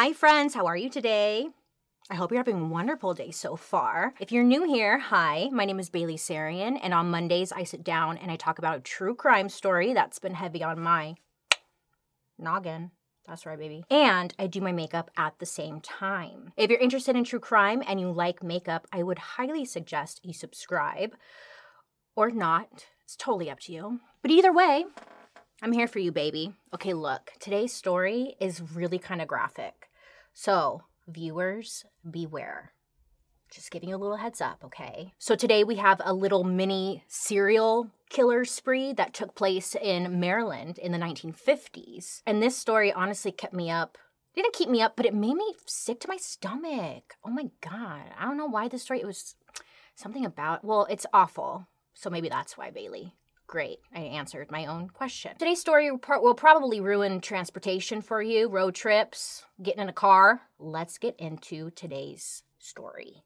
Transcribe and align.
Hi, 0.00 0.12
friends. 0.12 0.54
How 0.54 0.66
are 0.66 0.76
you 0.76 0.88
today? 0.88 1.48
I 2.08 2.14
hope 2.14 2.30
you're 2.30 2.38
having 2.38 2.60
a 2.60 2.68
wonderful 2.68 3.14
day 3.14 3.32
so 3.32 3.56
far. 3.56 4.14
If 4.20 4.30
you're 4.30 4.44
new 4.44 4.62
here, 4.62 4.96
hi, 4.96 5.48
my 5.50 5.64
name 5.64 5.80
is 5.80 5.90
Bailey 5.90 6.14
Sarian, 6.14 6.78
and 6.80 6.94
on 6.94 7.10
Mondays 7.10 7.50
I 7.50 7.64
sit 7.64 7.82
down 7.82 8.16
and 8.16 8.30
I 8.30 8.36
talk 8.36 8.60
about 8.60 8.76
a 8.76 8.80
true 8.80 9.16
crime 9.16 9.48
story 9.48 9.94
that's 9.94 10.20
been 10.20 10.34
heavy 10.34 10.62
on 10.62 10.80
my 10.80 11.16
noggin. 12.38 12.92
That's 13.26 13.44
right, 13.44 13.58
baby. 13.58 13.82
And 13.90 14.32
I 14.38 14.46
do 14.46 14.60
my 14.60 14.70
makeup 14.70 15.10
at 15.16 15.36
the 15.40 15.46
same 15.46 15.80
time. 15.80 16.52
If 16.56 16.70
you're 16.70 16.78
interested 16.78 17.16
in 17.16 17.24
true 17.24 17.40
crime 17.40 17.82
and 17.84 17.98
you 17.98 18.12
like 18.12 18.40
makeup, 18.40 18.86
I 18.92 19.02
would 19.02 19.18
highly 19.18 19.64
suggest 19.64 20.20
you 20.22 20.32
subscribe 20.32 21.16
or 22.14 22.30
not. 22.30 22.86
It's 23.02 23.16
totally 23.16 23.50
up 23.50 23.58
to 23.62 23.72
you. 23.72 23.98
But 24.22 24.30
either 24.30 24.52
way, 24.52 24.84
I'm 25.60 25.72
here 25.72 25.88
for 25.88 25.98
you, 25.98 26.12
baby. 26.12 26.52
Okay, 26.72 26.94
look, 26.94 27.32
today's 27.40 27.72
story 27.72 28.36
is 28.40 28.62
really 28.62 29.00
kind 29.00 29.20
of 29.20 29.26
graphic. 29.26 29.87
So, 30.40 30.82
viewers, 31.08 31.84
beware. 32.08 32.70
Just 33.50 33.72
giving 33.72 33.88
you 33.88 33.96
a 33.96 33.98
little 33.98 34.18
heads 34.18 34.40
up, 34.40 34.62
okay? 34.66 35.12
So, 35.18 35.34
today 35.34 35.64
we 35.64 35.74
have 35.78 36.00
a 36.04 36.14
little 36.14 36.44
mini 36.44 37.02
serial 37.08 37.90
killer 38.08 38.44
spree 38.44 38.92
that 38.92 39.12
took 39.12 39.34
place 39.34 39.74
in 39.74 40.20
Maryland 40.20 40.78
in 40.78 40.92
the 40.92 40.98
1950s. 40.98 42.22
And 42.24 42.40
this 42.40 42.56
story 42.56 42.92
honestly 42.92 43.32
kept 43.32 43.52
me 43.52 43.68
up. 43.68 43.98
Didn't 44.36 44.54
keep 44.54 44.68
me 44.68 44.80
up, 44.80 44.94
but 44.94 45.06
it 45.06 45.12
made 45.12 45.34
me 45.34 45.54
sick 45.66 45.98
to 46.02 46.08
my 46.08 46.18
stomach. 46.18 47.16
Oh 47.24 47.30
my 47.30 47.50
God. 47.60 48.04
I 48.16 48.24
don't 48.24 48.36
know 48.36 48.46
why 48.46 48.68
this 48.68 48.84
story, 48.84 49.00
it 49.00 49.06
was 49.06 49.34
something 49.96 50.24
about, 50.24 50.62
well, 50.62 50.86
it's 50.88 51.06
awful. 51.12 51.66
So 51.94 52.10
maybe 52.10 52.28
that's 52.28 52.56
why, 52.56 52.70
Bailey. 52.70 53.16
Great. 53.48 53.80
I 53.94 54.00
answered 54.00 54.50
my 54.50 54.66
own 54.66 54.90
question. 54.90 55.32
Today's 55.38 55.60
story 55.60 55.90
will 55.90 56.34
probably 56.34 56.82
ruin 56.82 57.22
transportation 57.22 58.02
for 58.02 58.20
you, 58.20 58.46
road 58.46 58.74
trips, 58.74 59.42
getting 59.62 59.80
in 59.80 59.88
a 59.88 59.92
car. 59.94 60.42
Let's 60.58 60.98
get 60.98 61.16
into 61.18 61.70
today's 61.70 62.42
story. 62.58 63.24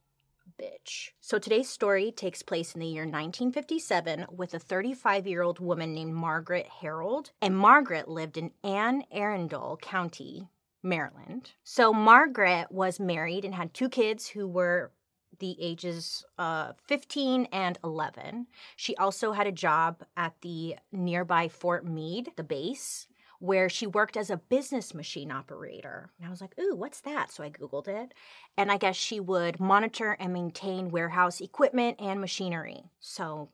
Bitch. 0.60 1.10
So 1.20 1.40
today's 1.40 1.68
story 1.68 2.12
takes 2.12 2.40
place 2.40 2.72
in 2.72 2.80
the 2.80 2.86
year 2.86 3.02
1957 3.02 4.26
with 4.30 4.54
a 4.54 4.60
35 4.60 5.26
year 5.26 5.42
old 5.42 5.58
woman 5.58 5.92
named 5.92 6.14
Margaret 6.14 6.68
Harold. 6.80 7.32
And 7.40 7.56
Margaret 7.56 8.06
lived 8.06 8.36
in 8.36 8.52
Anne 8.62 9.02
Arundel 9.10 9.76
County, 9.82 10.48
Maryland. 10.84 11.50
So 11.64 11.92
Margaret 11.92 12.70
was 12.70 13.00
married 13.00 13.44
and 13.44 13.56
had 13.56 13.74
two 13.74 13.88
kids 13.88 14.28
who 14.28 14.46
were 14.46 14.92
the 15.38 15.56
ages 15.60 16.24
uh, 16.38 16.72
15 16.86 17.48
and 17.52 17.78
11. 17.84 18.46
She 18.76 18.96
also 18.96 19.32
had 19.32 19.46
a 19.46 19.52
job 19.52 20.02
at 20.16 20.34
the 20.42 20.76
nearby 20.90 21.48
Fort 21.48 21.86
Meade, 21.86 22.30
the 22.36 22.44
base, 22.44 23.06
where 23.38 23.68
she 23.68 23.88
worked 23.88 24.16
as 24.16 24.30
a 24.30 24.36
business 24.36 24.94
machine 24.94 25.32
operator. 25.32 26.10
And 26.18 26.28
I 26.28 26.30
was 26.30 26.40
like, 26.40 26.54
ooh, 26.60 26.76
what's 26.76 27.00
that? 27.00 27.32
So 27.32 27.42
I 27.42 27.50
Googled 27.50 27.88
it. 27.88 28.14
And 28.56 28.70
I 28.70 28.76
guess 28.76 28.94
she 28.94 29.18
would 29.18 29.58
monitor 29.58 30.16
and 30.20 30.32
maintain 30.32 30.90
warehouse 30.90 31.40
equipment 31.40 31.96
and 31.98 32.20
machinery. 32.20 32.84
So 33.00 33.48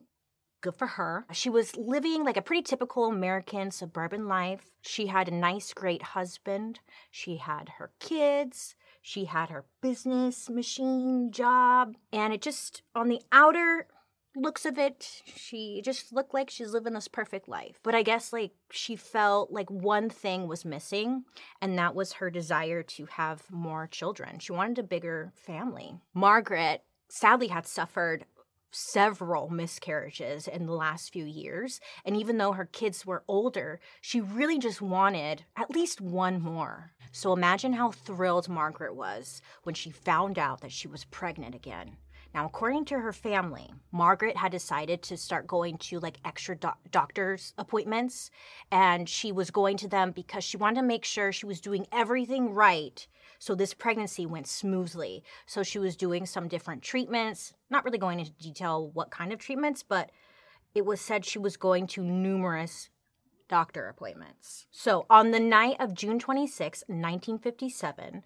good 0.61 0.75
for 0.75 0.85
her. 0.85 1.25
She 1.31 1.49
was 1.49 1.75
living 1.75 2.23
like 2.23 2.37
a 2.37 2.41
pretty 2.41 2.61
typical 2.61 3.05
American 3.05 3.71
suburban 3.71 4.27
life. 4.27 4.69
She 4.81 5.07
had 5.07 5.27
a 5.27 5.33
nice, 5.33 5.73
great 5.73 6.03
husband. 6.03 6.81
She 7.09 7.37
had 7.37 7.69
her 7.77 7.91
kids. 7.99 8.75
She 9.01 9.25
had 9.25 9.49
her 9.49 9.65
business 9.81 10.49
machine 10.49 11.31
job, 11.31 11.95
and 12.11 12.33
it 12.33 12.41
just, 12.41 12.83
on 12.93 13.09
the 13.09 13.21
outer 13.31 13.87
looks 14.35 14.65
of 14.65 14.77
it, 14.77 15.23
she 15.25 15.81
just 15.83 16.13
looked 16.13 16.33
like 16.33 16.49
she's 16.49 16.71
living 16.71 16.93
this 16.93 17.07
perfect 17.07 17.47
life. 17.47 17.79
But 17.83 17.95
I 17.95 18.03
guess 18.03 18.31
like 18.31 18.51
she 18.71 18.95
felt 18.95 19.51
like 19.51 19.69
one 19.69 20.09
thing 20.09 20.47
was 20.47 20.65
missing, 20.65 21.23
and 21.61 21.77
that 21.77 21.95
was 21.95 22.13
her 22.13 22.29
desire 22.29 22.83
to 22.83 23.05
have 23.05 23.43
more 23.51 23.87
children. 23.87 24.39
She 24.39 24.51
wanted 24.51 24.79
a 24.79 24.83
bigger 24.83 25.33
family. 25.35 25.95
Margaret 26.13 26.83
sadly 27.09 27.47
had 27.47 27.65
suffered 27.65 28.25
several 28.71 29.49
miscarriages 29.49 30.47
in 30.47 30.65
the 30.65 30.73
last 30.73 31.11
few 31.11 31.25
years. 31.25 31.79
And 32.05 32.15
even 32.15 32.37
though 32.37 32.53
her 32.53 32.65
kids 32.65 33.05
were 33.05 33.23
older, 33.27 33.79
she 34.01 34.21
really 34.21 34.59
just 34.59 34.81
wanted 34.81 35.45
at 35.55 35.71
least 35.71 36.01
one 36.01 36.41
more. 36.41 36.91
So 37.11 37.33
imagine 37.33 37.73
how 37.73 37.91
thrilled 37.91 38.49
Margaret 38.49 38.95
was 38.95 39.41
when 39.63 39.75
she 39.75 39.89
found 39.89 40.37
out 40.37 40.61
that 40.61 40.71
she 40.71 40.87
was 40.87 41.05
pregnant 41.05 41.55
again. 41.55 41.97
Now, 42.33 42.45
according 42.45 42.85
to 42.85 42.99
her 42.99 43.13
family, 43.13 43.73
Margaret 43.91 44.37
had 44.37 44.51
decided 44.51 45.01
to 45.03 45.17
start 45.17 45.47
going 45.47 45.77
to 45.79 45.99
like 45.99 46.19
extra 46.23 46.55
do- 46.55 46.69
doctor's 46.91 47.53
appointments, 47.57 48.29
and 48.71 49.09
she 49.09 49.31
was 49.31 49.51
going 49.51 49.77
to 49.77 49.87
them 49.87 50.11
because 50.11 50.43
she 50.43 50.57
wanted 50.57 50.81
to 50.81 50.87
make 50.87 51.05
sure 51.05 51.31
she 51.31 51.45
was 51.45 51.59
doing 51.59 51.87
everything 51.91 52.53
right 52.53 53.07
so 53.39 53.55
this 53.55 53.73
pregnancy 53.73 54.25
went 54.25 54.47
smoothly. 54.47 55.23
So 55.45 55.63
she 55.63 55.79
was 55.79 55.95
doing 55.95 56.25
some 56.25 56.49
different 56.49 56.83
treatments, 56.83 57.53
not 57.69 57.85
really 57.85 57.97
going 57.97 58.19
into 58.19 58.31
detail 58.33 58.91
what 58.93 59.11
kind 59.11 59.31
of 59.31 59.39
treatments, 59.39 59.81
but 59.81 60.11
it 60.75 60.85
was 60.85 61.01
said 61.01 61.25
she 61.25 61.39
was 61.39 61.57
going 61.57 61.87
to 61.87 62.03
numerous 62.03 62.89
doctor 63.47 63.87
appointments. 63.87 64.67
So 64.69 65.05
on 65.09 65.31
the 65.31 65.39
night 65.39 65.77
of 65.79 65.95
June 65.95 66.19
26, 66.19 66.83
1957, 66.87 68.21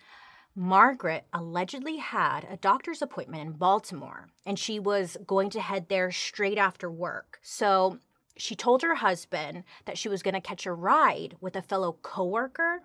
Margaret 0.55 1.25
allegedly 1.33 1.97
had 1.97 2.45
a 2.49 2.57
doctor's 2.57 3.01
appointment 3.01 3.41
in 3.41 3.53
Baltimore 3.53 4.29
and 4.45 4.59
she 4.59 4.79
was 4.79 5.17
going 5.25 5.49
to 5.51 5.61
head 5.61 5.89
there 5.89 6.11
straight 6.11 6.57
after 6.57 6.91
work. 6.91 7.39
So 7.41 7.97
she 8.37 8.55
told 8.55 8.81
her 8.81 8.95
husband 8.95 9.63
that 9.85 9.97
she 9.97 10.09
was 10.09 10.21
going 10.21 10.35
to 10.35 10.41
catch 10.41 10.65
a 10.65 10.73
ride 10.73 11.37
with 11.41 11.55
a 11.55 11.61
fellow 11.61 11.97
coworker 12.01 12.81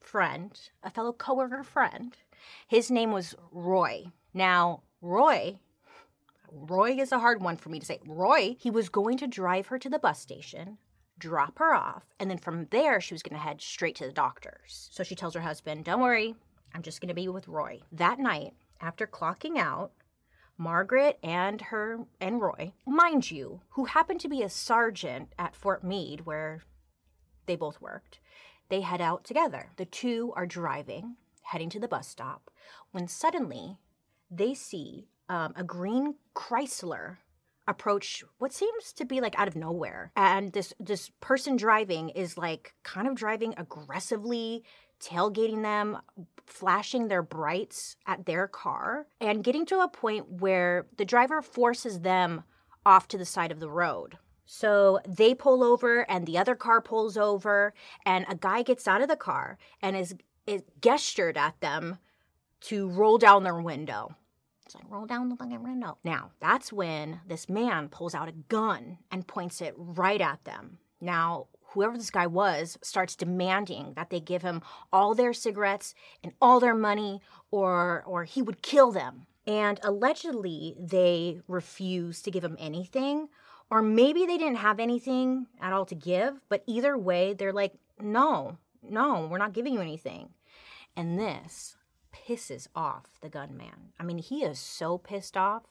friend, 0.00 0.58
a 0.82 0.90
fellow 0.90 1.12
coworker 1.12 1.62
friend. 1.62 2.16
His 2.68 2.90
name 2.90 3.12
was 3.12 3.34
Roy. 3.50 4.12
Now, 4.34 4.82
Roy, 5.00 5.58
Roy 6.52 6.92
is 6.92 7.12
a 7.12 7.18
hard 7.18 7.42
one 7.42 7.56
for 7.56 7.70
me 7.70 7.80
to 7.80 7.86
say. 7.86 7.98
Roy, 8.06 8.56
he 8.58 8.70
was 8.70 8.88
going 8.88 9.18
to 9.18 9.26
drive 9.26 9.66
her 9.68 9.78
to 9.78 9.88
the 9.88 9.98
bus 9.98 10.20
station, 10.20 10.78
drop 11.18 11.58
her 11.58 11.74
off, 11.74 12.04
and 12.20 12.30
then 12.30 12.38
from 12.38 12.66
there 12.70 13.00
she 13.00 13.14
was 13.14 13.22
going 13.22 13.36
to 13.36 13.42
head 13.42 13.60
straight 13.60 13.96
to 13.96 14.06
the 14.06 14.12
doctor's. 14.12 14.88
So 14.92 15.02
she 15.02 15.14
tells 15.14 15.34
her 15.34 15.40
husband, 15.40 15.84
"Don't 15.84 16.00
worry, 16.00 16.36
I'm 16.76 16.82
just 16.82 17.00
going 17.00 17.08
to 17.08 17.14
be 17.14 17.26
with 17.26 17.48
Roy." 17.48 17.80
That 17.90 18.18
night, 18.18 18.52
after 18.82 19.06
clocking 19.06 19.56
out, 19.56 19.92
Margaret 20.58 21.18
and 21.22 21.60
her 21.60 22.00
and 22.20 22.38
Roy, 22.40 22.72
mind 22.86 23.30
you, 23.30 23.62
who 23.70 23.86
happened 23.86 24.20
to 24.20 24.28
be 24.28 24.42
a 24.42 24.50
sergeant 24.50 25.32
at 25.38 25.56
Fort 25.56 25.82
Meade 25.82 26.26
where 26.26 26.62
they 27.46 27.56
both 27.56 27.80
worked, 27.80 28.20
they 28.68 28.82
head 28.82 29.00
out 29.00 29.24
together. 29.24 29.70
The 29.76 29.86
two 29.86 30.34
are 30.36 30.46
driving, 30.46 31.16
heading 31.42 31.70
to 31.70 31.80
the 31.80 31.88
bus 31.88 32.08
stop, 32.08 32.50
when 32.90 33.08
suddenly 33.08 33.78
they 34.30 34.52
see 34.52 35.08
um, 35.30 35.54
a 35.56 35.64
green 35.64 36.16
Chrysler 36.34 37.18
approach 37.68 38.22
what 38.38 38.52
seems 38.52 38.92
to 38.92 39.04
be 39.04 39.20
like 39.20 39.36
out 39.38 39.48
of 39.48 39.56
nowhere 39.56 40.12
and 40.14 40.52
this 40.52 40.72
this 40.78 41.10
person 41.20 41.56
driving 41.56 42.10
is 42.10 42.38
like 42.38 42.74
kind 42.84 43.08
of 43.08 43.16
driving 43.16 43.52
aggressively 43.56 44.62
tailgating 45.00 45.62
them 45.62 45.98
flashing 46.46 47.08
their 47.08 47.22
brights 47.22 47.96
at 48.06 48.24
their 48.24 48.46
car 48.46 49.06
and 49.20 49.42
getting 49.42 49.66
to 49.66 49.80
a 49.80 49.88
point 49.88 50.40
where 50.40 50.86
the 50.96 51.04
driver 51.04 51.42
forces 51.42 52.00
them 52.00 52.44
off 52.84 53.08
to 53.08 53.18
the 53.18 53.24
side 53.24 53.50
of 53.50 53.58
the 53.58 53.68
road 53.68 54.16
so 54.46 55.00
they 55.06 55.34
pull 55.34 55.62
over 55.64 56.08
and 56.08 56.24
the 56.24 56.38
other 56.38 56.54
car 56.54 56.80
pulls 56.80 57.16
over 57.16 57.74
and 58.06 58.24
a 58.28 58.36
guy 58.36 58.62
gets 58.62 58.88
out 58.88 59.02
of 59.02 59.08
the 59.08 59.16
car 59.16 59.58
and 59.82 59.96
is, 59.96 60.14
is 60.46 60.62
gestured 60.80 61.36
at 61.36 61.60
them 61.60 61.98
to 62.62 62.88
roll 62.88 63.18
down 63.18 63.42
their 63.42 63.60
window. 63.60 64.14
It's 64.64 64.74
like, 64.74 64.84
roll 64.88 65.06
down 65.06 65.28
the 65.28 65.36
fucking 65.36 65.62
window. 65.62 65.98
Now, 66.04 66.30
that's 66.40 66.72
when 66.72 67.20
this 67.26 67.48
man 67.48 67.88
pulls 67.88 68.14
out 68.14 68.28
a 68.28 68.32
gun 68.32 68.98
and 69.10 69.26
points 69.26 69.60
it 69.60 69.74
right 69.76 70.20
at 70.20 70.44
them. 70.44 70.78
Now, 71.00 71.48
whoever 71.76 71.98
this 71.98 72.10
guy 72.10 72.26
was 72.26 72.78
starts 72.80 73.14
demanding 73.14 73.92
that 73.96 74.08
they 74.08 74.18
give 74.18 74.40
him 74.40 74.62
all 74.92 75.14
their 75.14 75.34
cigarettes 75.34 75.94
and 76.24 76.32
all 76.40 76.58
their 76.58 76.74
money 76.74 77.20
or 77.50 78.02
or 78.06 78.24
he 78.24 78.40
would 78.40 78.62
kill 78.62 78.90
them. 78.90 79.26
And 79.46 79.78
allegedly 79.82 80.74
they 80.78 81.40
refuse 81.46 82.22
to 82.22 82.30
give 82.30 82.42
him 82.42 82.56
anything 82.58 83.28
or 83.70 83.82
maybe 83.82 84.24
they 84.24 84.38
didn't 84.38 84.56
have 84.56 84.80
anything 84.80 85.46
at 85.60 85.72
all 85.72 85.84
to 85.86 85.94
give, 85.94 86.40
but 86.48 86.62
either 86.66 86.96
way, 86.96 87.34
they're 87.34 87.52
like, 87.52 87.74
no, 88.00 88.58
no, 88.82 89.26
we're 89.30 89.38
not 89.38 89.52
giving 89.52 89.74
you 89.74 89.80
anything. 89.80 90.30
And 90.96 91.18
this 91.18 91.76
pisses 92.14 92.68
off 92.74 93.18
the 93.20 93.28
gunman. 93.28 93.92
I 93.98 94.04
mean, 94.04 94.18
he 94.18 94.44
is 94.44 94.58
so 94.58 94.98
pissed 94.98 95.36
off, 95.36 95.64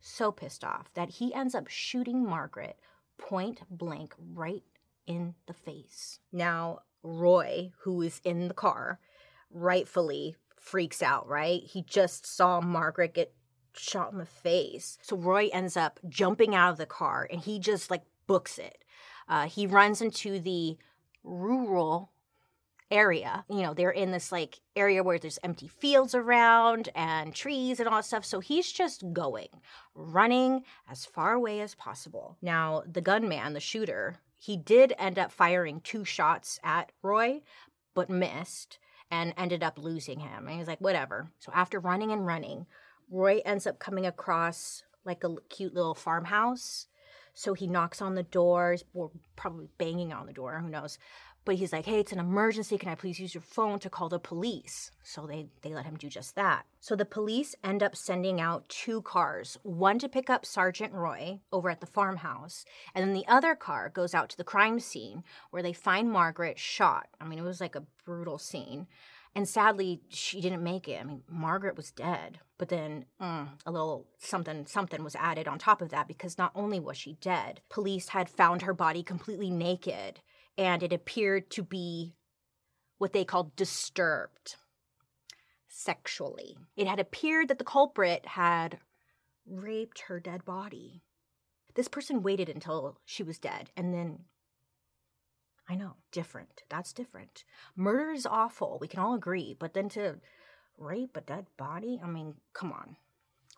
so 0.00 0.32
pissed 0.32 0.64
off 0.64 0.92
that 0.94 1.10
he 1.10 1.34
ends 1.34 1.54
up 1.54 1.68
shooting 1.68 2.26
Margaret 2.26 2.78
point 3.18 3.60
blank 3.70 4.14
right 4.34 4.62
in 5.06 5.34
the 5.46 5.54
face. 5.54 6.20
Now, 6.32 6.80
Roy, 7.02 7.72
who 7.82 8.02
is 8.02 8.20
in 8.24 8.48
the 8.48 8.54
car, 8.54 8.98
rightfully 9.50 10.36
freaks 10.58 11.02
out, 11.02 11.28
right? 11.28 11.62
He 11.62 11.82
just 11.82 12.26
saw 12.26 12.60
Margaret 12.60 13.14
get 13.14 13.32
shot 13.74 14.12
in 14.12 14.18
the 14.18 14.26
face. 14.26 14.98
So 15.02 15.16
Roy 15.16 15.48
ends 15.52 15.76
up 15.76 16.00
jumping 16.08 16.54
out 16.54 16.72
of 16.72 16.78
the 16.78 16.86
car 16.86 17.28
and 17.30 17.40
he 17.40 17.58
just 17.58 17.90
like 17.90 18.02
books 18.26 18.58
it. 18.58 18.84
Uh, 19.28 19.46
he 19.46 19.66
runs 19.66 20.00
into 20.00 20.40
the 20.40 20.76
rural 21.22 22.12
area. 22.90 23.44
You 23.48 23.62
know, 23.62 23.74
they're 23.74 23.90
in 23.90 24.12
this 24.12 24.30
like 24.30 24.60
area 24.74 25.02
where 25.02 25.18
there's 25.18 25.38
empty 25.42 25.68
fields 25.68 26.14
around 26.14 26.88
and 26.94 27.34
trees 27.34 27.80
and 27.80 27.88
all 27.88 27.96
that 27.96 28.04
stuff. 28.04 28.24
So 28.24 28.40
he's 28.40 28.70
just 28.70 29.12
going, 29.12 29.48
running 29.94 30.62
as 30.88 31.04
far 31.04 31.32
away 31.32 31.60
as 31.60 31.74
possible. 31.74 32.36
Now, 32.40 32.82
the 32.90 33.00
gunman, 33.00 33.54
the 33.54 33.60
shooter, 33.60 34.20
he 34.38 34.56
did 34.56 34.94
end 34.98 35.18
up 35.18 35.32
firing 35.32 35.80
two 35.80 36.04
shots 36.04 36.60
at 36.62 36.92
Roy, 37.02 37.42
but 37.94 38.10
missed 38.10 38.78
and 39.10 39.34
ended 39.36 39.62
up 39.62 39.78
losing 39.78 40.20
him. 40.20 40.46
And 40.46 40.58
he's 40.58 40.66
like, 40.66 40.80
whatever. 40.80 41.30
So 41.38 41.52
after 41.54 41.78
running 41.78 42.12
and 42.12 42.26
running, 42.26 42.66
Roy 43.10 43.40
ends 43.44 43.66
up 43.66 43.78
coming 43.78 44.04
across 44.06 44.82
like 45.04 45.24
a 45.24 45.36
cute 45.48 45.74
little 45.74 45.94
farmhouse. 45.94 46.88
So 47.34 47.54
he 47.54 47.66
knocks 47.66 48.00
on 48.00 48.14
the 48.14 48.22
doors, 48.22 48.82
or 48.94 49.10
probably 49.36 49.68
banging 49.78 50.12
on 50.12 50.26
the 50.26 50.32
door, 50.32 50.58
who 50.58 50.70
knows. 50.70 50.98
But 51.46 51.54
he's 51.54 51.72
like, 51.72 51.86
hey, 51.86 52.00
it's 52.00 52.12
an 52.12 52.18
emergency. 52.18 52.76
Can 52.76 52.88
I 52.88 52.96
please 52.96 53.20
use 53.20 53.32
your 53.32 53.40
phone 53.40 53.78
to 53.78 53.88
call 53.88 54.08
the 54.08 54.18
police? 54.18 54.90
So 55.04 55.28
they, 55.28 55.46
they 55.62 55.72
let 55.72 55.84
him 55.86 55.96
do 55.96 56.08
just 56.08 56.34
that. 56.34 56.66
So 56.80 56.96
the 56.96 57.04
police 57.04 57.54
end 57.62 57.84
up 57.84 57.94
sending 57.94 58.40
out 58.40 58.68
two 58.68 59.00
cars 59.02 59.56
one 59.62 60.00
to 60.00 60.08
pick 60.08 60.28
up 60.28 60.44
Sergeant 60.44 60.92
Roy 60.92 61.38
over 61.52 61.70
at 61.70 61.80
the 61.80 61.86
farmhouse, 61.86 62.64
and 62.96 63.04
then 63.06 63.14
the 63.14 63.26
other 63.28 63.54
car 63.54 63.88
goes 63.88 64.12
out 64.12 64.28
to 64.30 64.36
the 64.36 64.42
crime 64.42 64.80
scene 64.80 65.22
where 65.50 65.62
they 65.62 65.72
find 65.72 66.10
Margaret 66.10 66.58
shot. 66.58 67.06
I 67.20 67.24
mean, 67.24 67.38
it 67.38 67.42
was 67.42 67.60
like 67.60 67.76
a 67.76 67.86
brutal 68.04 68.38
scene. 68.38 68.88
And 69.36 69.48
sadly, 69.48 70.00
she 70.08 70.40
didn't 70.40 70.64
make 70.64 70.88
it. 70.88 71.00
I 71.00 71.04
mean, 71.04 71.22
Margaret 71.28 71.76
was 71.76 71.92
dead. 71.92 72.40
But 72.58 72.70
then 72.70 73.04
mm, 73.22 73.48
a 73.64 73.70
little 73.70 74.08
something 74.18 74.66
something 74.66 75.04
was 75.04 75.14
added 75.14 75.46
on 75.46 75.58
top 75.58 75.80
of 75.80 75.90
that 75.90 76.08
because 76.08 76.38
not 76.38 76.52
only 76.56 76.80
was 76.80 76.96
she 76.96 77.18
dead, 77.20 77.60
police 77.68 78.08
had 78.08 78.28
found 78.28 78.62
her 78.62 78.74
body 78.74 79.04
completely 79.04 79.50
naked 79.50 80.22
and 80.58 80.82
it 80.82 80.92
appeared 80.92 81.50
to 81.50 81.62
be 81.62 82.14
what 82.98 83.12
they 83.12 83.24
called 83.24 83.56
disturbed 83.56 84.56
sexually. 85.68 86.56
It 86.76 86.86
had 86.86 86.98
appeared 86.98 87.48
that 87.48 87.58
the 87.58 87.64
culprit 87.64 88.26
had 88.26 88.78
raped 89.46 90.00
her 90.08 90.18
dead 90.18 90.44
body. 90.44 91.02
This 91.74 91.88
person 91.88 92.22
waited 92.22 92.48
until 92.48 92.98
she 93.04 93.22
was 93.22 93.38
dead 93.38 93.70
and 93.76 93.92
then. 93.92 94.24
I 95.68 95.74
know, 95.74 95.96
different. 96.12 96.62
That's 96.68 96.92
different. 96.92 97.42
Murder 97.74 98.12
is 98.12 98.24
awful. 98.24 98.78
We 98.80 98.86
can 98.86 99.00
all 99.00 99.14
agree. 99.14 99.56
But 99.58 99.74
then 99.74 99.88
to 99.90 100.20
rape 100.78 101.16
a 101.16 101.20
dead 101.20 101.46
body? 101.56 102.00
I 102.02 102.06
mean, 102.06 102.34
come 102.52 102.72
on. 102.72 102.96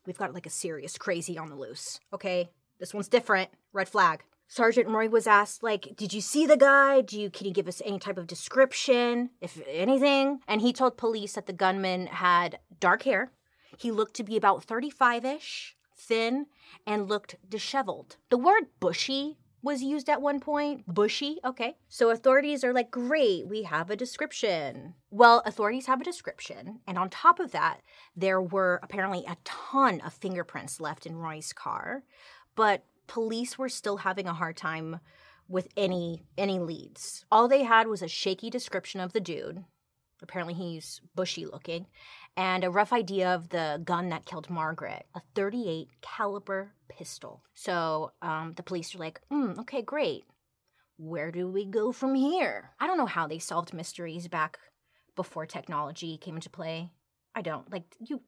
We've 0.06 0.16
got 0.16 0.32
like 0.32 0.46
a 0.46 0.50
serious 0.50 0.96
crazy 0.96 1.36
on 1.36 1.50
the 1.50 1.54
loose. 1.54 2.00
Okay? 2.14 2.48
This 2.80 2.94
one's 2.94 3.08
different. 3.08 3.50
Red 3.74 3.90
flag. 3.90 4.22
Sergeant 4.50 4.88
Roy 4.88 5.08
was 5.08 5.26
asked, 5.26 5.62
like, 5.62 5.94
did 5.94 6.14
you 6.14 6.22
see 6.22 6.46
the 6.46 6.56
guy? 6.56 7.02
Do 7.02 7.20
you 7.20 7.28
can 7.30 7.46
you 7.46 7.52
give 7.52 7.68
us 7.68 7.82
any 7.84 7.98
type 7.98 8.16
of 8.16 8.26
description, 8.26 9.30
if 9.42 9.60
anything? 9.68 10.40
And 10.48 10.62
he 10.62 10.72
told 10.72 10.96
police 10.96 11.34
that 11.34 11.46
the 11.46 11.52
gunman 11.52 12.06
had 12.06 12.58
dark 12.80 13.02
hair. 13.02 13.30
He 13.76 13.90
looked 13.90 14.14
to 14.14 14.24
be 14.24 14.36
about 14.36 14.66
35-ish, 14.66 15.76
thin, 15.94 16.46
and 16.86 17.08
looked 17.08 17.36
disheveled. 17.46 18.16
The 18.30 18.38
word 18.38 18.68
bushy 18.80 19.36
was 19.60 19.82
used 19.82 20.08
at 20.08 20.22
one 20.22 20.40
point. 20.40 20.82
Bushy, 20.92 21.38
okay. 21.44 21.76
So 21.88 22.08
authorities 22.08 22.64
are 22.64 22.72
like, 22.72 22.90
great, 22.90 23.46
we 23.46 23.64
have 23.64 23.90
a 23.90 23.96
description. 23.96 24.94
Well, 25.10 25.42
authorities 25.44 25.86
have 25.86 26.00
a 26.00 26.04
description, 26.04 26.80
and 26.86 26.96
on 26.96 27.10
top 27.10 27.38
of 27.38 27.52
that, 27.52 27.82
there 28.16 28.40
were 28.40 28.80
apparently 28.82 29.24
a 29.28 29.36
ton 29.44 30.00
of 30.00 30.14
fingerprints 30.14 30.80
left 30.80 31.04
in 31.04 31.16
Roy's 31.16 31.52
car. 31.52 32.04
But 32.54 32.84
police 33.08 33.58
were 33.58 33.68
still 33.68 33.98
having 33.98 34.28
a 34.28 34.34
hard 34.34 34.56
time 34.56 35.00
with 35.48 35.68
any 35.76 36.22
any 36.36 36.58
leads. 36.58 37.24
All 37.32 37.48
they 37.48 37.64
had 37.64 37.88
was 37.88 38.02
a 38.02 38.08
shaky 38.08 38.50
description 38.50 39.00
of 39.00 39.12
the 39.12 39.20
dude. 39.20 39.64
Apparently 40.22 40.54
he's 40.54 41.00
bushy 41.14 41.46
looking 41.46 41.86
and 42.38 42.62
a 42.62 42.70
rough 42.70 42.92
idea 42.92 43.34
of 43.34 43.48
the 43.48 43.82
gun 43.84 44.10
that 44.10 44.24
killed 44.24 44.48
Margaret, 44.48 45.06
a 45.12 45.20
38 45.34 45.88
caliber 46.00 46.70
pistol. 46.88 47.42
So 47.54 48.12
um, 48.22 48.52
the 48.56 48.62
police 48.62 48.94
are 48.94 48.98
like, 48.98 49.20
mm, 49.30 49.58
"Okay, 49.58 49.82
great. 49.82 50.24
Where 50.98 51.32
do 51.32 51.48
we 51.48 51.64
go 51.64 51.90
from 51.90 52.14
here?" 52.14 52.70
I 52.78 52.86
don't 52.86 52.96
know 52.98 53.06
how 53.06 53.26
they 53.26 53.40
solved 53.40 53.74
mysteries 53.74 54.28
back 54.28 54.58
before 55.16 55.46
technology 55.46 56.16
came 56.16 56.36
into 56.36 56.48
play. 56.48 56.90
I 57.34 57.42
don't. 57.42 57.70
Like 57.72 57.96
you 57.98 58.20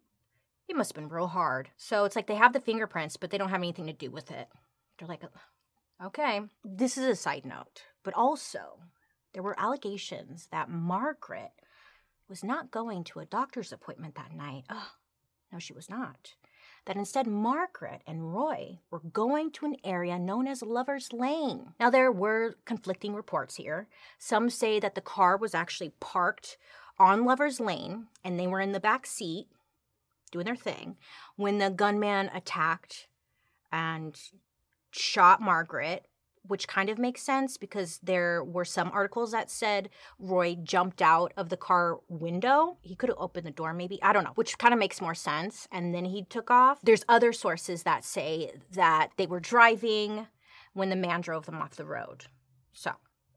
it 0.68 0.76
must 0.76 0.90
have 0.90 0.96
been 1.02 1.08
real 1.08 1.28
hard. 1.28 1.70
So 1.76 2.04
it's 2.04 2.16
like 2.16 2.26
they 2.26 2.36
have 2.36 2.52
the 2.52 2.60
fingerprints, 2.60 3.16
but 3.16 3.30
they 3.30 3.38
don't 3.38 3.50
have 3.50 3.60
anything 3.60 3.86
to 3.86 3.92
do 3.92 4.10
with 4.10 4.30
it. 4.30 4.48
They're 5.00 5.08
like, 5.08 5.22
okay, 6.04 6.42
this 6.62 6.98
is 6.98 7.06
a 7.06 7.16
side 7.16 7.46
note, 7.46 7.84
but 8.04 8.12
also 8.12 8.80
there 9.32 9.42
were 9.42 9.58
allegations 9.58 10.48
that 10.52 10.68
Margaret 10.68 11.52
was 12.28 12.44
not 12.44 12.70
going 12.70 13.04
to 13.04 13.20
a 13.20 13.24
doctor's 13.24 13.72
appointment 13.72 14.14
that 14.16 14.36
night. 14.36 14.64
Oh, 14.68 14.90
no, 15.50 15.58
she 15.58 15.72
was 15.72 15.88
not. 15.88 16.34
That 16.84 16.96
instead, 16.96 17.26
Margaret 17.26 18.02
and 18.06 18.34
Roy 18.34 18.80
were 18.90 19.00
going 19.00 19.52
to 19.52 19.66
an 19.66 19.76
area 19.84 20.18
known 20.18 20.46
as 20.46 20.62
Lover's 20.62 21.12
Lane. 21.14 21.72
Now, 21.80 21.88
there 21.88 22.12
were 22.12 22.56
conflicting 22.66 23.14
reports 23.14 23.56
here. 23.56 23.88
Some 24.18 24.50
say 24.50 24.80
that 24.80 24.94
the 24.94 25.00
car 25.00 25.36
was 25.36 25.54
actually 25.54 25.92
parked 26.00 26.58
on 26.98 27.24
Lover's 27.24 27.58
Lane 27.58 28.08
and 28.22 28.38
they 28.38 28.46
were 28.46 28.60
in 28.60 28.72
the 28.72 28.80
back 28.80 29.06
seat 29.06 29.46
doing 30.30 30.44
their 30.44 30.56
thing 30.56 30.96
when 31.36 31.58
the 31.58 31.70
gunman 31.70 32.30
attacked 32.34 33.08
and 33.72 34.18
shot 34.90 35.40
Margaret, 35.40 36.06
which 36.42 36.66
kind 36.66 36.88
of 36.88 36.98
makes 36.98 37.22
sense 37.22 37.56
because 37.56 37.98
there 38.02 38.42
were 38.42 38.64
some 38.64 38.90
articles 38.92 39.32
that 39.32 39.50
said 39.50 39.90
Roy 40.18 40.56
jumped 40.56 41.02
out 41.02 41.32
of 41.36 41.48
the 41.48 41.56
car 41.56 42.00
window. 42.08 42.78
He 42.80 42.96
could 42.96 43.08
have 43.08 43.18
opened 43.18 43.46
the 43.46 43.50
door, 43.50 43.72
maybe. 43.72 44.02
I 44.02 44.12
don't 44.12 44.24
know, 44.24 44.32
which 44.34 44.58
kind 44.58 44.72
of 44.72 44.80
makes 44.80 45.00
more 45.00 45.14
sense. 45.14 45.68
And 45.70 45.94
then 45.94 46.06
he 46.06 46.24
took 46.24 46.50
off. 46.50 46.80
There's 46.82 47.04
other 47.08 47.32
sources 47.32 47.82
that 47.84 48.04
say 48.04 48.52
that 48.72 49.10
they 49.16 49.26
were 49.26 49.40
driving 49.40 50.26
when 50.72 50.88
the 50.88 50.96
man 50.96 51.20
drove 51.20 51.46
them 51.46 51.60
off 51.60 51.76
the 51.76 51.84
road. 51.84 52.26
So. 52.72 52.92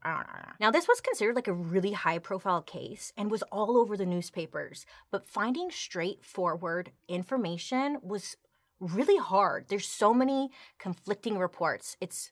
I 0.06 0.16
don't 0.16 0.26
know. 0.26 0.52
Now, 0.60 0.70
this 0.70 0.86
was 0.86 1.00
considered 1.00 1.34
like 1.34 1.48
a 1.48 1.54
really 1.54 1.92
high 1.92 2.18
profile 2.18 2.60
case 2.60 3.10
and 3.16 3.30
was 3.30 3.42
all 3.44 3.78
over 3.78 3.96
the 3.96 4.04
newspapers, 4.04 4.84
but 5.10 5.26
finding 5.26 5.70
straightforward 5.70 6.92
information 7.08 7.96
was 8.02 8.36
really 8.80 9.18
hard. 9.18 9.66
There's 9.68 9.86
so 9.86 10.12
many 10.12 10.50
conflicting 10.78 11.38
reports. 11.38 11.96
It's 12.00 12.30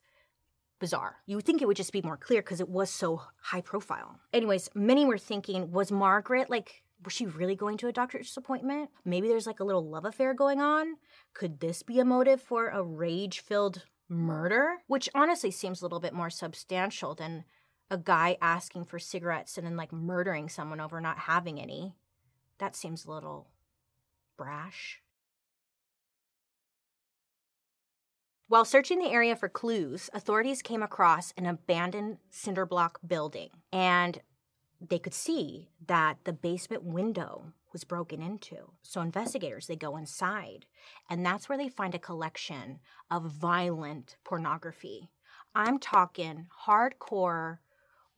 bizarre. 0.78 1.16
You 1.26 1.36
would 1.36 1.44
think 1.44 1.62
it 1.62 1.68
would 1.68 1.76
just 1.76 1.92
be 1.92 2.02
more 2.02 2.16
clear 2.16 2.42
because 2.42 2.60
it 2.60 2.68
was 2.68 2.90
so 2.90 3.22
high 3.40 3.60
profile. 3.60 4.18
Anyways, 4.32 4.68
many 4.74 5.04
were 5.04 5.18
thinking, 5.18 5.70
was 5.70 5.92
Margaret 5.92 6.50
like, 6.50 6.82
was 7.04 7.12
she 7.12 7.26
really 7.26 7.54
going 7.54 7.76
to 7.78 7.88
a 7.88 7.92
doctor's 7.92 8.36
appointment? 8.36 8.90
Maybe 9.04 9.28
there's 9.28 9.46
like 9.46 9.60
a 9.60 9.64
little 9.64 9.88
love 9.88 10.04
affair 10.04 10.34
going 10.34 10.60
on. 10.60 10.96
Could 11.34 11.60
this 11.60 11.82
be 11.82 12.00
a 12.00 12.04
motive 12.04 12.40
for 12.40 12.68
a 12.68 12.82
rage 12.82 13.40
filled 13.40 13.84
murder? 14.08 14.78
Which 14.86 15.08
honestly 15.14 15.50
seems 15.50 15.80
a 15.80 15.84
little 15.84 16.00
bit 16.00 16.14
more 16.14 16.30
substantial 16.30 17.14
than 17.14 17.44
a 17.90 17.98
guy 17.98 18.38
asking 18.40 18.86
for 18.86 18.98
cigarettes 18.98 19.58
and 19.58 19.66
then 19.66 19.76
like 19.76 19.92
murdering 19.92 20.48
someone 20.48 20.80
over 20.80 21.00
not 21.00 21.18
having 21.18 21.60
any. 21.60 21.94
That 22.58 22.74
seems 22.74 23.04
a 23.04 23.10
little 23.10 23.50
brash. 24.36 25.01
While 28.52 28.66
searching 28.66 28.98
the 28.98 29.10
area 29.10 29.34
for 29.34 29.48
clues, 29.48 30.10
authorities 30.12 30.60
came 30.60 30.82
across 30.82 31.32
an 31.38 31.46
abandoned 31.46 32.18
cinder 32.28 32.66
block 32.66 32.98
building 33.06 33.48
and 33.72 34.20
they 34.78 34.98
could 34.98 35.14
see 35.14 35.70
that 35.86 36.18
the 36.24 36.34
basement 36.34 36.84
window 36.84 37.54
was 37.72 37.84
broken 37.84 38.20
into. 38.20 38.72
So 38.82 39.00
investigators 39.00 39.68
they 39.68 39.76
go 39.76 39.96
inside 39.96 40.66
and 41.08 41.24
that's 41.24 41.48
where 41.48 41.56
they 41.56 41.70
find 41.70 41.94
a 41.94 41.98
collection 41.98 42.80
of 43.10 43.24
violent 43.24 44.16
pornography. 44.22 45.08
I'm 45.54 45.78
talking 45.78 46.48
hardcore 46.66 47.56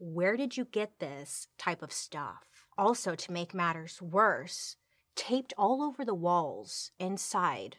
where 0.01 0.37
did 0.37 0.57
you 0.57 0.65
get 0.65 0.99
this 0.99 1.47
type 1.59 1.81
of 1.81 1.93
stuff? 1.93 2.67
Also 2.77 3.15
to 3.15 3.31
make 3.31 3.55
matters 3.55 4.03
worse, 4.03 4.79
taped 5.15 5.55
all 5.57 5.81
over 5.81 6.05
the 6.05 6.13
walls 6.13 6.91
inside 6.99 7.77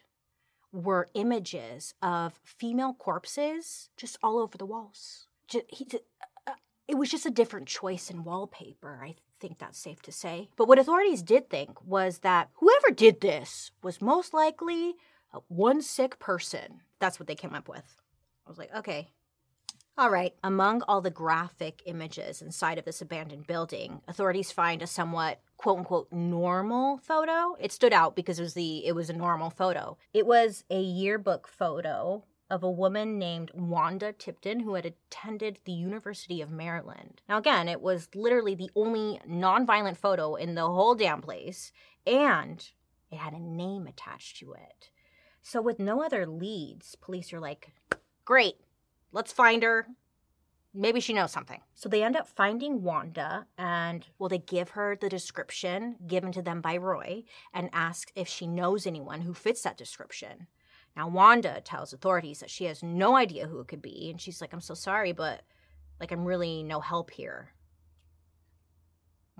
were 0.72 1.08
images 1.14 1.94
of 2.02 2.40
female 2.44 2.94
corpses 2.94 3.88
just 3.96 4.18
all 4.22 4.38
over 4.38 4.58
the 4.58 4.66
walls. 4.66 5.26
Just, 5.48 5.64
he, 5.68 5.86
uh, 6.46 6.52
it 6.88 6.96
was 6.96 7.10
just 7.10 7.26
a 7.26 7.30
different 7.30 7.66
choice 7.68 8.10
in 8.10 8.24
wallpaper. 8.24 9.00
I 9.02 9.16
think 9.40 9.58
that's 9.58 9.78
safe 9.78 10.02
to 10.02 10.12
say. 10.12 10.48
But 10.56 10.68
what 10.68 10.78
authorities 10.78 11.22
did 11.22 11.50
think 11.50 11.84
was 11.84 12.18
that 12.18 12.50
whoever 12.54 12.90
did 12.94 13.20
this 13.20 13.70
was 13.82 14.00
most 14.00 14.34
likely 14.34 14.94
one 15.48 15.82
sick 15.82 16.18
person. 16.18 16.80
That's 16.98 17.20
what 17.20 17.26
they 17.26 17.34
came 17.34 17.54
up 17.54 17.68
with. 17.68 18.00
I 18.46 18.50
was 18.50 18.58
like, 18.58 18.74
okay, 18.74 19.08
all 19.98 20.10
right. 20.10 20.34
Among 20.44 20.82
all 20.82 21.00
the 21.00 21.10
graphic 21.10 21.82
images 21.86 22.42
inside 22.42 22.78
of 22.78 22.84
this 22.84 23.00
abandoned 23.00 23.46
building, 23.46 24.02
authorities 24.06 24.52
find 24.52 24.82
a 24.82 24.86
somewhat 24.86 25.40
quote 25.56 25.78
unquote 25.78 26.12
normal 26.12 26.98
photo. 26.98 27.56
It 27.58 27.72
stood 27.72 27.92
out 27.92 28.16
because 28.16 28.38
it 28.38 28.42
was 28.42 28.54
the 28.54 28.86
it 28.86 28.94
was 28.94 29.10
a 29.10 29.14
normal 29.14 29.50
photo. 29.50 29.96
It 30.12 30.26
was 30.26 30.64
a 30.70 30.80
yearbook 30.80 31.48
photo 31.48 32.24
of 32.48 32.62
a 32.62 32.70
woman 32.70 33.18
named 33.18 33.50
Wanda 33.54 34.12
Tipton 34.12 34.60
who 34.60 34.74
had 34.74 34.86
attended 34.86 35.58
the 35.64 35.72
University 35.72 36.40
of 36.40 36.50
Maryland. 36.50 37.20
Now, 37.28 37.38
again, 37.38 37.68
it 37.68 37.80
was 37.80 38.08
literally 38.14 38.54
the 38.54 38.70
only 38.76 39.20
nonviolent 39.28 39.96
photo 39.96 40.36
in 40.36 40.54
the 40.54 40.66
whole 40.66 40.94
damn 40.94 41.22
place, 41.22 41.72
and 42.06 42.68
it 43.10 43.16
had 43.16 43.32
a 43.32 43.40
name 43.40 43.86
attached 43.86 44.38
to 44.38 44.52
it. 44.52 44.90
So, 45.42 45.60
with 45.60 45.78
no 45.78 46.02
other 46.02 46.26
leads, 46.26 46.94
police 46.96 47.32
are 47.32 47.40
like, 47.40 47.72
great, 48.24 48.56
let's 49.12 49.32
find 49.32 49.62
her. 49.62 49.88
Maybe 50.78 51.00
she 51.00 51.14
knows 51.14 51.32
something. 51.32 51.60
So 51.74 51.88
they 51.88 52.02
end 52.02 52.16
up 52.16 52.28
finding 52.28 52.82
Wanda 52.82 53.46
and, 53.56 54.06
well, 54.18 54.28
they 54.28 54.38
give 54.38 54.70
her 54.70 54.94
the 55.00 55.08
description 55.08 55.96
given 56.06 56.32
to 56.32 56.42
them 56.42 56.60
by 56.60 56.76
Roy 56.76 57.24
and 57.54 57.70
ask 57.72 58.12
if 58.14 58.28
she 58.28 58.46
knows 58.46 58.86
anyone 58.86 59.22
who 59.22 59.32
fits 59.32 59.62
that 59.62 59.78
description. 59.78 60.48
Now, 60.94 61.08
Wanda 61.08 61.62
tells 61.62 61.92
authorities 61.92 62.40
that 62.40 62.50
she 62.50 62.64
has 62.64 62.82
no 62.82 63.16
idea 63.16 63.46
who 63.46 63.60
it 63.60 63.68
could 63.68 63.80
be. 63.80 64.10
And 64.10 64.20
she's 64.20 64.40
like, 64.42 64.52
I'm 64.52 64.60
so 64.60 64.74
sorry, 64.74 65.12
but 65.12 65.42
like, 65.98 66.12
I'm 66.12 66.26
really 66.26 66.62
no 66.62 66.80
help 66.80 67.10
here. 67.10 67.52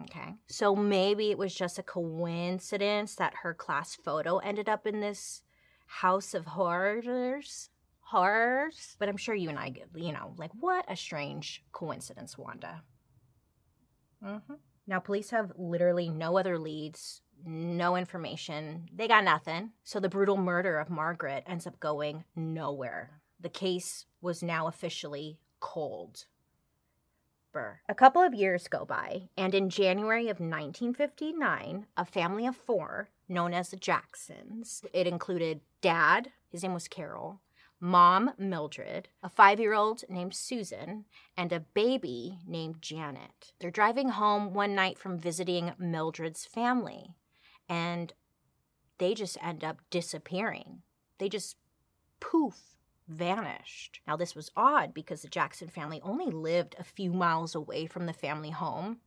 Okay. 0.03 0.35
So 0.49 0.75
maybe 0.75 1.31
it 1.31 1.39
was 1.39 1.55
just 1.55 1.79
a 1.79 1.83
coincidence 1.83 3.15
that 3.17 3.35
her 3.43 3.53
class 3.53 3.95
photo 3.95 4.39
ended 4.39 4.69
up 4.69 4.87
in 4.87 5.01
this 5.01 5.43
house 5.87 6.35
of 6.35 6.47
horrors. 6.47 7.71
Horrors. 8.11 8.97
But 8.99 9.09
I'm 9.09 9.17
sure 9.17 9.35
you 9.35 9.49
and 9.49 9.59
I 9.59 9.71
get, 9.71 9.89
you 9.95 10.13
know, 10.13 10.35
like, 10.37 10.53
what 10.59 10.85
a 10.89 10.97
strange 10.97 11.65
coincidence, 11.73 12.39
Wanda. 12.39 12.83
Mm-hmm. 14.25 14.55
Now, 14.87 15.01
police 15.01 15.31
have 15.31 15.53
literally 15.57 16.09
no 16.09 16.39
other 16.39 16.59
leads 16.59 17.23
no 17.45 17.97
information. 17.97 18.89
They 18.95 19.09
got 19.09 19.25
nothing. 19.25 19.73
So 19.85 20.01
the 20.01 20.09
brutal 20.09 20.37
murder 20.37 20.79
of 20.79 20.91
Margaret 20.91 21.45
ends 21.47 21.67
up 21.67 21.79
going 21.81 22.25
nowhere. 22.35 23.21
The 23.41 23.49
case 23.49 24.07
was 24.21 24.43
now 24.43 24.67
officially 24.67 25.39
cold. 25.61 26.27
A 27.89 27.95
couple 27.95 28.21
of 28.21 28.35
years 28.35 28.69
go 28.69 28.85
by, 28.85 29.31
and 29.35 29.55
in 29.55 29.71
January 29.71 30.25
of 30.25 30.41
1959, 30.41 31.87
a 31.97 32.05
family 32.05 32.47
of 32.47 32.55
four, 32.55 33.09
known 33.31 33.55
as 33.55 33.71
the 33.71 33.77
Jacksons, 33.77 34.85
it 34.93 35.07
included 35.07 35.63
dad, 35.81 36.33
his 36.51 36.63
name 36.63 36.75
was 36.75 36.87
Carroll, 36.87 37.41
mom, 37.81 38.33
Mildred, 38.39 39.09
a 39.23 39.29
five 39.29 39.61
year 39.61 39.75
old 39.75 40.03
named 40.09 40.35
Susan, 40.35 41.05
and 41.37 41.53
a 41.53 41.61
baby 41.61 42.39
named 42.47 42.81
Janet. 42.81 43.53
They're 43.61 43.71
driving 43.71 44.11
home 44.11 44.55
one 44.55 44.75
night 44.75 44.99
from 44.99 45.19
visiting 45.19 45.73
Mildred's 45.79 46.45
family 46.45 47.15
and 47.69 48.13
they 48.99 49.15
just 49.15 49.37
end 49.43 49.65
up 49.65 49.79
disappearing. 49.91 50.83
They 51.19 51.29
just 51.29 51.57
poof, 52.21 52.77
vanished. 53.09 54.01
Now, 54.07 54.17
this 54.17 54.35
was 54.35 54.51
odd 54.57 54.95
because 54.95 55.23
the 55.23 55.29
Jackson 55.29 55.69
family 55.69 56.01
only 56.03 56.27
lived 56.27 56.77
a 56.79 56.85
few 56.85 57.13
miles 57.13 57.55
away 57.55 57.87
from 57.87 58.07
the 58.07 58.13
family 58.13 58.51
home. 58.51 58.99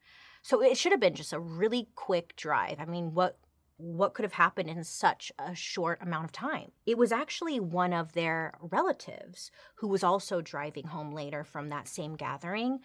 So 0.41 0.61
it 0.61 0.77
should 0.77 0.91
have 0.91 1.01
been 1.01 1.15
just 1.15 1.33
a 1.33 1.39
really 1.39 1.89
quick 1.95 2.35
drive. 2.35 2.79
I 2.79 2.85
mean, 2.85 3.13
what 3.13 3.37
what 3.79 4.13
could 4.13 4.23
have 4.23 4.33
happened 4.33 4.69
in 4.69 4.83
such 4.83 5.31
a 5.39 5.55
short 5.55 6.01
amount 6.01 6.25
of 6.25 6.31
time? 6.33 6.71
It 6.85 6.97
was 6.97 7.11
actually 7.11 7.59
one 7.59 7.93
of 7.93 8.11
their 8.11 8.53
relatives 8.61 9.51
who 9.75 9.87
was 9.87 10.03
also 10.03 10.41
driving 10.41 10.87
home 10.87 11.13
later 11.13 11.43
from 11.45 11.69
that 11.69 11.87
same 11.87 12.15
gathering 12.15 12.79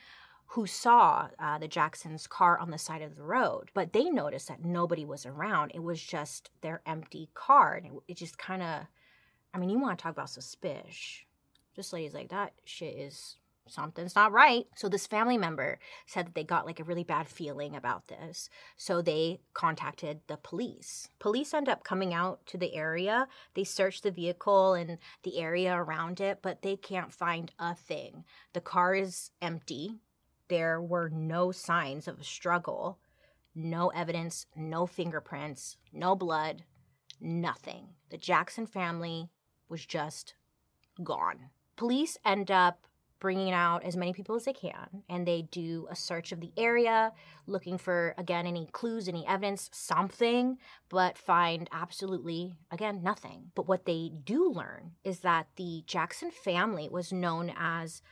who 0.46 0.66
saw 0.66 1.28
uh, 1.38 1.58
the 1.58 1.66
Jacksons' 1.66 2.28
car 2.28 2.58
on 2.58 2.70
the 2.70 2.78
side 2.78 3.02
of 3.02 3.16
the 3.16 3.22
road, 3.24 3.70
but 3.74 3.92
they 3.92 4.04
noticed 4.04 4.46
that 4.48 4.64
nobody 4.64 5.04
was 5.04 5.26
around. 5.26 5.72
It 5.74 5.82
was 5.82 6.00
just 6.00 6.50
their 6.60 6.80
empty 6.86 7.28
car. 7.34 7.74
And 7.74 7.86
it, 7.86 7.92
it 8.08 8.16
just 8.16 8.38
kind 8.38 8.62
of, 8.62 8.82
I 9.52 9.58
mean, 9.58 9.70
you 9.70 9.80
want 9.80 9.98
to 9.98 10.02
talk 10.02 10.12
about 10.12 10.30
suspicious. 10.30 11.24
Just 11.74 11.92
ladies 11.92 12.14
like 12.14 12.28
that 12.28 12.52
shit 12.64 12.94
is 12.96 13.36
something's 13.66 14.14
not 14.14 14.32
right. 14.32 14.66
So 14.76 14.88
this 14.88 15.06
family 15.06 15.38
member 15.38 15.78
said 16.06 16.26
that 16.26 16.34
they 16.34 16.44
got 16.44 16.66
like 16.66 16.80
a 16.80 16.84
really 16.84 17.04
bad 17.04 17.28
feeling 17.28 17.74
about 17.74 18.08
this. 18.08 18.48
So 18.76 19.00
they 19.00 19.40
contacted 19.54 20.20
the 20.26 20.36
police. 20.36 21.08
Police 21.18 21.54
end 21.54 21.68
up 21.68 21.84
coming 21.84 22.12
out 22.12 22.44
to 22.46 22.58
the 22.58 22.74
area. 22.74 23.26
They 23.54 23.64
search 23.64 24.02
the 24.02 24.10
vehicle 24.10 24.74
and 24.74 24.98
the 25.22 25.38
area 25.38 25.74
around 25.74 26.20
it, 26.20 26.40
but 26.42 26.62
they 26.62 26.76
can't 26.76 27.12
find 27.12 27.52
a 27.58 27.74
thing. 27.74 28.24
The 28.52 28.60
car 28.60 28.94
is 28.94 29.30
empty 29.40 30.00
there 30.48 30.80
were 30.80 31.08
no 31.08 31.52
signs 31.52 32.06
of 32.06 32.20
a 32.20 32.24
struggle, 32.24 32.98
no 33.54 33.88
evidence, 33.88 34.46
no 34.54 34.86
fingerprints, 34.86 35.76
no 35.92 36.14
blood, 36.14 36.64
nothing. 37.20 37.88
The 38.10 38.18
Jackson 38.18 38.66
family 38.66 39.30
was 39.68 39.86
just 39.86 40.34
gone. 41.02 41.50
Police 41.76 42.18
end 42.24 42.50
up 42.50 42.86
bringing 43.20 43.52
out 43.52 43.84
as 43.84 43.96
many 43.96 44.12
people 44.12 44.34
as 44.34 44.44
they 44.44 44.52
can 44.52 45.02
and 45.08 45.26
they 45.26 45.42
do 45.42 45.86
a 45.90 45.96
search 45.96 46.32
of 46.32 46.40
the 46.40 46.52
area 46.56 47.12
looking 47.46 47.78
for 47.78 48.14
again 48.18 48.46
any 48.46 48.66
clues 48.72 49.08
any 49.08 49.26
evidence 49.26 49.70
something 49.72 50.58
but 50.88 51.16
find 51.16 51.68
absolutely 51.72 52.54
again 52.70 53.02
nothing 53.02 53.50
but 53.54 53.68
what 53.68 53.86
they 53.86 54.10
do 54.24 54.50
learn 54.50 54.92
is 55.04 55.20
that 55.20 55.46
the 55.56 55.82
jackson 55.86 56.30
family 56.30 56.88
was 56.90 57.12
known 57.12 57.52
as 57.56 58.02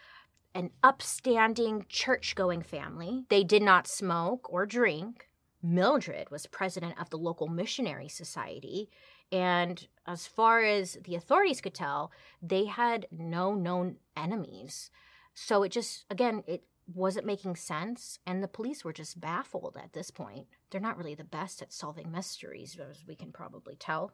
an 0.55 0.71
upstanding 0.83 1.87
church 1.89 2.35
going 2.35 2.63
family. 2.63 3.25
They 3.29 3.45
did 3.45 3.63
not 3.63 3.87
smoke 3.87 4.53
or 4.53 4.67
drink. 4.67 5.29
Mildred 5.63 6.31
was 6.31 6.47
president 6.47 7.01
of 7.01 7.11
the 7.11 7.19
local 7.19 7.49
missionary 7.49 8.09
society. 8.09 8.91
And 9.31 9.87
as 10.07 10.27
far 10.27 10.63
as 10.63 10.99
the 11.05 11.15
authorities 11.15 11.61
could 11.61 11.75
tell, 11.75 12.11
they 12.41 12.65
had 12.65 13.07
no 13.11 13.55
known 13.55 13.97
enemies. 14.17 14.91
So 15.35 15.63
it 15.63 15.71
just, 15.71 16.05
again, 16.11 16.43
it 16.47 16.65
wasn't 16.93 17.27
making 17.27 17.57
sense. 17.57 18.19
And 18.27 18.43
the 18.43 18.49
police 18.49 18.85
were 18.85 18.93
just 18.93 19.21
baffled 19.21 19.77
at 19.83 19.93
this 19.93 20.11
point. 20.11 20.49
They're 20.71 20.81
not 20.81 20.99
really 20.99 21.15
the 21.15 21.25
best 21.25 21.63
at 21.63 21.73
solving 21.73 22.11
mysteries, 22.11 22.77
as 22.79 23.05
we 23.07 23.15
can 23.15 23.33
probably 23.33 23.77
tell 23.77 24.13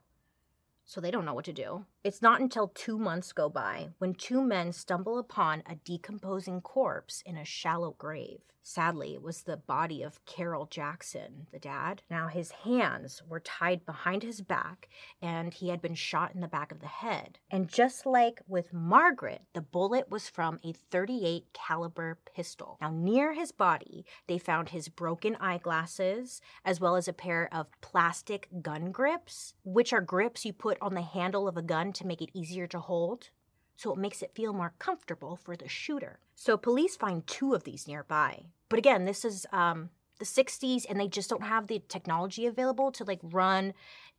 so 0.88 1.02
they 1.02 1.10
don't 1.10 1.26
know 1.26 1.34
what 1.34 1.44
to 1.44 1.52
do. 1.52 1.84
It's 2.02 2.22
not 2.22 2.40
until 2.40 2.68
two 2.68 2.98
months 2.98 3.32
go 3.32 3.50
by 3.50 3.90
when 3.98 4.14
two 4.14 4.42
men 4.42 4.72
stumble 4.72 5.18
upon 5.18 5.62
a 5.66 5.76
decomposing 5.76 6.62
corpse 6.62 7.22
in 7.26 7.36
a 7.36 7.44
shallow 7.44 7.94
grave. 7.98 8.40
Sadly, 8.68 9.14
it 9.14 9.22
was 9.22 9.44
the 9.44 9.56
body 9.56 10.02
of 10.02 10.22
Carroll 10.26 10.66
Jackson, 10.66 11.46
the 11.52 11.58
dad. 11.58 12.02
Now, 12.10 12.28
his 12.28 12.50
hands 12.50 13.22
were 13.26 13.40
tied 13.40 13.86
behind 13.86 14.22
his 14.22 14.42
back, 14.42 14.90
and 15.22 15.54
he 15.54 15.70
had 15.70 15.80
been 15.80 15.94
shot 15.94 16.34
in 16.34 16.42
the 16.42 16.48
back 16.48 16.70
of 16.70 16.80
the 16.80 16.86
head. 16.86 17.38
And 17.50 17.66
just 17.66 18.04
like 18.04 18.42
with 18.46 18.74
Margaret, 18.74 19.40
the 19.54 19.62
bullet 19.62 20.10
was 20.10 20.28
from 20.28 20.60
a 20.62 20.74
38 20.74 21.46
caliber 21.54 22.18
pistol. 22.36 22.76
Now, 22.82 22.90
near 22.90 23.32
his 23.32 23.52
body, 23.52 24.04
they 24.26 24.36
found 24.36 24.68
his 24.68 24.90
broken 24.90 25.36
eyeglasses, 25.40 26.42
as 26.62 26.78
well 26.78 26.94
as 26.94 27.08
a 27.08 27.14
pair 27.14 27.48
of 27.50 27.68
plastic 27.80 28.48
gun 28.60 28.92
grips, 28.92 29.54
which 29.64 29.94
are 29.94 30.02
grips 30.02 30.44
you 30.44 30.52
put 30.52 30.76
on 30.80 30.94
the 30.94 31.02
handle 31.02 31.48
of 31.48 31.56
a 31.56 31.62
gun 31.62 31.92
to 31.94 32.06
make 32.06 32.22
it 32.22 32.30
easier 32.32 32.66
to 32.68 32.80
hold 32.80 33.30
so 33.76 33.92
it 33.92 33.98
makes 33.98 34.22
it 34.22 34.34
feel 34.34 34.52
more 34.52 34.74
comfortable 34.80 35.36
for 35.36 35.56
the 35.56 35.68
shooter. 35.68 36.18
So 36.34 36.56
police 36.56 36.96
find 36.96 37.24
two 37.26 37.54
of 37.54 37.62
these 37.62 37.86
nearby. 37.86 38.46
But 38.68 38.80
again, 38.80 39.04
this 39.04 39.24
is 39.24 39.46
um, 39.52 39.90
the 40.18 40.24
60s 40.24 40.84
and 40.88 40.98
they 40.98 41.06
just 41.06 41.30
don't 41.30 41.44
have 41.44 41.68
the 41.68 41.80
technology 41.88 42.46
available 42.46 42.90
to 42.92 43.04
like 43.04 43.20
run 43.22 43.74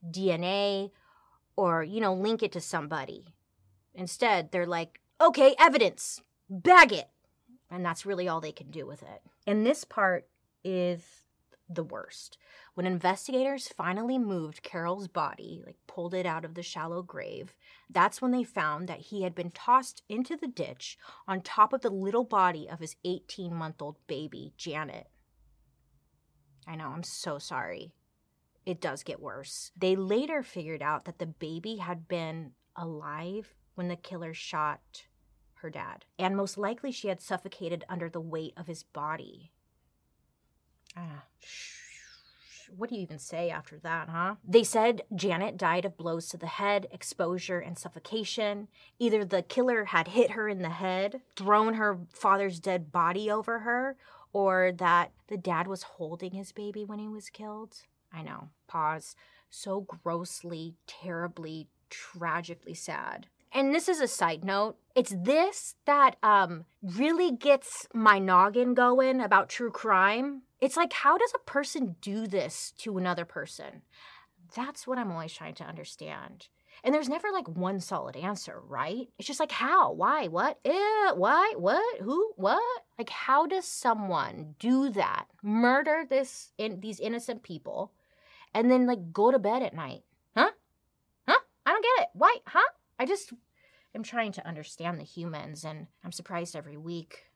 DNA 0.09 0.91
or, 1.57 1.83
you 1.83 1.99
know, 1.99 2.13
link 2.13 2.41
it 2.41 2.53
to 2.53 2.61
somebody. 2.61 3.35
Instead, 3.93 4.51
they're 4.51 4.65
like, 4.65 5.01
okay, 5.19 5.55
evidence, 5.59 6.21
bag 6.49 6.93
it. 6.93 7.09
And 7.69 7.85
that's 7.85 8.05
really 8.05 8.29
all 8.29 8.39
they 8.39 8.53
can 8.53 8.71
do 8.71 8.87
with 8.87 9.03
it. 9.03 9.21
And 9.45 9.65
this 9.65 9.83
part 9.83 10.27
is 10.63 11.03
the 11.69 11.83
worst. 11.83 12.37
When 12.73 12.85
investigators 12.85 13.67
finally 13.67 14.17
moved 14.17 14.63
Carroll's 14.63 15.07
body, 15.07 15.61
like 15.65 15.77
pulled 15.87 16.13
it 16.13 16.25
out 16.25 16.43
of 16.43 16.55
the 16.55 16.63
shallow 16.63 17.03
grave, 17.03 17.55
that's 17.89 18.21
when 18.21 18.31
they 18.31 18.43
found 18.43 18.87
that 18.87 18.99
he 18.99 19.23
had 19.23 19.35
been 19.35 19.51
tossed 19.51 20.01
into 20.09 20.35
the 20.35 20.47
ditch 20.47 20.97
on 21.27 21.41
top 21.41 21.73
of 21.73 21.81
the 21.81 21.89
little 21.89 22.23
body 22.23 22.67
of 22.69 22.79
his 22.79 22.95
18 23.05 23.53
month 23.53 23.81
old 23.81 23.97
baby, 24.07 24.53
Janet. 24.57 25.07
I 26.67 26.75
know, 26.75 26.87
I'm 26.87 27.03
so 27.03 27.37
sorry. 27.37 27.93
It 28.65 28.81
does 28.81 29.03
get 29.03 29.21
worse. 29.21 29.71
They 29.75 29.95
later 29.95 30.43
figured 30.43 30.81
out 30.81 31.05
that 31.05 31.19
the 31.19 31.25
baby 31.25 31.77
had 31.77 32.07
been 32.07 32.51
alive 32.75 33.55
when 33.75 33.87
the 33.87 33.95
killer 33.95 34.33
shot 34.33 35.07
her 35.55 35.69
dad, 35.69 36.05
and 36.17 36.37
most 36.37 36.57
likely 36.57 36.91
she 36.91 37.07
had 37.07 37.21
suffocated 37.21 37.83
under 37.89 38.09
the 38.09 38.21
weight 38.21 38.53
of 38.55 38.67
his 38.67 38.83
body. 38.83 39.51
Ah, 40.97 41.23
what 42.77 42.89
do 42.89 42.95
you 42.95 43.01
even 43.01 43.17
say 43.19 43.49
after 43.49 43.79
that, 43.79 44.09
huh? 44.09 44.35
They 44.47 44.63
said 44.63 45.01
Janet 45.15 45.57
died 45.57 45.85
of 45.85 45.97
blows 45.97 46.27
to 46.29 46.37
the 46.37 46.47
head, 46.47 46.87
exposure, 46.91 47.59
and 47.59 47.77
suffocation. 47.77 48.67
Either 48.99 49.25
the 49.25 49.41
killer 49.41 49.85
had 49.85 50.09
hit 50.09 50.31
her 50.31 50.47
in 50.47 50.61
the 50.61 50.69
head, 50.69 51.21
thrown 51.35 51.73
her 51.75 51.99
father's 52.13 52.59
dead 52.59 52.91
body 52.91 53.29
over 53.31 53.59
her, 53.59 53.95
or 54.33 54.71
that 54.77 55.11
the 55.29 55.37
dad 55.37 55.67
was 55.67 55.83
holding 55.83 56.33
his 56.33 56.51
baby 56.51 56.85
when 56.85 56.99
he 56.99 57.07
was 57.07 57.29
killed. 57.31 57.73
I 58.13 58.21
know. 58.21 58.49
Pause. 58.67 59.15
So 59.49 59.81
grossly, 59.81 60.75
terribly, 60.85 61.67
tragically 61.89 62.75
sad. 62.75 63.27
and 63.51 63.73
this 63.73 63.89
is 63.89 63.99
a 63.99 64.07
side 64.07 64.43
note, 64.45 64.77
it's 64.95 65.15
this 65.17 65.73
that 65.85 66.17
um 66.21 66.65
really 66.83 67.31
gets 67.31 67.87
my 67.95 68.19
noggin 68.19 68.75
going 68.75 69.19
about 69.19 69.49
true 69.49 69.71
crime. 69.71 70.43
It's 70.61 70.77
like 70.77 70.93
how 70.93 71.17
does 71.17 71.31
a 71.35 71.49
person 71.49 71.95
do 72.01 72.27
this 72.27 72.73
to 72.79 72.97
another 72.97 73.25
person? 73.25 73.81
That's 74.55 74.85
what 74.87 74.97
I'm 74.97 75.11
always 75.11 75.33
trying 75.33 75.55
to 75.55 75.63
understand. 75.63 76.47
And 76.83 76.93
there's 76.93 77.09
never 77.09 77.27
like 77.31 77.47
one 77.47 77.79
solid 77.79 78.15
answer, 78.15 78.61
right? 78.67 79.07
It's 79.17 79.27
just 79.27 79.39
like 79.39 79.51
how, 79.51 79.91
why, 79.91 80.27
what, 80.27 80.59
eh, 80.63 81.11
why, 81.13 81.53
what, 81.57 82.01
who, 82.01 82.31
what? 82.35 82.83
Like 82.97 83.09
how 83.09 83.45
does 83.45 83.65
someone 83.65 84.55
do 84.59 84.89
that? 84.91 85.25
Murder 85.43 86.05
this 86.09 86.51
in 86.57 86.79
these 86.79 86.99
innocent 86.99 87.43
people 87.43 87.91
and 88.53 88.71
then 88.71 88.85
like 88.85 89.11
go 89.11 89.31
to 89.31 89.39
bed 89.39 89.61
at 89.61 89.73
night? 89.73 90.03
Huh? 90.35 90.51
Huh? 91.27 91.39
I 91.65 91.71
don't 91.71 91.83
get 91.83 92.03
it. 92.03 92.09
Why? 92.13 92.37
Huh? 92.45 92.69
I 92.97 93.05
just 93.05 93.33
am 93.93 94.03
trying 94.03 94.31
to 94.33 94.47
understand 94.47 94.99
the 94.99 95.03
humans 95.05 95.65
and 95.65 95.87
I'm 96.03 96.11
surprised 96.11 96.55
every 96.55 96.77
week 96.77 97.28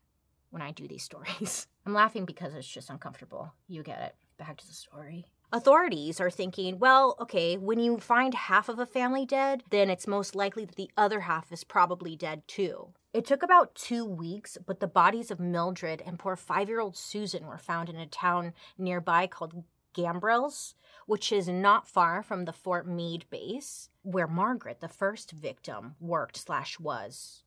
when 0.53 0.61
I 0.61 0.71
do 0.71 0.87
these 0.87 1.03
stories. 1.03 1.67
I'm 1.85 1.93
laughing 1.93 2.25
because 2.25 2.53
it's 2.53 2.67
just 2.67 2.89
uncomfortable. 2.89 3.53
You 3.67 3.81
get 3.81 3.99
it. 4.01 4.15
Back 4.37 4.57
to 4.57 4.67
the 4.67 4.73
story. 4.73 5.25
Authorities 5.51 6.19
are 6.19 6.29
thinking, 6.29 6.79
well, 6.79 7.15
okay, 7.19 7.57
when 7.57 7.79
you 7.79 7.97
find 7.97 8.33
half 8.33 8.69
of 8.69 8.79
a 8.79 8.85
family 8.85 9.25
dead, 9.25 9.63
then 9.69 9.89
it's 9.89 10.07
most 10.07 10.35
likely 10.35 10.65
that 10.65 10.75
the 10.75 10.89
other 10.95 11.21
half 11.21 11.51
is 11.51 11.63
probably 11.63 12.15
dead 12.15 12.47
too. 12.47 12.93
It 13.13 13.25
took 13.25 13.43
about 13.43 13.75
two 13.75 14.05
weeks, 14.05 14.57
but 14.65 14.79
the 14.79 14.87
bodies 14.87 15.29
of 15.29 15.39
Mildred 15.39 16.01
and 16.05 16.17
poor 16.17 16.35
five 16.35 16.69
year 16.69 16.79
old 16.79 16.95
Susan 16.95 17.45
were 17.45 17.57
found 17.57 17.89
in 17.89 17.97
a 17.97 18.07
town 18.07 18.53
nearby 18.77 19.27
called 19.27 19.63
Gambrills, 19.95 20.73
which 21.05 21.31
is 21.31 21.47
not 21.47 21.87
far 21.87 22.23
from 22.23 22.45
the 22.45 22.53
Fort 22.53 22.87
Meade 22.87 23.25
base 23.29 23.89
where 24.03 24.27
Margaret, 24.27 24.81
the 24.81 24.87
first 24.87 25.31
victim, 25.31 25.95
worked 25.99 26.37
slash 26.37 26.79
was. 26.79 27.42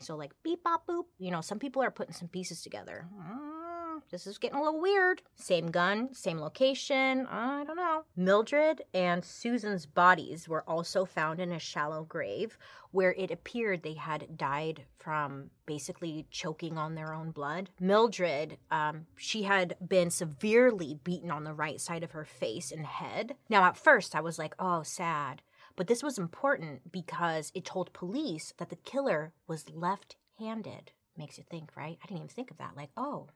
So 0.00 0.16
like 0.16 0.32
beep 0.42 0.62
bop 0.62 0.86
boop, 0.86 1.04
you 1.18 1.30
know, 1.30 1.40
some 1.40 1.58
people 1.58 1.82
are 1.82 1.90
putting 1.90 2.14
some 2.14 2.28
pieces 2.28 2.62
together. 2.62 3.06
Mm, 3.14 4.00
this 4.10 4.26
is 4.26 4.38
getting 4.38 4.58
a 4.58 4.62
little 4.62 4.80
weird. 4.80 5.22
Same 5.36 5.70
gun, 5.70 6.12
same 6.12 6.38
location. 6.38 7.26
I 7.26 7.64
don't 7.64 7.76
know. 7.76 8.04
Mildred 8.16 8.82
and 8.92 9.24
Susan's 9.24 9.86
bodies 9.86 10.48
were 10.48 10.68
also 10.68 11.04
found 11.04 11.40
in 11.40 11.52
a 11.52 11.58
shallow 11.58 12.04
grave 12.04 12.58
where 12.90 13.12
it 13.14 13.30
appeared 13.30 13.82
they 13.82 13.94
had 13.94 14.36
died 14.36 14.82
from 14.98 15.50
basically 15.66 16.26
choking 16.30 16.78
on 16.78 16.94
their 16.94 17.12
own 17.12 17.30
blood. 17.30 17.70
Mildred, 17.80 18.58
um, 18.70 19.06
she 19.16 19.42
had 19.42 19.76
been 19.86 20.10
severely 20.10 20.98
beaten 21.04 21.30
on 21.30 21.44
the 21.44 21.52
right 21.52 21.80
side 21.80 22.02
of 22.02 22.12
her 22.12 22.24
face 22.24 22.72
and 22.72 22.86
head. 22.86 23.34
Now, 23.48 23.64
at 23.64 23.76
first, 23.76 24.14
I 24.14 24.20
was 24.20 24.38
like, 24.38 24.54
oh, 24.58 24.82
sad. 24.82 25.42
But 25.76 25.86
this 25.86 26.02
was 26.02 26.18
important 26.18 26.90
because 26.90 27.52
it 27.54 27.64
told 27.64 27.92
police 27.92 28.54
that 28.56 28.70
the 28.70 28.76
killer 28.76 29.32
was 29.46 29.70
left 29.70 30.16
handed. 30.38 30.92
Makes 31.16 31.38
you 31.38 31.44
think, 31.48 31.76
right? 31.76 31.98
I 32.02 32.06
didn't 32.06 32.18
even 32.18 32.28
think 32.28 32.50
of 32.50 32.58
that. 32.58 32.76
Like, 32.76 32.90
oh, 32.96 33.28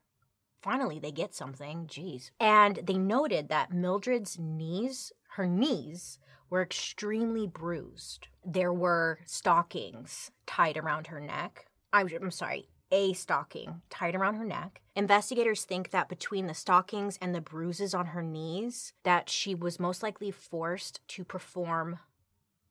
finally 0.62 0.98
they 0.98 1.12
get 1.12 1.34
something. 1.34 1.86
Jeez. 1.86 2.30
And 2.40 2.80
they 2.82 2.98
noted 2.98 3.48
that 3.48 3.72
Mildred's 3.72 4.38
knees, 4.38 5.12
her 5.36 5.46
knees, 5.46 6.18
were 6.48 6.62
extremely 6.62 7.46
bruised. 7.46 8.26
There 8.44 8.72
were 8.72 9.20
stockings 9.24 10.30
tied 10.46 10.76
around 10.76 11.06
her 11.08 11.20
neck. 11.20 11.66
I'm, 11.92 12.08
I'm 12.20 12.30
sorry, 12.30 12.68
a 12.90 13.12
stocking 13.12 13.82
tied 13.88 14.14
around 14.14 14.34
her 14.34 14.44
neck. 14.44 14.80
Investigators 14.96 15.64
think 15.64 15.90
that 15.90 16.08
between 16.08 16.46
the 16.46 16.54
stockings 16.54 17.18
and 17.22 17.34
the 17.34 17.40
bruises 17.40 17.94
on 17.94 18.06
her 18.06 18.22
knees, 18.22 18.92
that 19.04 19.30
she 19.30 19.54
was 19.54 19.78
most 19.78 20.02
likely 20.02 20.30
forced 20.30 21.00
to 21.08 21.24
perform 21.24 22.00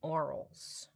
orals. 0.03 0.88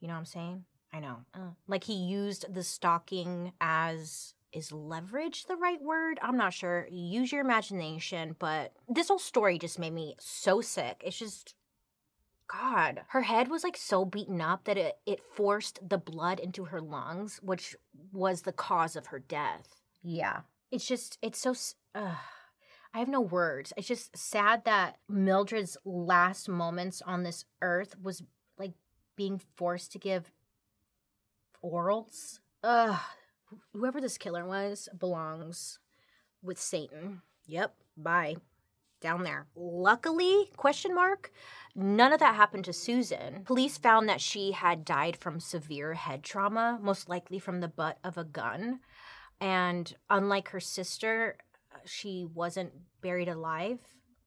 You 0.00 0.08
know 0.08 0.14
what 0.14 0.20
I'm 0.20 0.24
saying? 0.26 0.64
I 0.92 1.00
know. 1.00 1.16
Uh, 1.34 1.50
like 1.66 1.84
he 1.84 1.94
used 1.94 2.52
the 2.52 2.62
stocking 2.62 3.52
as 3.60 4.34
is 4.52 4.72
leverage 4.72 5.44
the 5.44 5.56
right 5.56 5.80
word? 5.80 6.18
I'm 6.22 6.36
not 6.36 6.54
sure. 6.54 6.88
Use 6.90 7.30
your 7.30 7.42
imagination, 7.42 8.34
but 8.38 8.72
this 8.88 9.08
whole 9.08 9.18
story 9.18 9.58
just 9.58 9.78
made 9.78 9.92
me 9.92 10.14
so 10.18 10.60
sick. 10.60 11.02
It's 11.04 11.18
just 11.18 11.54
God. 12.48 13.02
Her 13.08 13.22
head 13.22 13.48
was 13.48 13.62
like 13.62 13.76
so 13.76 14.04
beaten 14.04 14.40
up 14.40 14.64
that 14.64 14.78
it, 14.78 14.98
it 15.04 15.20
forced 15.34 15.86
the 15.86 15.98
blood 15.98 16.40
into 16.40 16.64
her 16.66 16.80
lungs, 16.80 17.40
which 17.42 17.76
was 18.12 18.42
the 18.42 18.52
cause 18.52 18.96
of 18.96 19.06
her 19.06 19.18
death. 19.18 19.82
Yeah. 20.02 20.40
It's 20.70 20.86
just, 20.86 21.18
it's 21.20 21.38
so. 21.38 21.54
Uh, 21.94 22.14
I 22.94 23.00
have 23.00 23.08
no 23.08 23.20
words. 23.20 23.74
It's 23.76 23.88
just 23.88 24.16
sad 24.16 24.64
that 24.64 24.96
Mildred's 25.08 25.76
last 25.84 26.48
moments 26.48 27.02
on 27.02 27.22
this 27.22 27.44
earth 27.60 27.94
was 28.02 28.22
like 28.58 28.72
being 29.16 29.40
forced 29.56 29.92
to 29.92 29.98
give 29.98 30.32
orals. 31.64 32.40
Ugh. 32.62 32.98
Whoever 33.72 34.00
this 34.00 34.18
killer 34.18 34.44
was 34.44 34.88
belongs 34.98 35.78
with 36.42 36.58
Satan. 36.60 37.22
Yep. 37.46 37.74
Bye. 37.96 38.36
Down 39.00 39.22
there. 39.22 39.46
Luckily, 39.54 40.50
question 40.56 40.94
mark, 40.94 41.30
none 41.74 42.12
of 42.12 42.18
that 42.20 42.34
happened 42.34 42.64
to 42.64 42.72
Susan. 42.72 43.44
Police 43.44 43.78
found 43.78 44.08
that 44.08 44.20
she 44.20 44.52
had 44.52 44.84
died 44.84 45.16
from 45.16 45.38
severe 45.38 45.94
head 45.94 46.24
trauma, 46.24 46.78
most 46.82 47.08
likely 47.08 47.38
from 47.38 47.60
the 47.60 47.68
butt 47.68 47.98
of 48.02 48.18
a 48.18 48.24
gun. 48.24 48.80
And 49.40 49.94
unlike 50.10 50.48
her 50.48 50.58
sister, 50.60 51.36
she 51.84 52.26
wasn't 52.34 52.72
buried 53.00 53.28
alive. 53.28 53.78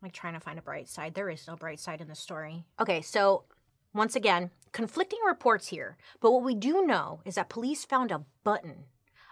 like 0.01 0.13
trying 0.13 0.33
to 0.33 0.39
find 0.39 0.57
a 0.57 0.63
bright 0.63 0.87
side. 0.89 1.13
There 1.13 1.29
is 1.29 1.47
no 1.47 1.55
bright 1.55 1.79
side 1.79 2.01
in 2.01 2.07
the 2.07 2.15
story. 2.15 2.65
Okay, 2.79 3.01
so 3.01 3.43
once 3.93 4.15
again, 4.15 4.51
conflicting 4.71 5.19
reports 5.25 5.67
here, 5.67 5.97
but 6.19 6.31
what 6.31 6.43
we 6.43 6.55
do 6.55 6.85
know 6.85 7.21
is 7.25 7.35
that 7.35 7.49
police 7.49 7.83
found 7.85 8.11
a 8.11 8.23
button, 8.43 8.85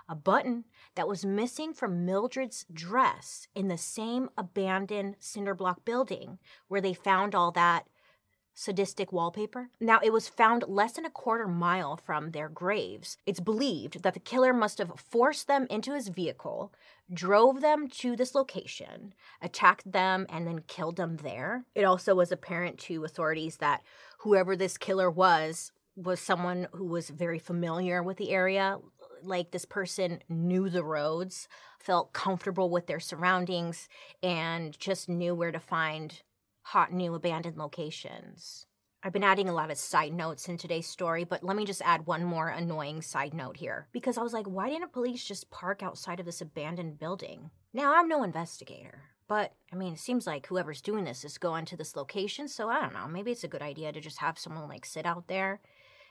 a 0.08 0.16
button 0.16 0.66
that 0.96 1.08
was 1.08 1.26
missing 1.26 1.74
from 1.74 2.06
Mildred's 2.06 2.66
dress 2.74 3.48
in 3.56 3.68
the 3.68 3.78
same 3.78 4.30
abandoned 4.38 5.16
cinder 5.20 5.54
block 5.54 5.86
building 5.86 6.40
where 6.68 6.82
they 6.82 6.94
found 6.94 7.36
all 7.36 7.52
that 7.52 7.88
sadistic 8.60 9.14
wallpaper. 9.14 9.70
Now, 9.80 10.02
it 10.04 10.12
was 10.12 10.28
found 10.28 10.66
less 10.68 10.92
than 10.94 11.06
a 11.06 11.10
quarter 11.10 11.48
mile 11.48 11.96
from 11.96 12.32
their 12.32 12.50
graves. 12.50 13.16
It's 13.26 13.40
believed 13.40 14.04
that 14.04 14.14
the 14.14 14.20
killer 14.20 14.54
must 14.54 14.80
have 14.80 15.00
forced 15.00 15.48
them 15.48 15.66
into 15.70 15.94
his 15.94 16.10
vehicle, 16.10 16.74
drove 17.14 17.62
them 17.62 17.88
to 17.88 18.18
this 18.18 18.36
location, 18.36 19.14
attacked 19.42 19.90
them, 19.90 20.26
and 20.28 20.46
then 20.46 20.64
killed 20.68 20.98
them 20.98 21.18
there. 21.24 21.64
It 21.74 21.86
also 21.86 22.16
was 22.16 22.34
apparent 22.34 22.78
to 22.80 23.06
authorities 23.06 23.58
that 23.58 23.82
whoever 24.20 24.56
this 24.56 24.78
killer 24.78 25.10
was 25.10 25.72
was 25.96 26.20
someone 26.20 26.68
who 26.72 26.86
was 26.86 27.10
very 27.10 27.40
familiar 27.40 28.02
with 28.02 28.18
the 28.18 28.32
area. 28.32 28.78
Like 29.22 29.52
this 29.52 29.66
person 29.66 30.20
knew 30.30 30.70
the 30.70 30.84
roads, 30.84 31.50
felt 31.80 32.14
comfortable 32.14 32.70
with 32.70 32.88
their 32.88 33.00
surroundings, 33.00 33.90
and 34.24 34.78
just 34.80 35.10
knew 35.10 35.36
where 35.36 35.52
to 35.52 35.60
find 35.60 36.22
hot 36.62 36.94
new 36.94 37.16
abandoned 37.16 37.58
locations. 37.58 38.66
I've 39.02 39.14
been 39.14 39.24
adding 39.24 39.48
a 39.48 39.54
lot 39.54 39.72
of 39.72 39.78
side 39.78 40.14
notes 40.14 40.50
in 40.50 40.58
today's 40.58 40.88
story, 40.88 41.24
but 41.24 41.44
let 41.44 41.56
me 41.56 41.66
just 41.66 41.82
add 41.84 42.06
one 42.06 42.24
more 42.24 42.50
annoying 42.50 43.02
side 43.02 43.34
note 43.34 43.58
here. 43.58 43.88
Because 43.94 44.18
I 44.18 44.22
was 44.22 44.34
like, 44.34 44.46
why 44.46 44.70
didn't 44.70 44.92
police 44.92 45.24
just 45.24 45.50
park 45.50 45.82
outside 45.82 46.20
of 46.20 46.26
this 46.26 46.42
abandoned 46.42 47.00
building? 47.00 47.50
Now, 47.74 47.96
I'm 47.96 48.10
no 48.10 48.24
investigator, 48.24 49.04
but 49.30 49.54
I 49.72 49.76
mean, 49.76 49.94
it 49.94 50.00
seems 50.00 50.26
like 50.26 50.48
whoever's 50.48 50.82
doing 50.82 51.06
this 51.06 51.24
is 51.24 51.38
going 51.38 51.66
to 51.66 51.78
this 51.78 51.96
location, 51.96 52.48
so 52.48 52.68
I 52.68 52.82
don't 52.82 52.94
know. 52.94 53.08
Maybe 53.08 53.32
it's 53.32 53.44
a 53.44 53.48
good 53.48 53.62
idea 53.62 53.94
to 53.94 54.02
just 54.02 54.18
have 54.18 54.40
someone 54.40 54.68
like 54.68 54.86
sit 54.86 55.06
out 55.06 55.28
there 55.28 55.62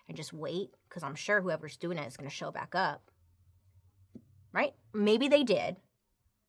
and 0.06 0.16
just 0.16 0.32
wait, 0.32 0.70
because 0.88 1.02
I'm 1.02 1.16
sure 1.16 1.42
whoever's 1.42 1.76
doing 1.76 1.98
it 1.98 2.06
is 2.06 2.16
going 2.16 2.30
to 2.30 2.34
show 2.34 2.52
back 2.52 2.76
up. 2.76 3.10
Right? 4.52 4.72
Maybe 4.94 5.26
they 5.26 5.42
did, 5.42 5.76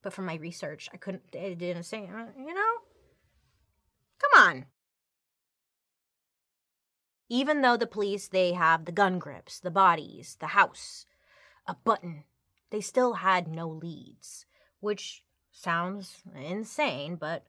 but 0.03 0.13
from 0.13 0.25
my 0.25 0.35
research, 0.35 0.89
I 0.93 0.97
couldn't, 0.97 1.23
it 1.33 1.57
didn't 1.57 1.83
say, 1.83 2.03
uh, 2.03 2.27
you 2.37 2.53
know? 2.53 2.73
Come 4.19 4.43
on. 4.43 4.65
Even 7.29 7.61
though 7.61 7.77
the 7.77 7.87
police 7.87 8.27
they 8.27 8.53
have 8.53 8.85
the 8.85 8.91
gun 8.91 9.17
grips, 9.17 9.59
the 9.59 9.71
bodies, 9.71 10.37
the 10.39 10.47
house, 10.47 11.07
a 11.67 11.75
button, 11.83 12.25
they 12.69 12.79
still 12.79 13.15
had 13.15 13.47
no 13.47 13.67
leads, 13.67 14.45
which 14.79 15.23
sounds 15.59 16.21
insane, 16.35 17.15
but 17.15 17.43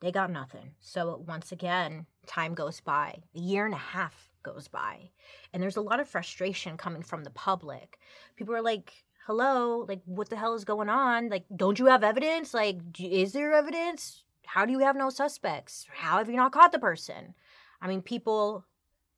they 0.00 0.12
got 0.12 0.30
nothing. 0.30 0.70
So 0.80 1.22
once 1.26 1.50
again, 1.50 2.06
time 2.26 2.54
goes 2.54 2.80
by. 2.80 3.18
A 3.34 3.38
year 3.38 3.66
and 3.66 3.74
a 3.74 3.78
half 3.78 4.30
goes 4.42 4.68
by. 4.68 5.10
And 5.52 5.62
there's 5.62 5.76
a 5.76 5.82
lot 5.82 5.98
of 5.98 6.08
frustration 6.08 6.76
coming 6.76 7.02
from 7.02 7.24
the 7.24 7.30
public. 7.30 7.98
People 8.36 8.54
are 8.54 8.62
like, 8.62 9.04
hello, 9.26 9.84
like, 9.88 10.00
what 10.04 10.30
the 10.30 10.36
hell 10.36 10.54
is 10.54 10.64
going 10.64 10.88
on? 10.88 11.28
Like, 11.30 11.44
don't 11.54 11.78
you 11.78 11.86
have 11.86 12.04
evidence? 12.04 12.54
Like, 12.54 12.78
is 13.00 13.32
there 13.32 13.52
evidence? 13.52 14.24
How 14.46 14.64
do 14.64 14.72
you 14.72 14.78
have 14.78 14.96
no 14.96 15.10
suspects? 15.10 15.86
How 15.92 16.18
have 16.18 16.30
you 16.30 16.36
not 16.36 16.52
caught 16.52 16.72
the 16.72 16.78
person? 16.78 17.34
I 17.82 17.88
mean, 17.88 18.02
people 18.02 18.64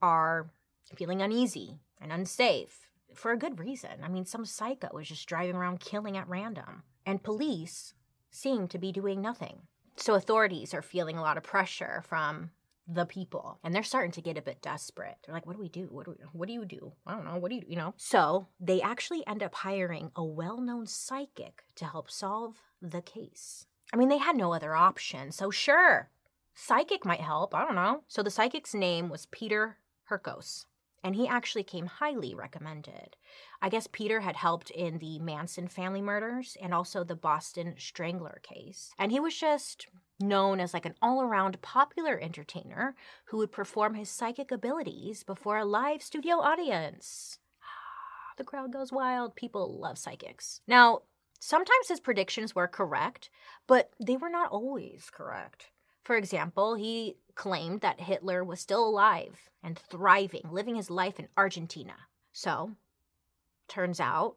are 0.00 0.50
feeling 0.96 1.20
uneasy 1.20 1.78
and 2.00 2.10
unsafe 2.10 2.90
for 3.14 3.32
a 3.32 3.38
good 3.38 3.58
reason. 3.58 4.02
I 4.02 4.08
mean, 4.08 4.24
some 4.24 4.44
psycho 4.46 4.96
is 4.98 5.08
just 5.08 5.28
driving 5.28 5.56
around 5.56 5.80
killing 5.80 6.16
at 6.16 6.28
random, 6.28 6.82
and 7.04 7.22
police 7.22 7.94
seem 8.30 8.68
to 8.68 8.78
be 8.78 8.92
doing 8.92 9.20
nothing. 9.20 9.62
So, 9.96 10.14
authorities 10.14 10.72
are 10.72 10.82
feeling 10.82 11.18
a 11.18 11.22
lot 11.22 11.36
of 11.36 11.42
pressure 11.42 12.02
from 12.08 12.50
the 12.92 13.06
people. 13.06 13.58
And 13.62 13.74
they're 13.74 13.82
starting 13.82 14.10
to 14.12 14.22
get 14.22 14.38
a 14.38 14.42
bit 14.42 14.62
desperate. 14.62 15.16
They're 15.22 15.34
like, 15.34 15.46
what 15.46 15.54
do 15.54 15.60
we 15.60 15.68
do? 15.68 15.88
What 15.90 16.06
do 16.06 16.12
we, 16.12 16.24
what 16.32 16.46
do 16.48 16.52
you 16.52 16.64
do? 16.64 16.92
I 17.06 17.14
don't 17.14 17.24
know. 17.24 17.36
What 17.36 17.50
do 17.50 17.56
you, 17.56 17.62
you 17.68 17.76
know? 17.76 17.94
So 17.96 18.48
they 18.58 18.80
actually 18.82 19.26
end 19.26 19.42
up 19.42 19.54
hiring 19.54 20.10
a 20.16 20.24
well-known 20.24 20.86
psychic 20.86 21.64
to 21.76 21.84
help 21.84 22.10
solve 22.10 22.56
the 22.82 23.02
case. 23.02 23.66
I 23.92 23.96
mean, 23.96 24.08
they 24.08 24.18
had 24.18 24.36
no 24.36 24.52
other 24.52 24.74
option. 24.74 25.30
So 25.32 25.50
sure, 25.50 26.10
psychic 26.54 27.04
might 27.04 27.20
help. 27.20 27.54
I 27.54 27.64
don't 27.64 27.74
know. 27.74 28.02
So 28.08 28.22
the 28.22 28.30
psychic's 28.30 28.74
name 28.74 29.08
was 29.08 29.26
Peter 29.26 29.76
Hurkos 30.10 30.64
and 31.02 31.14
he 31.14 31.26
actually 31.26 31.62
came 31.62 31.86
highly 31.86 32.34
recommended. 32.34 33.16
I 33.62 33.68
guess 33.68 33.88
Peter 33.90 34.20
had 34.20 34.36
helped 34.36 34.70
in 34.70 34.98
the 34.98 35.18
Manson 35.18 35.68
family 35.68 36.02
murders 36.02 36.56
and 36.60 36.74
also 36.74 37.04
the 37.04 37.16
Boston 37.16 37.74
Strangler 37.78 38.40
case. 38.42 38.92
And 38.98 39.10
he 39.10 39.20
was 39.20 39.36
just 39.36 39.86
known 40.20 40.60
as 40.60 40.74
like 40.74 40.84
an 40.84 40.94
all 41.00 41.22
around 41.22 41.60
popular 41.62 42.18
entertainer 42.18 42.94
who 43.26 43.38
would 43.38 43.52
perform 43.52 43.94
his 43.94 44.10
psychic 44.10 44.50
abilities 44.50 45.22
before 45.22 45.58
a 45.58 45.64
live 45.64 46.02
studio 46.02 46.36
audience. 46.36 47.38
the 48.36 48.44
crowd 48.44 48.72
goes 48.72 48.92
wild. 48.92 49.34
People 49.34 49.78
love 49.78 49.96
psychics. 49.96 50.60
Now, 50.66 51.02
sometimes 51.40 51.88
his 51.88 52.00
predictions 52.00 52.54
were 52.54 52.68
correct, 52.68 53.30
but 53.66 53.90
they 54.04 54.16
were 54.16 54.30
not 54.30 54.50
always 54.50 55.08
correct. 55.10 55.70
For 56.10 56.16
example, 56.16 56.74
he 56.74 57.18
claimed 57.36 57.82
that 57.82 58.00
Hitler 58.00 58.42
was 58.42 58.58
still 58.58 58.84
alive 58.84 59.48
and 59.62 59.78
thriving, 59.78 60.42
living 60.50 60.74
his 60.74 60.90
life 60.90 61.20
in 61.20 61.28
Argentina. 61.36 61.94
So, 62.32 62.72
turns 63.68 64.00
out 64.00 64.34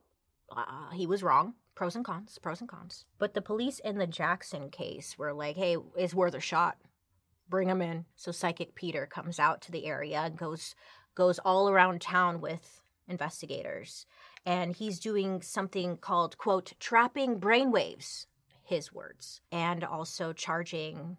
uh, 0.56 0.92
he 0.92 1.08
was 1.08 1.24
wrong. 1.24 1.56
Pros 1.74 1.96
and 1.96 2.06
cons, 2.06 2.38
pros 2.38 2.60
and 2.60 2.70
cons. 2.70 3.06
But 3.18 3.34
the 3.34 3.42
police 3.42 3.80
in 3.80 3.98
the 3.98 4.06
Jackson 4.06 4.70
case 4.70 5.18
were 5.18 5.34
like, 5.34 5.56
hey, 5.56 5.78
it's 5.98 6.14
worth 6.14 6.36
a 6.36 6.40
shot. 6.40 6.78
Bring 7.50 7.70
him 7.70 7.82
in. 7.82 8.06
So 8.16 8.32
Psychic 8.32 8.76
Peter 8.76 9.08
comes 9.08 9.40
out 9.40 9.60
to 9.62 9.72
the 9.72 9.88
area 9.88 10.20
and 10.20 10.38
goes 10.38 10.76
goes 11.16 11.40
all 11.40 11.70
around 11.70 12.02
town 12.02 12.40
with 12.40 12.84
investigators. 13.08 14.06
And 14.46 14.76
he's 14.76 15.00
doing 15.00 15.42
something 15.42 15.98
called, 15.98 16.38
quote, 16.38 16.74
trapping 16.80 17.40
brainwaves, 17.40 18.28
his 18.64 18.94
words, 18.94 19.42
and 19.52 19.84
also 19.84 20.34
charging 20.34 21.18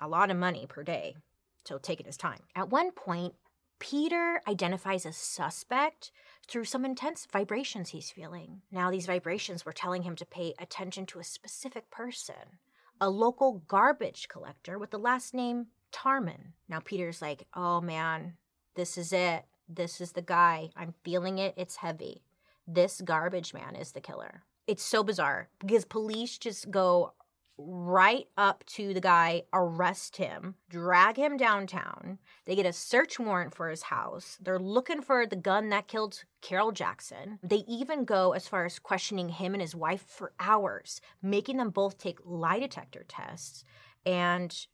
a 0.00 0.08
lot 0.08 0.30
of 0.30 0.36
money 0.36 0.66
per 0.68 0.82
day. 0.82 1.16
So 1.64 1.78
taking 1.78 2.06
his 2.06 2.16
time. 2.16 2.40
At 2.54 2.70
one 2.70 2.90
point, 2.92 3.34
Peter 3.78 4.40
identifies 4.46 5.04
a 5.04 5.12
suspect 5.12 6.10
through 6.46 6.64
some 6.64 6.84
intense 6.84 7.26
vibrations 7.30 7.90
he's 7.90 8.10
feeling. 8.10 8.62
Now, 8.70 8.90
these 8.90 9.06
vibrations 9.06 9.64
were 9.64 9.72
telling 9.72 10.02
him 10.02 10.16
to 10.16 10.26
pay 10.26 10.54
attention 10.58 11.06
to 11.06 11.18
a 11.18 11.24
specific 11.24 11.90
person, 11.90 12.58
a 13.00 13.10
local 13.10 13.62
garbage 13.66 14.28
collector 14.28 14.78
with 14.78 14.90
the 14.90 14.98
last 14.98 15.34
name 15.34 15.66
Tarman. 15.92 16.52
Now, 16.68 16.80
Peter's 16.80 17.22
like, 17.22 17.46
oh 17.54 17.80
man, 17.80 18.34
this 18.74 18.98
is 18.98 19.12
it. 19.12 19.44
This 19.68 20.00
is 20.00 20.12
the 20.12 20.22
guy. 20.22 20.70
I'm 20.76 20.94
feeling 21.04 21.38
it. 21.38 21.54
It's 21.56 21.76
heavy. 21.76 22.22
This 22.66 23.00
garbage 23.00 23.54
man 23.54 23.76
is 23.76 23.92
the 23.92 24.00
killer. 24.00 24.42
It's 24.66 24.82
so 24.82 25.02
bizarre 25.02 25.48
because 25.60 25.84
police 25.84 26.38
just 26.38 26.70
go 26.70 27.12
right 27.56 28.26
up 28.36 28.64
to 28.66 28.92
the 28.92 29.00
guy, 29.00 29.42
arrest 29.52 30.16
him, 30.16 30.56
drag 30.68 31.16
him 31.16 31.36
downtown. 31.36 32.18
They 32.46 32.56
get 32.56 32.66
a 32.66 32.72
search 32.72 33.18
warrant 33.18 33.54
for 33.54 33.68
his 33.68 33.82
house. 33.82 34.38
They're 34.40 34.58
looking 34.58 35.02
for 35.02 35.26
the 35.26 35.36
gun 35.36 35.68
that 35.70 35.88
killed 35.88 36.24
Carroll 36.40 36.72
Jackson. 36.72 37.38
They 37.42 37.64
even 37.68 38.04
go 38.04 38.32
as 38.32 38.48
far 38.48 38.64
as 38.64 38.78
questioning 38.78 39.28
him 39.28 39.54
and 39.54 39.62
his 39.62 39.74
wife 39.74 40.04
for 40.06 40.32
hours, 40.40 41.00
making 41.22 41.58
them 41.58 41.70
both 41.70 41.98
take 41.98 42.18
lie 42.24 42.58
detector 42.58 43.04
tests 43.06 43.64
and 44.04 44.66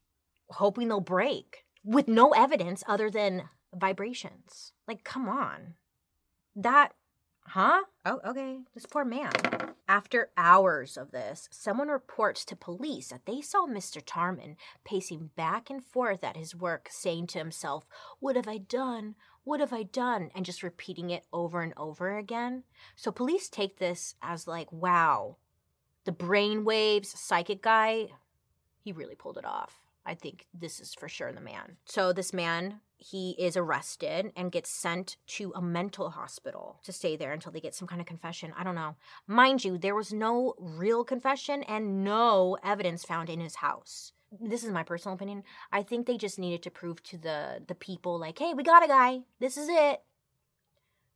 hoping 0.51 0.89
they'll 0.89 1.01
break 1.01 1.65
with 1.85 2.09
no 2.09 2.31
evidence 2.31 2.83
other 2.87 3.11
than 3.11 3.49
vibrations. 3.75 4.73
Like, 4.89 5.05
come 5.05 5.29
on. 5.29 5.75
That 6.57 6.93
Huh? 7.47 7.83
Oh, 8.05 8.21
okay. 8.25 8.59
This 8.75 8.87
poor 8.87 9.05
man. 9.05 9.33
After 9.91 10.31
hours 10.37 10.97
of 10.97 11.11
this, 11.11 11.49
someone 11.51 11.89
reports 11.89 12.45
to 12.45 12.55
police 12.55 13.09
that 13.09 13.27
they 13.27 13.41
saw 13.41 13.67
Mr. 13.67 14.01
Tarman 14.01 14.55
pacing 14.85 15.31
back 15.35 15.69
and 15.69 15.85
forth 15.85 16.23
at 16.23 16.37
his 16.37 16.55
work, 16.55 16.87
saying 16.93 17.27
to 17.27 17.41
himself, 17.41 17.89
What 18.21 18.37
have 18.37 18.47
I 18.47 18.59
done? 18.59 19.17
What 19.43 19.59
have 19.59 19.73
I 19.73 19.83
done? 19.83 20.31
And 20.33 20.47
just 20.47 20.63
repeating 20.63 21.11
it 21.11 21.25
over 21.33 21.61
and 21.61 21.75
over 21.77 22.17
again. 22.17 22.63
So 22.95 23.11
police 23.11 23.49
take 23.49 23.81
this 23.81 24.15
as 24.23 24.47
like, 24.47 24.71
wow, 24.71 25.39
the 26.05 26.13
brainwaves 26.13 27.07
psychic 27.07 27.61
guy, 27.61 28.11
he 28.85 28.93
really 28.93 29.17
pulled 29.17 29.39
it 29.39 29.45
off. 29.45 29.80
I 30.11 30.15
think 30.15 30.49
this 30.53 30.81
is 30.81 30.93
for 30.93 31.09
sure 31.09 31.33
the 31.33 31.41
man. 31.41 31.77
So 31.85 32.13
this 32.13 32.33
man, 32.33 32.81
he 32.99 33.37
is 33.39 33.57
arrested 33.57 34.33
and 34.35 34.51
gets 34.51 34.69
sent 34.69 35.17
to 35.39 35.53
a 35.55 35.63
mental 35.63 36.11
hospital 36.11 36.81
to 36.83 36.93
stay 36.93 37.15
there 37.17 37.33
until 37.33 37.53
they 37.53 37.61
get 37.61 37.77
some 37.77 37.87
kind 37.87 38.01
of 38.01 38.09
confession. 38.09 38.53
I 38.59 38.65
don't 38.65 38.75
know. 38.75 38.97
Mind 39.29 39.65
you, 39.65 39.79
there 39.79 39.95
was 39.95 40.13
no 40.13 40.55
real 40.59 41.05
confession 41.05 41.63
and 41.63 42.03
no 42.03 42.59
evidence 42.65 43.05
found 43.05 43.31
in 43.31 43.39
his 43.39 43.55
house. 43.55 44.13
This 44.41 44.65
is 44.65 44.73
my 44.73 44.83
personal 44.83 45.15
opinion. 45.15 45.45
I 45.71 45.85
think 45.85 46.07
they 46.07 46.17
just 46.17 46.41
needed 46.41 46.65
to 46.65 46.71
prove 46.73 47.01
to 47.05 47.17
the 47.17 47.63
the 47.65 47.77
people 47.77 48.19
like, 48.19 48.39
"Hey, 48.39 48.53
we 48.53 48.65
got 48.65 48.85
a 48.85 48.89
guy. 48.89 49.21
This 49.39 49.57
is 49.57 49.69
it." 49.69 50.03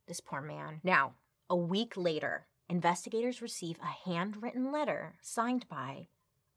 This 0.07 0.21
poor 0.21 0.41
man. 0.41 0.79
Now, 0.83 1.15
a 1.49 1.55
week 1.55 1.97
later, 1.97 2.47
investigators 2.69 3.41
receive 3.41 3.77
a 3.79 4.09
handwritten 4.09 4.71
letter 4.71 5.15
signed 5.21 5.67
by 5.67 6.07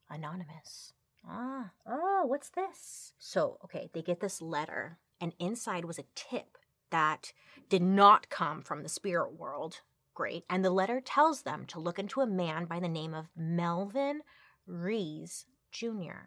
Anonymous. 0.09 0.92
Ah, 1.28 1.70
oh, 1.86 2.24
what's 2.26 2.48
this? 2.50 3.12
So, 3.18 3.58
okay, 3.64 3.90
they 3.92 4.00
get 4.00 4.20
this 4.20 4.40
letter, 4.40 4.98
and 5.20 5.34
inside 5.38 5.84
was 5.84 5.98
a 5.98 6.04
tip 6.14 6.56
that 6.90 7.32
did 7.68 7.82
not 7.82 8.30
come 8.30 8.62
from 8.62 8.82
the 8.82 8.88
spirit 8.88 9.38
world. 9.38 9.82
Great. 10.14 10.44
And 10.48 10.64
the 10.64 10.70
letter 10.70 11.00
tells 11.00 11.42
them 11.42 11.66
to 11.66 11.78
look 11.78 11.98
into 11.98 12.22
a 12.22 12.26
man 12.26 12.64
by 12.64 12.80
the 12.80 12.88
name 12.88 13.14
of 13.14 13.28
Melvin 13.36 14.22
Rees 14.66 15.46
Jr. 15.70 16.26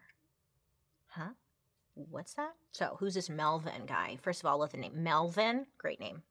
Huh? 1.08 1.30
What's 1.94 2.34
that? 2.34 2.54
So, 2.70 2.96
who's 3.00 3.14
this 3.14 3.28
Melvin 3.28 3.84
guy? 3.86 4.18
First 4.22 4.40
of 4.40 4.46
all, 4.46 4.60
with 4.60 4.70
the 4.70 4.78
name 4.78 5.02
Melvin, 5.02 5.66
great 5.78 6.00
name. 6.00 6.22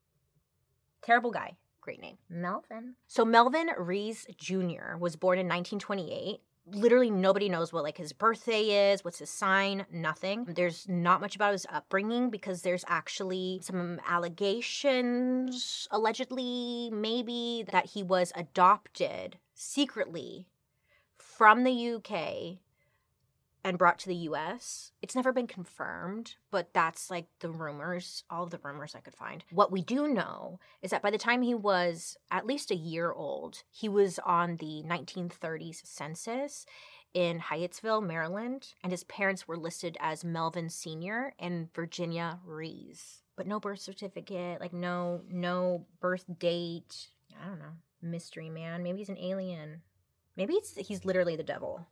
Terrible 1.03 1.31
guy, 1.31 1.57
great 1.81 2.01
name. 2.01 2.17
Melvin. 2.29 2.95
So, 3.07 3.25
Melvin 3.25 3.69
Rees 3.77 4.25
Jr. 4.38 4.97
was 4.97 5.15
born 5.15 5.38
in 5.38 5.45
1928 5.45 6.39
literally 6.73 7.10
nobody 7.12 7.49
knows 7.49 7.71
what 7.71 7.84
like 7.84 7.97
his 7.97 8.13
birthday 8.13 8.91
is, 8.91 9.03
what's 9.03 9.19
his 9.19 9.29
sign, 9.29 9.86
nothing. 9.91 10.45
There's 10.45 10.88
not 10.88 11.21
much 11.21 11.36
about 11.36 11.51
his 11.51 11.65
upbringing 11.69 12.29
because 12.29 12.62
there's 12.62 12.86
actually 12.88 13.60
some 13.63 13.99
allegations 14.07 15.88
allegedly 15.91 16.89
maybe 16.91 17.65
that 17.71 17.86
he 17.88 18.03
was 18.03 18.31
adopted 18.36 19.38
secretly 19.53 20.47
from 21.17 21.63
the 21.63 21.95
UK 21.95 22.60
and 23.63 23.78
brought 23.78 24.00
to 24.00 24.08
the 24.08 24.15
US. 24.15 24.91
It's 25.02 25.15
never 25.15 25.32
been 25.32 25.47
confirmed, 25.47 26.36
but 26.50 26.74
that's 26.74 27.10
like 27.12 27.28
the 27.39 27.50
rumors, 27.50 28.24
all 28.30 28.45
the 28.45 28.60
rumors 28.63 28.95
I 28.95 29.00
could 29.00 29.15
find. 29.15 29.43
What 29.52 29.71
we 29.71 29.82
do 29.82 30.08
know 30.08 30.60
is 30.82 30.91
that 30.91 31.02
by 31.02 31.12
the 31.12 31.17
time 31.17 31.41
he 31.41 31.54
was 31.54 32.17
at 32.32 32.45
least 32.45 32.71
a 32.71 32.76
year 32.76 33.12
old, 33.12 33.63
he 33.69 33.88
was 33.88 34.19
on 34.26 34.58
the 34.58 34.84
1930s 34.88 35.86
census 35.86 36.65
in 37.13 37.39
Hyattsville, 37.39 38.06
Maryland, 38.06 38.74
and 38.84 38.91
his 38.91 39.04
parents 39.04 39.47
were 39.47 39.58
listed 39.58 39.97
as 40.00 40.24
Melvin 40.24 40.69
Sr. 40.69 41.34
and 41.38 41.74
Virginia 41.74 42.39
Rees. 42.45 43.21
But 43.36 43.47
no 43.47 43.60
birth 43.60 43.80
certificate, 43.80 44.60
like 44.60 44.74
no 44.74 45.21
no 45.30 45.86
birth 46.00 46.26
date. 46.39 47.08
I 47.41 47.47
don't 47.47 47.60
know. 47.60 47.74
Mystery 48.02 48.50
man. 48.50 48.84
Maybe 48.84 49.00
he's 49.00 49.10
an 49.10 49.17
alien. 49.17 49.82
Maybe 50.38 50.54
it's 50.54 50.76
he's 50.76 51.06
literally 51.06 51.36
the 51.36 51.43
devil. 51.43 51.88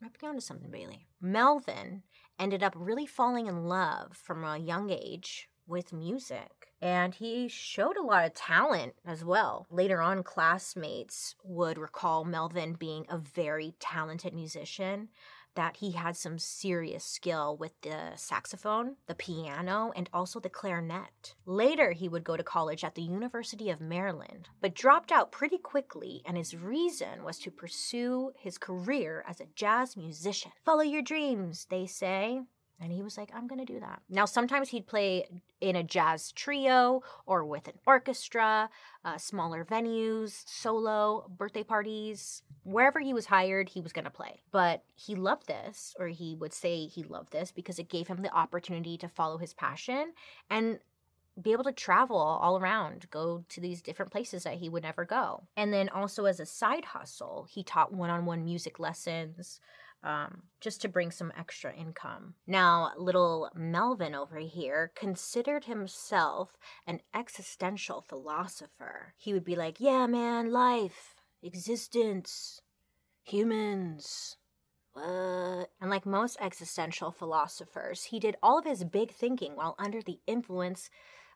Might 0.00 0.18
be 0.18 0.26
onto 0.26 0.40
something, 0.40 0.70
Bailey. 0.70 1.07
Melvin 1.20 2.02
ended 2.38 2.62
up 2.62 2.74
really 2.76 3.06
falling 3.06 3.46
in 3.46 3.64
love 3.64 4.16
from 4.16 4.44
a 4.44 4.58
young 4.58 4.90
age 4.90 5.48
with 5.66 5.92
music. 5.92 6.68
And 6.80 7.14
he 7.14 7.48
showed 7.48 7.96
a 7.96 8.02
lot 8.02 8.24
of 8.24 8.34
talent 8.34 8.94
as 9.04 9.24
well. 9.24 9.66
Later 9.70 10.00
on, 10.00 10.22
classmates 10.22 11.34
would 11.42 11.76
recall 11.76 12.24
Melvin 12.24 12.74
being 12.74 13.04
a 13.08 13.18
very 13.18 13.74
talented 13.80 14.32
musician 14.32 15.08
that 15.58 15.78
he 15.78 15.90
had 15.90 16.16
some 16.16 16.38
serious 16.38 17.04
skill 17.04 17.56
with 17.56 17.72
the 17.80 18.12
saxophone, 18.14 18.94
the 19.08 19.14
piano, 19.16 19.92
and 19.96 20.08
also 20.12 20.38
the 20.38 20.48
clarinet. 20.48 21.34
Later, 21.46 21.90
he 21.90 22.08
would 22.08 22.22
go 22.22 22.36
to 22.36 22.44
college 22.44 22.84
at 22.84 22.94
the 22.94 23.02
University 23.02 23.68
of 23.68 23.80
Maryland, 23.80 24.48
but 24.60 24.72
dropped 24.72 25.10
out 25.10 25.32
pretty 25.32 25.58
quickly, 25.58 26.22
and 26.24 26.36
his 26.36 26.54
reason 26.54 27.24
was 27.24 27.40
to 27.40 27.50
pursue 27.50 28.30
his 28.38 28.56
career 28.56 29.24
as 29.26 29.40
a 29.40 29.48
jazz 29.56 29.96
musician. 29.96 30.52
Follow 30.64 30.82
your 30.82 31.02
dreams, 31.02 31.66
they 31.70 31.86
say. 31.86 32.42
And 32.80 32.92
he 32.92 33.02
was 33.02 33.18
like, 33.18 33.30
I'm 33.34 33.48
going 33.48 33.64
to 33.64 33.72
do 33.72 33.80
that. 33.80 34.02
Now, 34.08 34.24
sometimes 34.24 34.68
he'd 34.68 34.86
play 34.86 35.24
in 35.60 35.74
a 35.74 35.82
jazz 35.82 36.30
trio 36.32 37.02
or 37.26 37.44
with 37.44 37.66
an 37.66 37.74
orchestra, 37.86 38.70
uh, 39.04 39.18
smaller 39.18 39.64
venues, 39.64 40.44
solo, 40.46 41.28
birthday 41.36 41.64
parties. 41.64 42.42
Wherever 42.62 43.00
he 43.00 43.12
was 43.12 43.26
hired, 43.26 43.70
he 43.70 43.80
was 43.80 43.92
going 43.92 44.04
to 44.04 44.10
play. 44.10 44.42
But 44.52 44.84
he 44.94 45.16
loved 45.16 45.48
this, 45.48 45.96
or 45.98 46.06
he 46.08 46.36
would 46.36 46.52
say 46.52 46.86
he 46.86 47.02
loved 47.02 47.32
this 47.32 47.50
because 47.50 47.78
it 47.80 47.88
gave 47.88 48.06
him 48.06 48.22
the 48.22 48.32
opportunity 48.32 48.96
to 48.98 49.08
follow 49.08 49.38
his 49.38 49.54
passion 49.54 50.12
and 50.48 50.78
be 51.40 51.52
able 51.52 51.64
to 51.64 51.72
travel 51.72 52.16
all 52.16 52.58
around, 52.58 53.08
go 53.10 53.44
to 53.48 53.60
these 53.60 53.82
different 53.82 54.10
places 54.10 54.42
that 54.42 54.54
he 54.54 54.68
would 54.68 54.82
never 54.82 55.04
go. 55.04 55.44
And 55.56 55.72
then 55.72 55.88
also 55.88 56.24
as 56.24 56.40
a 56.40 56.46
side 56.46 56.84
hustle, 56.84 57.46
he 57.48 57.62
taught 57.62 57.92
one 57.92 58.10
on 58.10 58.24
one 58.24 58.44
music 58.44 58.78
lessons 58.78 59.60
um, 60.02 60.42
just 60.60 60.80
to 60.82 60.88
bring 60.88 61.10
some 61.10 61.32
extra 61.38 61.74
income. 61.74 62.34
Now, 62.46 62.92
little 62.96 63.50
Melvin 63.54 64.14
over 64.14 64.38
here 64.38 64.92
considered 64.94 65.64
himself 65.64 66.56
an 66.86 67.00
existential 67.14 68.04
philosopher. 68.08 69.14
He 69.16 69.32
would 69.32 69.44
be 69.44 69.56
like, 69.56 69.80
Yeah, 69.80 70.06
man, 70.06 70.52
life, 70.52 71.14
existence, 71.42 72.60
humans. 73.24 74.36
What? 74.92 75.70
And 75.80 75.90
like 75.90 76.06
most 76.06 76.36
existential 76.40 77.12
philosophers, 77.12 78.04
he 78.04 78.18
did 78.18 78.36
all 78.42 78.58
of 78.58 78.64
his 78.64 78.84
big 78.84 79.12
thinking 79.12 79.54
while 79.54 79.76
under 79.78 80.02
the 80.02 80.18
influence 80.26 80.90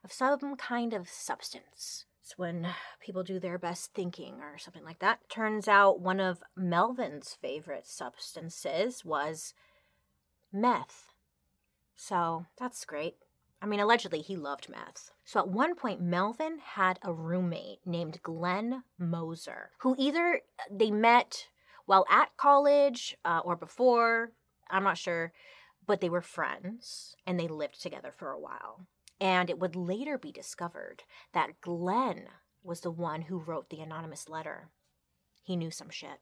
of 0.04 0.12
some 0.12 0.56
kind 0.56 0.92
of 0.92 1.08
substance. 1.08 2.06
It's 2.22 2.38
when 2.38 2.68
people 3.00 3.24
do 3.24 3.40
their 3.40 3.58
best 3.58 3.92
thinking 3.94 4.36
or 4.40 4.56
something 4.56 4.84
like 4.84 5.00
that. 5.00 5.28
Turns 5.28 5.66
out 5.66 6.00
one 6.00 6.20
of 6.20 6.42
Melvin's 6.56 7.34
favorite 7.34 7.86
substances 7.86 9.04
was 9.04 9.54
meth. 10.52 11.12
So 11.96 12.46
that's 12.58 12.84
great. 12.84 13.16
I 13.60 13.66
mean, 13.66 13.80
allegedly, 13.80 14.20
he 14.20 14.36
loved 14.36 14.68
meth. 14.68 15.10
So 15.24 15.40
at 15.40 15.48
one 15.48 15.74
point, 15.74 16.00
Melvin 16.00 16.58
had 16.58 16.98
a 17.02 17.12
roommate 17.12 17.80
named 17.84 18.22
Glenn 18.22 18.84
Moser, 18.98 19.70
who 19.78 19.96
either 19.98 20.40
they 20.70 20.90
met 20.90 21.48
while 21.86 22.06
at 22.08 22.36
college 22.36 23.16
uh, 23.24 23.40
or 23.44 23.56
before, 23.56 24.32
I'm 24.70 24.84
not 24.84 24.98
sure, 24.98 25.32
but 25.86 26.00
they 26.00 26.08
were 26.08 26.20
friends 26.20 27.16
and 27.26 27.38
they 27.38 27.48
lived 27.48 27.80
together 27.82 28.12
for 28.16 28.30
a 28.30 28.38
while. 28.38 28.86
And 29.22 29.48
it 29.48 29.60
would 29.60 29.76
later 29.76 30.18
be 30.18 30.32
discovered 30.32 31.04
that 31.32 31.60
Glenn 31.60 32.24
was 32.64 32.80
the 32.80 32.90
one 32.90 33.22
who 33.22 33.38
wrote 33.38 33.70
the 33.70 33.80
anonymous 33.80 34.28
letter. 34.28 34.68
He 35.44 35.54
knew 35.54 35.70
some 35.70 35.90
shit. 35.90 36.18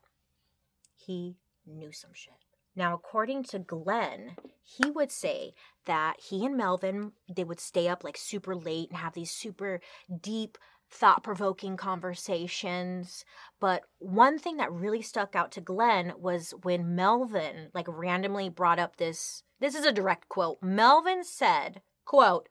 He 0.94 1.36
knew 1.66 1.92
some 1.92 2.10
shit. 2.12 2.34
Now, 2.76 2.94
according 2.94 3.44
to 3.44 3.58
Glenn, 3.58 4.36
he 4.62 4.90
would 4.90 5.10
say 5.10 5.54
that 5.86 6.20
he 6.20 6.44
and 6.44 6.58
Melvin, 6.58 7.12
they 7.34 7.42
would 7.42 7.58
stay 7.58 7.88
up 7.88 8.04
like 8.04 8.18
super 8.18 8.54
late 8.54 8.90
and 8.90 8.98
have 8.98 9.14
these 9.14 9.30
super 9.30 9.80
deep, 10.20 10.58
thought 10.90 11.22
provoking 11.22 11.78
conversations. 11.78 13.24
But 13.60 13.84
one 13.98 14.38
thing 14.38 14.58
that 14.58 14.70
really 14.70 15.02
stuck 15.02 15.34
out 15.34 15.52
to 15.52 15.62
Glenn 15.62 16.12
was 16.18 16.52
when 16.64 16.94
Melvin, 16.94 17.70
like, 17.72 17.86
randomly 17.88 18.50
brought 18.50 18.78
up 18.78 18.96
this. 18.96 19.42
This 19.58 19.74
is 19.74 19.86
a 19.86 19.92
direct 19.92 20.28
quote. 20.28 20.58
Melvin 20.62 21.24
said, 21.24 21.80
quote, 22.04 22.48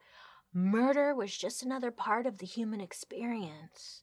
murder 0.52 1.14
was 1.14 1.36
just 1.36 1.62
another 1.62 1.90
part 1.90 2.26
of 2.26 2.38
the 2.38 2.46
human 2.46 2.80
experience 2.80 4.02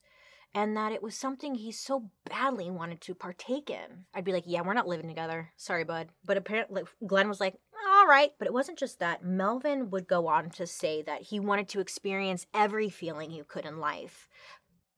and 0.54 0.76
that 0.76 0.92
it 0.92 1.04
was 1.04 1.16
something 1.16 1.56
he 1.56 1.72
so 1.72 2.10
badly 2.28 2.72
wanted 2.72 3.02
to 3.02 3.14
partake 3.14 3.70
in. 3.70 4.06
I'd 4.14 4.24
be 4.24 4.32
like, 4.32 4.46
yeah, 4.48 4.62
we're 4.62 4.74
not 4.74 4.88
living 4.88 5.08
together. 5.08 5.52
Sorry, 5.56 5.84
bud. 5.84 6.10
But 6.26 6.38
apparently, 6.38 6.84
Glenn 7.06 7.30
was 7.30 7.40
like, 7.40 7.56
all 7.88 8.08
right. 8.08 8.32
But 8.40 8.48
it 8.48 8.54
wasn't 8.54 8.80
just 8.80 9.00
that. 9.00 9.24
Melvin 9.24 9.90
would 9.92 10.08
go 10.08 10.28
on 10.28 10.50
to 10.52 10.66
say 10.66 11.02
that 11.04 11.24
he 11.24 11.40
wanted 11.40 11.70
to 11.70 11.80
experience 11.80 12.48
every 12.54 12.90
feeling 12.90 13.30
you 13.30 13.44
could 13.44 13.66
in 13.66 13.80
life, 13.80 14.28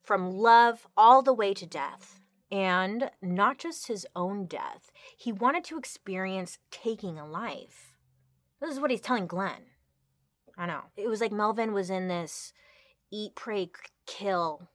from 0.04 0.32
love 0.32 0.88
all 0.96 1.22
the 1.22 1.34
way 1.34 1.54
to 1.54 1.66
death. 1.66 2.22
And 2.52 3.12
not 3.22 3.58
just 3.60 3.88
his 3.88 4.08
own 4.16 4.46
death, 4.46 4.92
he 5.18 5.32
wanted 5.32 5.64
to 5.66 5.78
experience 5.78 6.58
taking 6.72 7.20
a 7.20 7.28
life. 7.28 7.98
This 8.62 8.72
is 8.72 8.80
what 8.80 8.92
he's 8.92 9.02
telling 9.02 9.28
Glenn. 9.28 9.69
I 10.60 10.66
know. 10.66 10.82
It 10.98 11.08
was 11.08 11.22
like 11.22 11.32
Melvin 11.32 11.72
was 11.72 11.90
in 11.90 12.10
this 12.10 12.52
eat, 13.12 13.34
pray, 13.34 13.72
kill 14.06 14.68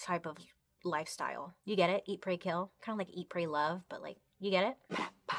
type 0.00 0.24
of 0.24 0.36
lifestyle. 0.84 1.54
You 1.64 1.74
get 1.74 1.90
it? 1.90 2.04
Eat, 2.06 2.20
pray, 2.20 2.36
kill. 2.36 2.70
Kind 2.80 2.94
of 2.94 2.98
like 3.06 3.14
eat, 3.14 3.28
pray, 3.28 3.46
love, 3.46 3.82
but 3.88 4.00
like, 4.00 4.18
you 4.38 4.52
get 4.52 4.64
it? 4.64 4.96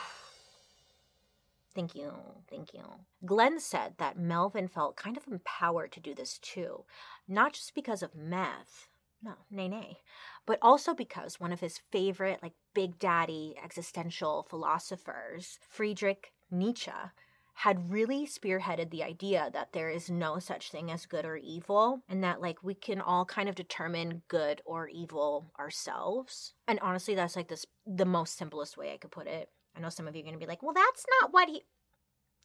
Thank 1.74 1.96
you. 1.96 2.12
Thank 2.50 2.74
you. 2.74 2.84
Glenn 3.26 3.62
said 3.62 3.94
that 3.98 4.20
Melvin 4.20 4.68
felt 4.68 4.98
kind 4.98 5.16
of 5.16 5.26
empowered 5.26 5.94
to 5.94 6.02
do 6.02 6.14
this 6.14 6.38
too, 6.40 6.84
not 7.26 7.54
just 7.54 7.74
because 7.74 8.04
of 8.04 8.14
meth. 8.14 8.90
No, 9.24 9.36
nay, 9.50 9.70
nay. 9.70 10.00
But 10.46 10.60
also 10.62 10.94
because 10.94 11.40
one 11.40 11.54
of 11.54 11.62
his 11.62 11.80
favorite, 11.92 12.40
like, 12.44 12.54
big 12.74 13.00
daddy 13.00 13.56
existential 13.64 14.46
philosophers, 14.50 15.60
Friedrich 15.70 16.34
Nietzsche, 16.52 16.92
had 17.60 17.92
really 17.92 18.26
spearheaded 18.26 18.90
the 18.90 19.04
idea 19.04 19.50
that 19.52 19.74
there 19.74 19.90
is 19.90 20.10
no 20.10 20.40
such 20.40 20.72
thing 20.72 20.90
as 20.90 21.06
good 21.06 21.26
or 21.26 21.36
evil 21.36 22.02
and 22.08 22.24
that 22.24 22.40
like 22.40 22.64
we 22.64 22.74
can 22.74 23.02
all 23.02 23.26
kind 23.26 23.50
of 23.50 23.56
determine 23.56 24.22
good 24.30 24.62
or 24.64 24.88
evil 24.88 25.52
ourselves. 25.60 26.54
And 26.70 26.80
honestly, 26.80 27.16
that's 27.16 27.36
like 27.36 27.50
this 27.50 27.66
the 27.86 28.06
most 28.06 28.38
simplest 28.38 28.78
way 28.78 28.94
I 28.94 28.98
could 28.98 29.12
put 29.12 29.28
it. 29.28 29.50
I 29.76 29.82
know 29.82 29.90
some 29.90 30.08
of 30.08 30.16
you 30.16 30.24
are 30.26 30.32
to 30.32 30.38
be 30.38 30.46
like, 30.46 30.64
"Well, 30.64 30.74
that's 30.74 31.06
not 31.20 31.34
what 31.34 31.50
he 31.50 31.64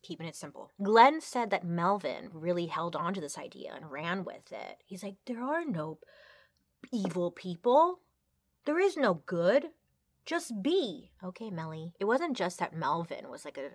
keeping 0.03 0.27
it 0.27 0.35
simple. 0.35 0.72
Glenn 0.83 1.20
said 1.20 1.50
that 1.50 1.64
Melvin 1.64 2.29
really 2.33 2.66
held 2.66 2.96
on 2.96 3.14
to 3.14 3.20
this 3.20 3.38
idea 3.38 3.72
and 3.72 3.92
ran 3.92 4.24
with 4.24 4.50
it. 4.50 4.83
He's 4.85 5.05
like, 5.05 5.14
"There 5.27 5.44
are 5.44 5.64
no 5.64 6.00
evil 6.92 7.31
people. 7.31 8.00
There 8.64 8.81
is 8.81 8.96
no 8.96 9.22
good. 9.27 9.70
Just 10.27 10.61
be." 10.61 11.12
Okay, 11.22 11.50
Melly. 11.50 11.94
It 12.00 12.07
wasn't 12.07 12.37
just 12.37 12.59
that 12.59 12.74
Melvin 12.74 13.31
was 13.31 13.44
like 13.44 13.59
a 13.59 13.70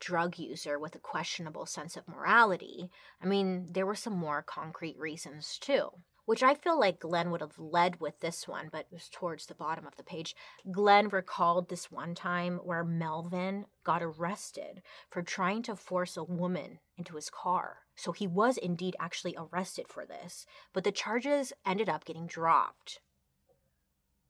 drug 0.00 0.38
user 0.38 0.78
with 0.78 0.94
a 0.94 0.98
questionable 0.98 1.66
sense 1.66 1.96
of 1.96 2.08
morality. 2.08 2.90
I 3.22 3.26
mean, 3.26 3.68
there 3.70 3.86
were 3.86 3.94
some 3.94 4.14
more 4.14 4.42
concrete 4.42 4.98
reasons 4.98 5.58
too. 5.58 5.90
Which 6.26 6.42
I 6.44 6.54
feel 6.54 6.78
like 6.78 7.00
Glenn 7.00 7.30
would 7.30 7.40
have 7.40 7.58
led 7.58 7.98
with 7.98 8.20
this 8.20 8.46
one, 8.46 8.68
but 8.70 8.82
it 8.82 8.92
was 8.92 9.08
towards 9.10 9.46
the 9.46 9.54
bottom 9.54 9.84
of 9.84 9.96
the 9.96 10.04
page. 10.04 10.36
Glenn 10.70 11.08
recalled 11.08 11.68
this 11.68 11.90
one 11.90 12.14
time 12.14 12.58
where 12.58 12.84
Melvin 12.84 13.64
got 13.82 14.02
arrested 14.02 14.82
for 15.08 15.22
trying 15.22 15.62
to 15.62 15.74
force 15.74 16.16
a 16.16 16.22
woman 16.22 16.78
into 16.96 17.16
his 17.16 17.30
car. 17.30 17.78
So 17.96 18.12
he 18.12 18.28
was 18.28 18.58
indeed 18.58 18.94
actually 19.00 19.36
arrested 19.36 19.88
for 19.88 20.06
this, 20.06 20.46
but 20.72 20.84
the 20.84 20.92
charges 20.92 21.52
ended 21.66 21.88
up 21.88 22.04
getting 22.04 22.26
dropped. 22.26 23.00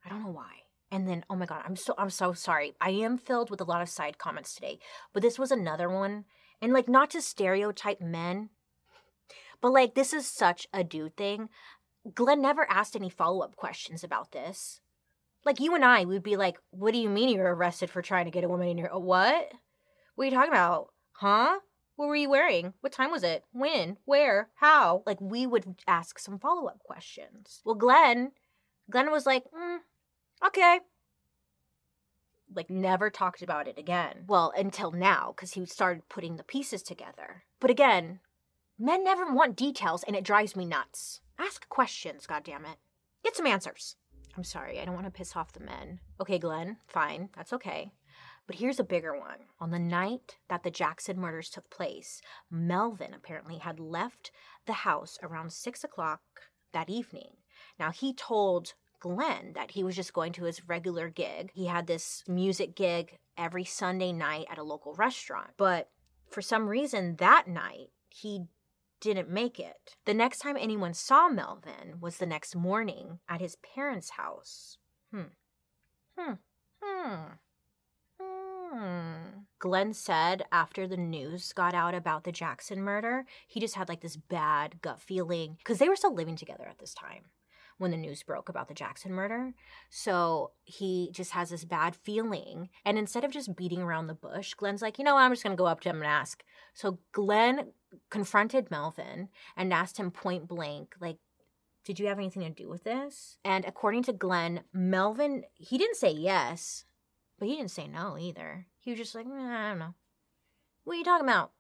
I 0.04 0.09
don't 0.09 0.22
know 0.22 0.33
why. 0.33 0.62
And 0.92 1.09
then, 1.09 1.24
oh 1.31 1.37
my 1.37 1.46
god, 1.46 1.62
I'm 1.64 1.76
so 1.76 1.94
I'm 1.98 2.11
so 2.11 2.33
sorry. 2.33 2.74
I 2.81 2.90
am 2.90 3.16
filled 3.16 3.50
with 3.50 3.61
a 3.61 3.64
lot 3.64 3.83
of 3.83 3.88
side 3.88 4.18
comments 4.18 4.55
today, 4.55 4.79
but 5.12 5.22
this 5.22 5.38
was 5.38 5.50
another 5.50 5.88
one. 5.88 6.24
And 6.61 6.72
like 6.72 6.88
not 6.88 7.11
to 7.11 7.22
stereotype 7.22 8.00
men, 8.00 8.50
but 9.61 9.72
like 9.72 9.94
this 9.94 10.12
is 10.12 10.26
such 10.26 10.66
a 10.72 10.83
dude 10.83 11.16
thing. 11.16 11.48
Glenn 12.14 12.40
never 12.42 12.68
asked 12.70 12.96
any 12.96 13.11
follow-up 13.11 13.57
questions 13.57 14.03
about 14.03 14.33
this. 14.33 14.81
Like 15.44 15.61
you 15.61 15.74
and 15.74 15.85
I 15.85 16.05
would 16.05 16.22
be 16.22 16.37
like, 16.37 16.59
"What 16.70 16.92
do 16.92 16.98
you 16.98 17.09
mean 17.09 17.29
you're 17.29 17.55
arrested 17.55 17.88
for 17.90 18.03
trying 18.03 18.24
to 18.24 18.31
get 18.31 18.44
a 18.44 18.48
woman 18.48 18.68
in 18.68 18.79
your 18.79 18.88
what? 18.98 19.53
What 20.14 20.22
are 20.22 20.24
you 20.24 20.31
talking 20.35 20.53
about? 20.53 20.88
Huh? 21.12 21.61
What 21.96 22.09
were 22.09 22.16
you 22.16 22.31
wearing? 22.31 22.74
What 22.81 22.92
time 22.92 23.11
was 23.11 23.22
it? 23.22 23.44
When? 23.53 23.96
Where? 24.07 24.48
How?" 24.57 25.03
Like 25.07 25.20
we 25.20 25.46
would 25.46 25.76
ask 25.87 26.18
some 26.18 26.38
follow-up 26.38 26.81
questions. 26.81 27.61
Well, 27.64 27.76
Glenn, 27.76 28.33
Glenn 28.90 29.11
was 29.11 29.24
like, 29.24 29.44
mm, 29.55 29.79
okay. 30.46 30.81
Like, 32.55 32.70
never 32.70 33.11
talked 33.11 33.42
about 33.42 33.68
it 33.68 33.79
again. 33.79 34.24
Well, 34.26 34.53
until 34.57 34.90
now, 34.90 35.33
because 35.35 35.53
he 35.53 35.64
started 35.66 36.09
putting 36.09 36.37
the 36.37 36.42
pieces 36.42 36.83
together. 36.83 37.44
But 37.61 37.70
again, 37.70 38.20
men 38.79 39.05
never 39.05 39.33
want 39.33 39.57
details, 39.57 40.03
and 40.03 40.16
it 40.16 40.24
drives 40.24 40.57
me 40.57 40.64
nuts. 40.64 41.20
Ask 41.38 41.68
questions, 41.68 42.26
goddammit. 42.26 42.76
Get 43.22 43.37
some 43.37 43.46
answers. 43.46 43.96
I'm 44.37 44.44
sorry, 44.44 44.81
I 44.81 44.85
don't 44.85 44.94
want 44.94 45.07
to 45.07 45.12
piss 45.12 45.37
off 45.37 45.53
the 45.53 45.61
men. 45.61 46.00
Okay, 46.20 46.38
Glenn, 46.38 46.79
fine, 46.87 47.31
that's 47.37 47.53
okay. 47.53 47.92
But 48.46 48.57
here's 48.57 48.81
a 48.81 48.85
bigger 48.85 49.16
one. 49.16 49.38
On 49.61 49.70
the 49.70 49.79
night 49.79 50.38
that 50.48 50.64
the 50.64 50.70
Jackson 50.70 51.18
murders 51.18 51.50
took 51.50 51.70
place, 51.70 52.20
Melvin 52.50 53.14
apparently 53.14 53.59
had 53.59 53.79
left 53.79 54.33
the 54.66 54.72
house 54.72 55.18
around 55.22 55.53
six 55.53 55.85
o'clock 55.85 56.20
that 56.72 56.90
evening. 56.90 57.37
Now, 57.79 57.90
he 57.90 58.12
told 58.12 58.74
Glenn 59.01 59.55
that 59.55 59.73
he 59.73 59.83
was 59.83 59.97
just 59.97 60.13
going 60.13 60.33
to 60.35 60.45
his 60.45 60.69
regular 60.69 61.09
gig. 61.09 61.51
He 61.55 61.67
had 61.67 61.87
this 61.87 62.23
music 62.29 62.77
gig 62.77 63.19
every 63.37 63.65
Sunday 63.65 64.13
night 64.13 64.47
at 64.51 64.59
a 64.59 64.63
local 64.63 64.95
restaurant. 64.95 65.51
But 65.57 65.91
for 66.31 66.43
some 66.43 66.69
reason, 66.69 67.17
that 67.17 67.49
night, 67.49 67.89
he 68.11 68.43
didn't 69.01 69.31
make 69.31 69.59
it. 69.59 69.97
The 70.05 70.15
next 70.15 70.39
time 70.39 70.57
anyone 70.59 70.95
saw 70.95 71.29
Melvin 71.29 72.01
was 72.01 72.19
the 72.19 72.27
next 72.27 72.55
morning 72.55 73.19
at 73.29 73.41
his 73.41 73.57
parents' 73.57 74.11
house. 74.11 74.77
Hmm. 75.11 75.33
Hmm. 76.17 76.35
Hmm. 76.83 77.25
Hmm. 78.21 79.17
Glenn 79.59 79.93
said 79.95 80.45
after 80.53 80.87
the 80.87 80.97
news 80.97 81.53
got 81.53 81.75
out 81.75 81.95
about 81.95 82.25
the 82.25 82.33
Jackson 82.33 82.83
murder, 82.83 83.25
he 83.49 83.59
just 83.59 83.75
had 83.75 83.89
like 83.89 84.01
this 84.01 84.17
bad 84.17 84.81
gut 84.83 85.01
feeling 85.01 85.57
because 85.59 85.79
they 85.79 85.89
were 85.89 85.97
still 85.97 86.15
living 86.15 86.37
together 86.37 86.67
at 86.69 86.79
this 86.79 86.95
time 86.95 87.25
when 87.81 87.90
the 87.90 87.97
news 87.97 88.23
broke 88.23 88.51
about 88.51 88.69
the 88.69 88.75
Jackson 88.75 89.11
murder. 89.11 89.55
So 89.88 90.51
he 90.64 91.09
just 91.12 91.31
has 91.31 91.49
this 91.49 91.64
bad 91.64 91.97
feeling. 91.97 92.69
And 92.85 92.99
instead 92.99 93.25
of 93.25 93.31
just 93.31 93.57
beating 93.57 93.81
around 93.81 94.07
the 94.07 94.14
bush, 94.14 94.53
Glenn's 94.53 94.83
like, 94.83 94.99
you 94.99 95.05
know, 95.05 95.16
I'm 95.16 95.33
just 95.33 95.43
going 95.43 95.57
to 95.57 95.61
go 95.61 95.64
up 95.64 95.81
to 95.81 95.88
him 95.88 95.97
and 95.97 96.07
ask. 96.07 96.45
So 96.75 96.99
Glenn 97.12 97.73
confronted 98.11 98.71
Melvin 98.71 99.31
and 99.57 99.73
asked 99.73 99.97
him 99.97 100.11
point 100.11 100.47
blank, 100.47 100.95
like, 101.01 101.16
did 101.87 101.99
you 101.99 102.09
have 102.09 102.19
anything 102.19 102.43
to 102.43 102.51
do 102.51 102.69
with 102.69 102.85
this? 102.85 103.38
And 103.47 103.64
according 103.64 104.03
to 104.05 104.12
Glenn, 104.12 104.61
Melvin, 104.75 105.45
he 105.55 105.79
didn't 105.79 105.97
say 105.97 106.11
yes, 106.11 106.85
but 107.38 107.49
he 107.49 107.57
didn't 107.57 107.71
say 107.71 107.88
no 107.88 108.19
either. 108.19 108.66
He 108.79 108.90
was 108.90 109.01
just 109.01 109.14
like, 109.14 109.25
I 109.25 109.71
don't 109.71 109.79
know. 109.79 109.95
What 110.85 110.95
are 110.95 110.99
you 110.99 111.05
talking 111.05 111.27
about? 111.27 111.53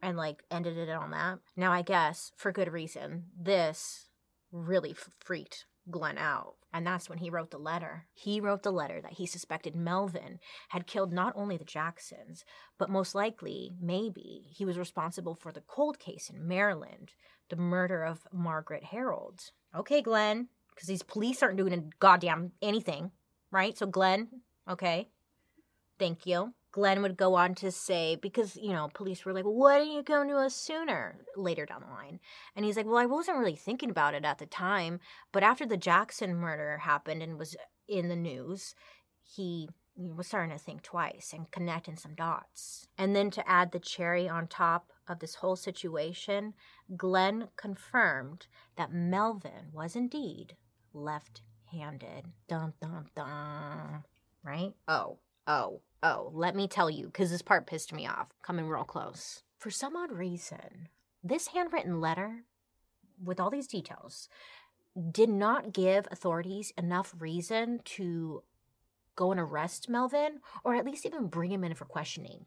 And 0.00 0.16
like 0.16 0.44
ended 0.48 0.78
it 0.78 0.90
on 0.90 1.10
that. 1.10 1.40
Now, 1.56 1.72
I 1.72 1.82
guess 1.82 2.30
for 2.36 2.52
good 2.52 2.72
reason, 2.72 3.24
this 3.36 4.04
really 4.52 4.94
freaked 5.20 5.66
Glenn 5.90 6.18
out. 6.18 6.54
And 6.72 6.86
that's 6.86 7.08
when 7.08 7.18
he 7.18 7.30
wrote 7.30 7.50
the 7.50 7.58
letter. 7.58 8.06
He 8.12 8.40
wrote 8.40 8.62
the 8.62 8.72
letter 8.72 9.00
that 9.00 9.14
he 9.14 9.26
suspected 9.26 9.74
Melvin 9.74 10.40
had 10.68 10.86
killed 10.86 11.12
not 11.12 11.32
only 11.36 11.56
the 11.56 11.64
Jacksons, 11.64 12.44
but 12.78 12.90
most 12.90 13.14
likely, 13.14 13.72
maybe, 13.80 14.46
he 14.54 14.64
was 14.64 14.78
responsible 14.78 15.34
for 15.34 15.52
the 15.52 15.62
cold 15.62 15.98
case 15.98 16.28
in 16.28 16.46
Maryland, 16.46 17.12
the 17.48 17.56
murder 17.56 18.04
of 18.04 18.26
Margaret 18.32 18.84
Harold. 18.84 19.52
Okay, 19.74 20.02
Glenn, 20.02 20.48
because 20.74 20.88
these 20.88 21.02
police 21.02 21.42
aren't 21.42 21.56
doing 21.56 21.72
a 21.72 21.82
goddamn 21.98 22.52
anything, 22.60 23.12
right? 23.50 23.78
So, 23.78 23.86
Glenn, 23.86 24.28
okay, 24.68 25.08
thank 25.98 26.26
you. 26.26 26.52
Glenn 26.76 27.00
would 27.00 27.16
go 27.16 27.36
on 27.36 27.54
to 27.54 27.70
say, 27.70 28.16
because, 28.20 28.54
you 28.54 28.70
know, 28.70 28.90
police 28.92 29.24
were 29.24 29.32
like, 29.32 29.46
why 29.46 29.78
didn't 29.78 29.94
you 29.94 30.02
come 30.02 30.28
to 30.28 30.36
us 30.36 30.54
sooner 30.54 31.16
later 31.34 31.64
down 31.64 31.80
the 31.80 31.90
line? 31.90 32.20
And 32.54 32.66
he's 32.66 32.76
like, 32.76 32.84
well, 32.84 32.98
I 32.98 33.06
wasn't 33.06 33.38
really 33.38 33.56
thinking 33.56 33.88
about 33.88 34.12
it 34.12 34.26
at 34.26 34.36
the 34.36 34.44
time. 34.44 35.00
But 35.32 35.42
after 35.42 35.64
the 35.64 35.78
Jackson 35.78 36.34
murder 36.34 36.76
happened 36.76 37.22
and 37.22 37.38
was 37.38 37.56
in 37.88 38.10
the 38.10 38.14
news, 38.14 38.74
he 39.22 39.70
was 39.96 40.26
starting 40.26 40.54
to 40.54 40.62
think 40.62 40.82
twice 40.82 41.32
and 41.32 41.50
connecting 41.50 41.96
some 41.96 42.14
dots. 42.14 42.88
And 42.98 43.16
then 43.16 43.30
to 43.30 43.48
add 43.48 43.72
the 43.72 43.80
cherry 43.80 44.28
on 44.28 44.46
top 44.46 44.92
of 45.08 45.20
this 45.20 45.36
whole 45.36 45.56
situation, 45.56 46.52
Glenn 46.94 47.48
confirmed 47.56 48.48
that 48.76 48.92
Melvin 48.92 49.70
was 49.72 49.96
indeed 49.96 50.56
left 50.92 51.40
handed. 51.72 52.26
Dun 52.50 52.74
dun 52.82 53.06
dun. 53.16 54.04
Right? 54.44 54.74
Oh, 54.86 55.20
oh, 55.46 55.80
oh. 56.02 56.30
Let 56.32 56.56
me 56.56 56.68
tell 56.68 56.90
you, 56.90 57.06
because 57.06 57.30
this 57.30 57.42
part 57.42 57.66
pissed 57.66 57.92
me 57.92 58.06
off. 58.06 58.28
Coming 58.42 58.68
real 58.68 58.84
close. 58.84 59.42
For 59.58 59.70
some 59.70 59.96
odd 59.96 60.12
reason, 60.12 60.88
this 61.22 61.48
handwritten 61.48 62.00
letter, 62.00 62.44
with 63.22 63.40
all 63.40 63.50
these 63.50 63.66
details, 63.66 64.28
did 65.10 65.28
not 65.28 65.72
give 65.72 66.06
authorities 66.10 66.72
enough 66.78 67.14
reason 67.18 67.80
to 67.84 68.42
go 69.14 69.30
and 69.30 69.40
arrest 69.40 69.88
Melvin 69.88 70.40
or 70.62 70.74
at 70.74 70.84
least 70.84 71.06
even 71.06 71.26
bring 71.26 71.50
him 71.50 71.64
in 71.64 71.74
for 71.74 71.84
questioning. 71.84 72.46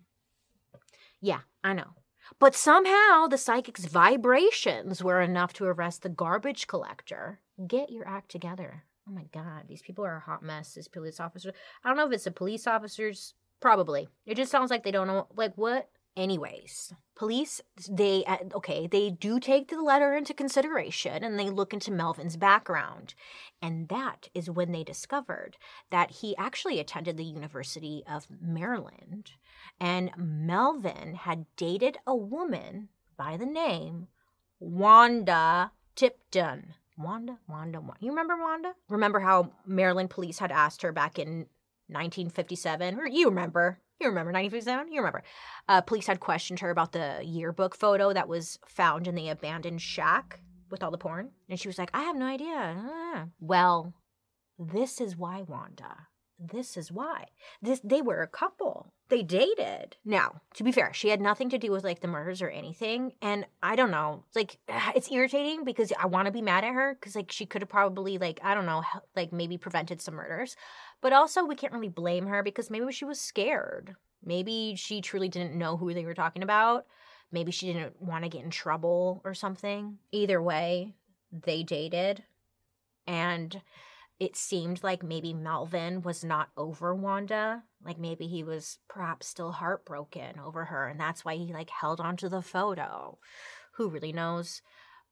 Yeah, 1.20 1.42
I 1.64 1.74
know. 1.74 1.96
But 2.40 2.56
somehow 2.56 3.28
the 3.28 3.38
psychic's 3.38 3.86
vibrations 3.86 5.04
were 5.04 5.22
enough 5.22 5.54
to 5.54 5.66
arrest 5.66 6.04
the 6.04 6.10
garbage 6.10 6.68
collector. 6.68 7.40
Get 7.68 7.90
your 7.90 8.08
act 8.08 8.30
together. 8.30 8.84
Oh 9.10 9.14
my 9.14 9.26
God, 9.34 9.64
these 9.68 9.82
people 9.82 10.06
are 10.06 10.18
a 10.18 10.20
hot 10.20 10.44
mess. 10.44 10.74
These 10.74 10.88
police 10.88 11.20
officers. 11.20 11.54
I 11.84 11.90
don't 11.90 11.98
know 11.98 12.06
if 12.06 12.14
it's 12.14 12.26
the 12.26 12.32
police 12.32 12.68
officers. 12.68 13.34
Probably. 13.60 14.08
It 14.26 14.36
just 14.36 14.52
sounds 14.52 14.70
like 14.70 14.84
they 14.84 14.92
don't 14.92 15.08
know. 15.08 15.28
Like, 15.36 15.54
what? 15.56 15.90
Anyways, 16.16 16.94
police, 17.16 17.62
they, 17.90 18.24
uh, 18.26 18.38
okay, 18.56 18.88
they 18.88 19.10
do 19.10 19.40
take 19.40 19.70
the 19.70 19.82
letter 19.82 20.16
into 20.16 20.34
consideration 20.34 21.24
and 21.24 21.40
they 21.40 21.50
look 21.50 21.74
into 21.74 21.92
Melvin's 21.92 22.36
background. 22.36 23.14
And 23.62 23.88
that 23.90 24.28
is 24.34 24.50
when 24.50 24.72
they 24.72 24.84
discovered 24.84 25.58
that 25.92 26.12
he 26.12 26.36
actually 26.38 26.80
attended 26.80 27.18
the 27.18 27.24
University 27.24 28.04
of 28.10 28.28
Maryland. 28.42 29.32
And 29.80 30.12
Melvin 30.18 31.16
had 31.16 31.46
dated 31.56 31.98
a 32.06 32.16
woman 32.16 32.90
by 33.18 33.38
the 33.38 33.46
name 33.46 34.08
Wanda 34.60 35.72
Tipton. 35.96 36.74
Wanda, 37.00 37.40
Wanda, 37.48 37.80
Wanda. 37.80 37.96
You 38.02 38.10
remember 38.10 38.36
Wanda? 38.38 38.74
Remember 38.90 39.20
how 39.20 39.52
Maryland 39.66 40.10
police 40.10 40.38
had 40.40 40.52
asked 40.52 40.82
her 40.82 40.92
back 40.92 41.18
in 41.18 41.48
1957? 41.88 43.00
You 43.12 43.30
remember. 43.30 43.80
You 44.02 44.08
remember 44.08 44.32
1957? 44.32 44.92
You 44.92 45.00
remember. 45.00 45.24
Uh, 45.68 45.82
police 45.82 46.08
had 46.08 46.20
questioned 46.20 46.60
her 46.60 46.70
about 46.70 46.92
the 46.92 47.22
yearbook 47.24 47.76
photo 47.76 48.12
that 48.14 48.28
was 48.28 48.60
found 48.68 49.08
in 49.08 49.16
the 49.16 49.30
abandoned 49.30 49.82
shack 49.82 50.42
with 50.70 50.84
all 50.84 50.92
the 50.92 50.98
porn. 50.98 51.32
And 51.50 51.60
she 51.60 51.70
was 51.70 51.78
like, 51.78 51.90
I 51.94 52.04
have 52.04 52.18
no 52.18 52.26
idea. 52.26 52.76
Ah. 52.78 53.26
Well, 53.40 53.94
this 54.58 55.00
is 55.00 55.16
why, 55.16 55.42
Wanda. 55.42 56.09
This 56.40 56.78
is 56.78 56.90
why. 56.92 57.26
This 57.62 57.82
they 57.84 58.02
were 58.02 58.22
a 58.22 58.28
couple. 58.28 58.94
They 59.10 59.24
dated. 59.24 59.98
Now, 60.06 60.42
to 60.54 60.64
be 60.64 60.72
fair, 60.72 60.94
she 60.94 61.10
had 61.10 61.20
nothing 61.20 61.50
to 61.50 61.58
do 61.58 61.72
with 61.72 61.84
like 61.84 62.00
the 62.00 62.08
murders 62.08 62.42
or 62.42 62.50
anything. 62.50 63.12
And 63.22 63.46
I 63.62 63.76
don't 63.76 63.92
know. 63.92 64.24
Like 64.36 64.58
it's 64.96 65.12
irritating 65.12 65.66
because 65.66 65.92
I 66.00 66.06
want 66.06 66.28
to 66.28 66.32
be 66.32 66.42
mad 66.42 66.64
at 66.64 66.74
her 66.74 66.96
because 66.98 67.16
like 67.16 67.32
she 67.32 67.46
could 67.46 67.62
have 67.62 67.70
probably 67.70 68.18
like 68.18 68.40
I 68.42 68.54
don't 68.54 68.66
know 68.66 68.84
like 69.16 69.34
maybe 69.34 69.58
prevented 69.58 70.02
some 70.02 70.16
murders. 70.16 70.56
But 71.02 71.12
also 71.12 71.44
we 71.44 71.56
can't 71.56 71.74
really 71.74 71.90
blame 71.90 72.28
her 72.28 72.42
because 72.42 72.70
maybe 72.70 72.92
she 72.92 73.06
was 73.06 73.20
scared. 73.20 73.96
Maybe 74.24 74.76
she 74.78 75.02
truly 75.02 75.28
didn't 75.28 75.58
know 75.58 75.76
who 75.76 75.94
they 75.94 76.06
were 76.06 76.14
talking 76.14 76.44
about. 76.44 76.86
Maybe 77.32 77.52
she 77.52 77.68
didn't 77.72 78.02
want 78.02 78.24
to 78.24 78.30
get 78.30 78.44
in 78.44 78.50
trouble 78.50 79.22
or 79.24 79.34
something. 79.34 79.98
Either 80.12 80.42
way, 80.42 80.96
they 81.32 81.64
dated. 81.64 82.24
And 83.06 83.62
it 84.20 84.36
seemed 84.36 84.84
like 84.84 85.02
maybe 85.02 85.34
Melvin 85.34 86.02
was 86.02 86.24
not 86.24 86.50
over 86.58 86.94
Wanda. 86.94 87.64
Like 87.84 87.98
maybe 87.98 88.28
he 88.28 88.44
was 88.44 88.80
perhaps 88.90 89.28
still 89.28 89.54
heartbroken 89.54 90.40
over 90.40 90.66
her, 90.66 90.88
and 90.88 91.00
that's 91.00 91.24
why 91.24 91.36
he 91.36 91.54
like 91.54 91.70
held 91.70 92.02
onto 92.02 92.28
the 92.28 92.42
photo. 92.42 93.18
Who 93.74 93.90
really 93.90 94.12
knows? 94.12 94.62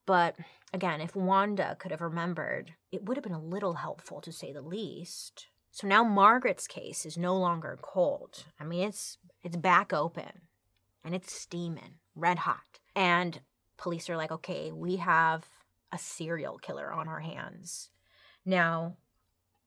But 0.05 0.35
again, 0.73 0.99
if 0.99 1.15
Wanda 1.15 1.75
could 1.79 1.91
have 1.91 2.01
remembered, 2.01 2.73
it 2.91 3.05
would 3.05 3.15
have 3.17 3.23
been 3.23 3.33
a 3.33 3.41
little 3.41 3.75
helpful 3.75 4.19
to 4.21 4.31
say 4.31 4.51
the 4.51 4.61
least. 4.61 5.47
So 5.71 5.87
now 5.87 6.03
Margaret's 6.03 6.67
case 6.67 7.05
is 7.05 7.17
no 7.17 7.37
longer 7.37 7.77
cold. 7.81 8.45
I 8.59 8.65
mean, 8.65 8.87
it's 8.87 9.17
it's 9.41 9.55
back 9.55 9.93
open 9.93 10.41
and 11.03 11.15
it's 11.15 11.31
steaming, 11.31 11.95
red 12.13 12.39
hot. 12.39 12.79
And 12.93 13.39
police 13.77 14.09
are 14.09 14.17
like, 14.17 14.31
"Okay, 14.31 14.71
we 14.73 14.97
have 14.97 15.47
a 15.93 15.97
serial 15.97 16.57
killer 16.57 16.91
on 16.91 17.07
our 17.07 17.21
hands." 17.21 17.89
Now, 18.47 18.95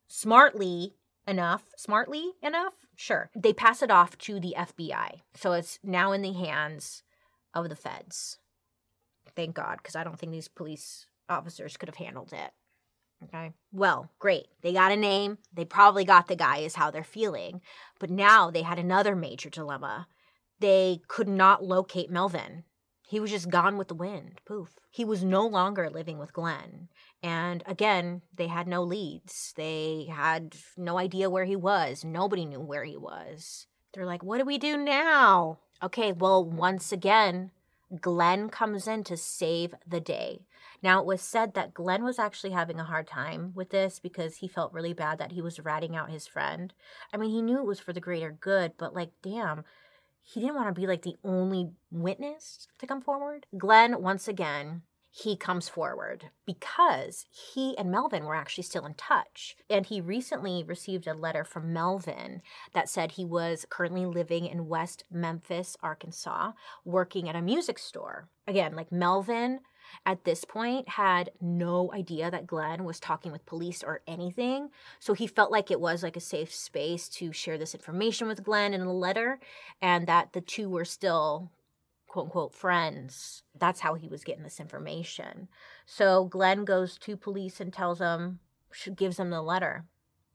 smartly 0.09 0.95
enough, 1.29 1.65
smartly 1.77 2.33
enough, 2.43 2.87
sure, 2.97 3.31
they 3.37 3.53
pass 3.53 3.83
it 3.83 3.91
off 3.91 4.17
to 4.19 4.41
the 4.41 4.55
FBI. 4.57 5.21
So 5.35 5.53
it's 5.53 5.79
now 5.85 6.13
in 6.13 6.23
the 6.23 6.33
hands 6.33 7.03
of 7.53 7.69
the 7.69 7.77
feds. 7.77 8.39
Thank 9.37 9.55
God, 9.55 9.77
because 9.77 9.97
I 9.97 10.03
don't 10.03 10.19
think 10.19 10.33
these 10.33 10.49
police 10.49 11.05
officers 11.29 11.77
could 11.77 11.91
have 11.91 11.97
handled 11.97 12.33
it. 12.33 12.53
Okay. 13.25 13.53
Well, 13.71 14.11
great. 14.19 14.47
They 14.63 14.73
got 14.73 14.93
a 14.93 14.97
name. 14.97 15.37
They 15.53 15.67
probably 15.67 16.07
got 16.07 16.27
the 16.27 16.35
guy, 16.35 16.59
is 16.59 16.77
how 16.77 16.91
they're 16.91 17.05
feeling. 17.05 17.61
But 17.99 18.09
now 18.09 18.51
they 18.51 18.63
had 18.63 18.79
another 18.79 19.15
major 19.15 19.51
dilemma. 19.51 20.09
They 20.59 21.03
could 21.07 21.29
not 21.29 21.63
locate 21.63 22.11
Melvin. 22.11 22.65
He 23.11 23.19
was 23.19 23.33
just 23.33 23.51
gone 23.51 23.77
with 23.77 23.89
the 23.89 23.95
wind. 23.95 24.41
Poof. 24.47 24.79
He 24.89 25.05
was 25.05 25.25
no 25.25 25.45
longer 25.45 25.91
living 25.91 26.21
with 26.21 26.33
Glenn. 26.33 26.87
And 27.25 27.61
again, 27.67 28.23
they 28.33 28.47
had 28.47 28.69
no 28.69 28.85
leads. 28.85 29.53
They 29.57 30.07
had 30.09 30.55
no 30.77 30.97
idea 30.97 31.29
where 31.29 31.45
he 31.45 31.57
was. 31.57 32.05
Nobody 32.05 32.45
knew 32.45 32.61
where 32.61 32.85
he 32.85 32.97
was. 32.97 33.67
They're 33.93 34.07
like, 34.07 34.23
what 34.23 34.39
do 34.39 34.45
we 34.45 34.59
do 34.59 34.77
now? 34.77 35.59
Okay, 35.83 36.13
well, 36.13 36.45
once 36.45 36.93
again, 36.93 37.51
Glenn 38.01 38.49
comes 38.49 38.87
in 38.87 39.03
to 39.03 39.17
save 39.17 39.75
the 39.85 39.99
day. 39.99 40.47
Now, 40.81 41.01
it 41.01 41.07
was 41.07 41.21
said 41.21 41.55
that 41.55 41.75
Glenn 41.75 42.05
was 42.05 42.21
actually 42.21 42.53
having 42.53 42.79
a 42.79 42.85
hard 42.85 43.09
time 43.09 43.51
with 43.57 43.71
this 43.71 43.99
because 43.99 44.37
he 44.37 44.47
felt 44.47 44.73
really 44.73 44.93
bad 44.93 45.19
that 45.19 45.33
he 45.33 45.43
was 45.43 45.59
ratting 45.59 45.97
out 45.97 46.11
his 46.11 46.29
friend. 46.29 46.73
I 47.13 47.17
mean, 47.17 47.31
he 47.31 47.43
knew 47.43 47.59
it 47.59 47.67
was 47.67 47.81
for 47.81 47.93
the 47.93 47.99
greater 47.99 48.31
good, 48.31 48.75
but 48.79 48.95
like, 48.95 49.11
damn, 49.21 49.65
he 50.23 50.41
didn't 50.41 50.57
want 50.57 50.75
to 50.75 50.81
be 50.81 50.87
like 50.87 51.03
the 51.03 51.17
only 51.25 51.71
witness 51.91 52.69
to 52.79 52.87
come 52.87 53.01
forward. 53.01 53.47
Glenn, 53.57 54.03
once 54.03 54.29
again, 54.29 54.83
he 55.13 55.37
comes 55.37 55.69
forward 55.69 56.31
because 56.47 57.27
he 57.31 57.77
and 57.77 57.91
Melvin 57.91 58.25
were 58.25 58.37
actually 58.37 58.63
still 58.63 58.87
in 58.87 58.95
touch. 58.95 59.57
And 59.69 59.85
he 59.85 60.01
recently 60.01 60.63
received 60.63 61.09
a 61.09 61.15
letter 61.15 61.43
from 61.43 61.73
Melvin 61.73 62.43
that 62.75 62.89
said 62.89 63.13
he 63.13 63.25
was 63.25 63.67
currently 63.69 64.07
living 64.07 64.47
in 64.47 64.69
West 64.69 65.05
Memphis, 65.11 65.77
Arkansas, 65.83 66.53
working 66.85 67.29
at 67.29 67.35
a 67.35 67.43
music 67.43 67.79
store. 67.79 68.29
Again, 68.47 68.77
like 68.77 68.93
Melvin 68.93 69.61
at 70.07 70.25
this 70.25 70.45
point 70.45 70.89
had 70.89 71.31
no 71.41 71.93
idea 71.93 72.31
that 72.31 72.47
Glenn 72.47 72.85
was 72.85 73.01
talking 73.01 73.33
with 73.33 73.47
police 73.47 73.83
or 73.83 74.03
anything. 74.07 74.71
So 74.99 75.15
he 75.15 75.27
felt 75.27 75.51
like 75.51 75.71
it 75.71 75.81
was 75.81 76.03
like 76.03 76.17
a 76.17 76.21
safe 76.21 76.53
space 76.55 77.09
to 77.11 77.33
share 77.33 77.59
this 77.59 77.75
information 77.75 78.29
with 78.29 78.45
Glenn 78.45 78.75
in 78.75 78.81
a 78.81 78.93
letter 78.93 79.39
and 79.81 80.07
that 80.07 80.33
the 80.33 80.41
two 80.41 80.69
were 80.69 80.85
still 80.85 81.51
quote 82.09 82.27
unquote 82.27 82.55
friends. 82.55 83.43
That's 83.59 83.81
how 83.81 83.95
he 83.95 84.09
was 84.09 84.25
getting 84.25 84.43
this 84.43 84.61
information. 84.61 85.49
So 85.87 86.25
Glenn 86.25 86.65
goes 86.65 86.99
to 86.99 87.17
police 87.17 87.61
and 87.61 87.73
tells 87.73 87.99
them, 88.01 88.41
gives 88.97 89.17
them 89.17 89.31
the 89.31 89.43
letter. 89.43 89.85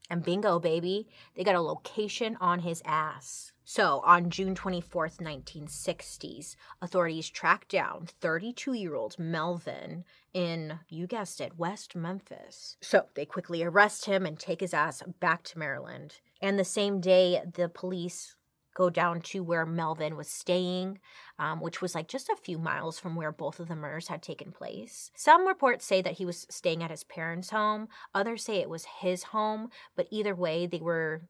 And 0.08 0.22
bingo, 0.22 0.58
baby, 0.58 1.08
they 1.34 1.44
got 1.44 1.54
a 1.54 1.60
location 1.60 2.36
on 2.40 2.60
his 2.60 2.82
ass. 2.84 3.52
So, 3.64 4.00
on 4.04 4.30
June 4.30 4.54
24th, 4.54 5.18
1960s, 5.18 6.54
authorities 6.80 7.28
tracked 7.28 7.70
down 7.70 8.06
32 8.20 8.74
year 8.74 8.94
old 8.94 9.18
Melvin 9.18 10.04
in, 10.32 10.78
you 10.88 11.08
guessed 11.08 11.40
it, 11.40 11.58
West 11.58 11.96
Memphis. 11.96 12.76
So, 12.80 13.06
they 13.14 13.24
quickly 13.24 13.64
arrest 13.64 14.04
him 14.04 14.24
and 14.24 14.38
take 14.38 14.60
his 14.60 14.72
ass 14.72 15.02
back 15.18 15.42
to 15.44 15.58
Maryland. 15.58 16.20
And 16.40 16.58
the 16.58 16.64
same 16.64 17.00
day, 17.00 17.42
the 17.54 17.68
police 17.68 18.36
go 18.76 18.90
down 18.90 19.22
to 19.22 19.42
where 19.42 19.64
Melvin 19.64 20.16
was 20.16 20.28
staying, 20.28 20.98
um, 21.38 21.60
which 21.60 21.80
was 21.80 21.94
like 21.94 22.08
just 22.08 22.28
a 22.28 22.36
few 22.36 22.58
miles 22.58 22.98
from 22.98 23.16
where 23.16 23.32
both 23.32 23.58
of 23.58 23.68
the 23.68 23.74
murders 23.74 24.08
had 24.08 24.22
taken 24.22 24.52
place. 24.52 25.10
Some 25.16 25.48
reports 25.48 25.86
say 25.86 26.02
that 26.02 26.18
he 26.18 26.26
was 26.26 26.46
staying 26.50 26.82
at 26.82 26.90
his 26.90 27.02
parents' 27.02 27.50
home, 27.50 27.88
others 28.14 28.44
say 28.44 28.56
it 28.56 28.68
was 28.68 28.84
his 29.00 29.22
home, 29.24 29.70
but 29.96 30.08
either 30.10 30.34
way, 30.34 30.66
they 30.66 30.80
were 30.80 31.22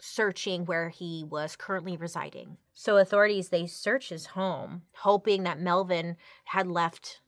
searching 0.00 0.64
where 0.64 0.88
he 0.88 1.24
was 1.28 1.56
currently 1.56 1.96
residing. 1.96 2.56
So 2.72 2.96
authorities 2.96 3.50
they 3.50 3.66
search 3.66 4.08
his 4.08 4.26
home, 4.26 4.82
hoping 4.96 5.42
that 5.42 5.60
Melvin 5.60 6.16
had 6.46 6.66
left 6.66 7.20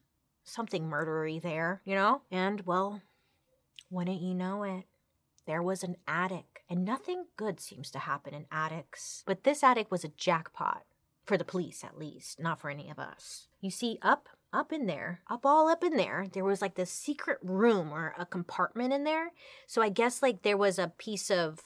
something 0.43 0.85
murdery 0.85 1.41
there, 1.41 1.83
you 1.85 1.95
know? 1.95 2.23
And 2.31 2.63
well, 2.65 3.03
wouldn't 3.91 4.23
you 4.23 4.35
know 4.35 4.63
it? 4.63 4.85
There 5.47 5.63
was 5.63 5.83
an 5.83 5.97
attic, 6.09 6.63
and 6.69 6.85
nothing 6.85 7.27
good 7.37 7.61
seems 7.61 7.91
to 7.93 8.01
happen 8.01 8.35
in 8.35 8.47
attics. 8.51 9.23
But 9.27 9.45
this 9.45 9.63
attic 9.63 9.91
was 9.91 10.05
a 10.05 10.09
jackpot. 10.09 10.83
For 11.25 11.37
the 11.37 11.45
police, 11.45 11.83
at 11.83 11.99
least, 11.99 12.39
not 12.39 12.61
for 12.61 12.71
any 12.71 12.89
of 12.89 13.01
us. 13.01 13.49
You 13.61 13.71
see, 13.71 13.99
up 14.01 14.29
up 14.53 14.73
in 14.73 14.87
there, 14.87 15.21
up 15.29 15.45
all 15.45 15.69
up 15.69 15.83
in 15.83 15.97
there, 15.97 16.27
there 16.33 16.45
was 16.45 16.63
like 16.63 16.77
this 16.77 16.91
secret 16.91 17.39
room 17.43 17.93
or 17.93 18.15
a 18.17 18.25
compartment 18.25 18.93
in 18.93 19.03
there. 19.03 19.33
So 19.67 19.83
I 19.83 19.89
guess 19.89 20.23
like 20.23 20.43
there 20.43 20.57
was 20.57 20.79
a 20.79 20.93
piece 20.99 21.31
of 21.31 21.61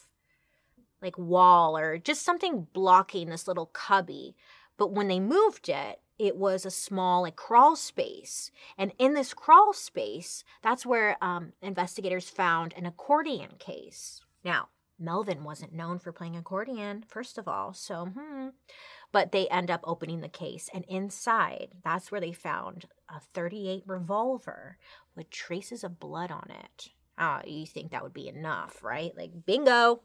like 1.03 1.19
wall 1.19 1.77
or 1.77 1.99
just 1.99 2.23
something 2.23 2.67
blocking 2.73 3.29
this 3.29 3.47
little 3.47 3.67
cubby. 3.67 4.35
But 4.77 4.93
when 4.93 5.09
they 5.09 5.21
moved 5.21 5.69
it, 5.69 6.01
it 6.21 6.37
was 6.37 6.67
a 6.67 6.71
small 6.71 7.23
like 7.23 7.37
crawl 7.37 7.75
space. 7.75 8.51
And 8.77 8.93
in 8.99 9.15
this 9.15 9.35
crawl 9.35 9.73
space 9.73 10.45
that's 10.63 10.85
where 10.87 11.17
um, 11.23 11.53
investigators 11.63 12.29
found 12.29 12.75
an 12.77 12.87
accordion 12.87 13.53
case. 13.59 14.21
Now 14.45 14.69
melvin 15.03 15.45
wasn't 15.45 15.73
known 15.73 15.99
for 15.99 16.13
playing 16.13 16.37
accordion 16.37 17.03
first 17.09 17.39
of 17.39 17.49
all 17.49 17.73
so 17.73 18.07
hmm. 18.07 18.49
But 19.13 19.33
they 19.33 19.49
end 19.49 19.71
up 19.71 19.81
opening 19.83 20.21
the 20.21 20.29
case 20.29 20.69
and 20.75 20.85
inside 20.89 21.69
that's 21.83 22.13
where 22.13 22.21
they 22.21 22.33
found 22.33 22.87
a 23.09 23.19
38 23.35 23.83
revolver 23.87 24.77
with 25.17 25.31
traces 25.31 25.83
of 25.83 25.99
blood 25.99 26.31
on 26.31 26.51
it. 26.51 26.91
Oh 27.19 27.41
you 27.47 27.67
think 27.67 27.91
that 27.91 28.03
would 28.03 28.13
be 28.13 28.29
enough 28.29 28.85
right? 28.85 29.17
Like 29.17 29.47
bingo 29.47 30.03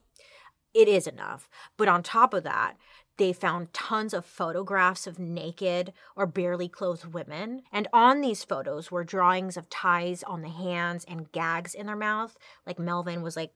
it 0.75 0.87
is 0.87 1.07
enough 1.07 1.49
but 1.77 1.87
on 1.87 2.03
top 2.03 2.33
of 2.33 2.43
that 2.43 2.77
they 3.17 3.31
found 3.31 3.73
tons 3.73 4.13
of 4.13 4.25
photographs 4.25 5.07
of 5.07 5.19
naked 5.19 5.93
or 6.15 6.25
barely 6.25 6.67
clothed 6.67 7.13
women. 7.13 7.61
And 7.71 7.87
on 7.93 8.21
these 8.21 8.43
photos 8.43 8.91
were 8.91 9.03
drawings 9.03 9.55
of 9.55 9.69
ties 9.69 10.21
on 10.23 10.41
the 10.41 10.49
hands 10.49 11.05
and 11.07 11.31
gags 11.31 11.73
in 11.73 11.85
their 11.85 11.95
mouth, 11.95 12.37
like 12.65 12.77
Melvin 12.77 13.21
was 13.21 13.35
like 13.35 13.53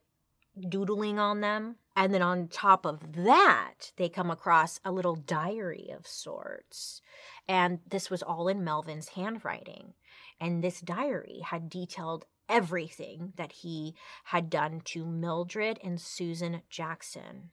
doodling 0.67 1.19
on 1.19 1.41
them. 1.41 1.75
And 1.95 2.13
then 2.13 2.21
on 2.21 2.47
top 2.47 2.85
of 2.85 3.23
that, 3.23 3.91
they 3.97 4.07
come 4.07 4.31
across 4.31 4.79
a 4.85 4.91
little 4.91 5.15
diary 5.15 5.89
of 5.93 6.07
sorts. 6.07 7.01
And 7.47 7.79
this 7.89 8.09
was 8.09 8.23
all 8.23 8.47
in 8.47 8.63
Melvin's 8.63 9.09
handwriting. 9.09 9.93
And 10.39 10.63
this 10.63 10.79
diary 10.79 11.41
had 11.43 11.69
detailed 11.69 12.25
everything 12.49 13.33
that 13.37 13.51
he 13.51 13.95
had 14.25 14.49
done 14.49 14.81
to 14.85 15.05
Mildred 15.05 15.79
and 15.83 16.01
Susan 16.01 16.61
Jackson 16.69 17.51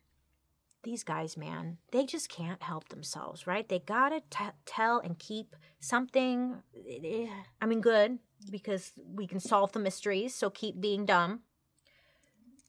these 0.86 1.02
guys, 1.02 1.36
man, 1.36 1.78
they 1.90 2.06
just 2.06 2.28
can't 2.28 2.62
help 2.62 2.88
themselves, 2.88 3.44
right? 3.46 3.68
They 3.68 3.80
gotta 3.80 4.22
t- 4.30 4.44
tell 4.64 5.00
and 5.00 5.18
keep 5.18 5.56
something. 5.80 6.62
Eh, 6.88 7.26
I 7.60 7.66
mean, 7.66 7.80
good 7.80 8.20
because 8.50 8.92
we 8.96 9.26
can 9.26 9.40
solve 9.40 9.72
the 9.72 9.80
mysteries, 9.80 10.32
so 10.32 10.48
keep 10.48 10.80
being 10.80 11.04
dumb. 11.04 11.40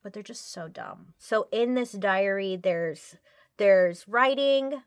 But 0.01 0.13
they're 0.13 0.23
just 0.23 0.51
so 0.51 0.67
dumb. 0.67 1.13
So 1.19 1.47
in 1.51 1.75
this 1.75 1.91
diary, 1.91 2.55
there's 2.55 3.15
there's 3.57 4.07
writing, 4.07 4.81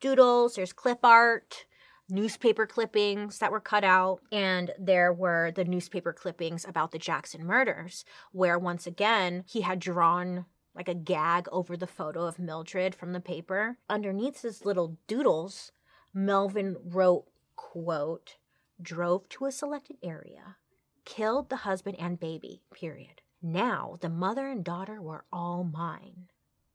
doodles, 0.00 0.54
there's 0.54 0.74
clip 0.74 0.98
art, 1.02 1.64
newspaper 2.08 2.66
clippings 2.66 3.38
that 3.38 3.52
were 3.52 3.60
cut 3.60 3.84
out, 3.84 4.20
and 4.30 4.72
there 4.78 5.12
were 5.12 5.52
the 5.54 5.64
newspaper 5.64 6.12
clippings 6.12 6.64
about 6.64 6.90
the 6.90 6.98
Jackson 6.98 7.44
murders, 7.44 8.04
where 8.32 8.58
once 8.58 8.86
again 8.86 9.44
he 9.46 9.62
had 9.62 9.78
drawn 9.78 10.46
like 10.74 10.88
a 10.88 10.94
gag 10.94 11.46
over 11.52 11.76
the 11.76 11.86
photo 11.86 12.24
of 12.26 12.38
Mildred 12.38 12.94
from 12.94 13.12
the 13.12 13.20
paper. 13.20 13.78
Underneath 13.88 14.42
his 14.42 14.64
little 14.64 14.96
doodles, 15.06 15.72
Melvin 16.14 16.76
wrote, 16.82 17.26
quote, 17.56 18.36
drove 18.80 19.28
to 19.30 19.44
a 19.44 19.52
selected 19.52 19.96
area, 20.02 20.56
killed 21.04 21.50
the 21.50 21.56
husband 21.56 21.96
and 21.98 22.18
baby, 22.18 22.62
period. 22.74 23.20
Now 23.42 23.98
the 24.00 24.08
mother 24.08 24.48
and 24.48 24.64
daughter 24.64 25.00
were 25.00 25.24
all 25.32 25.64
mine, 25.64 26.28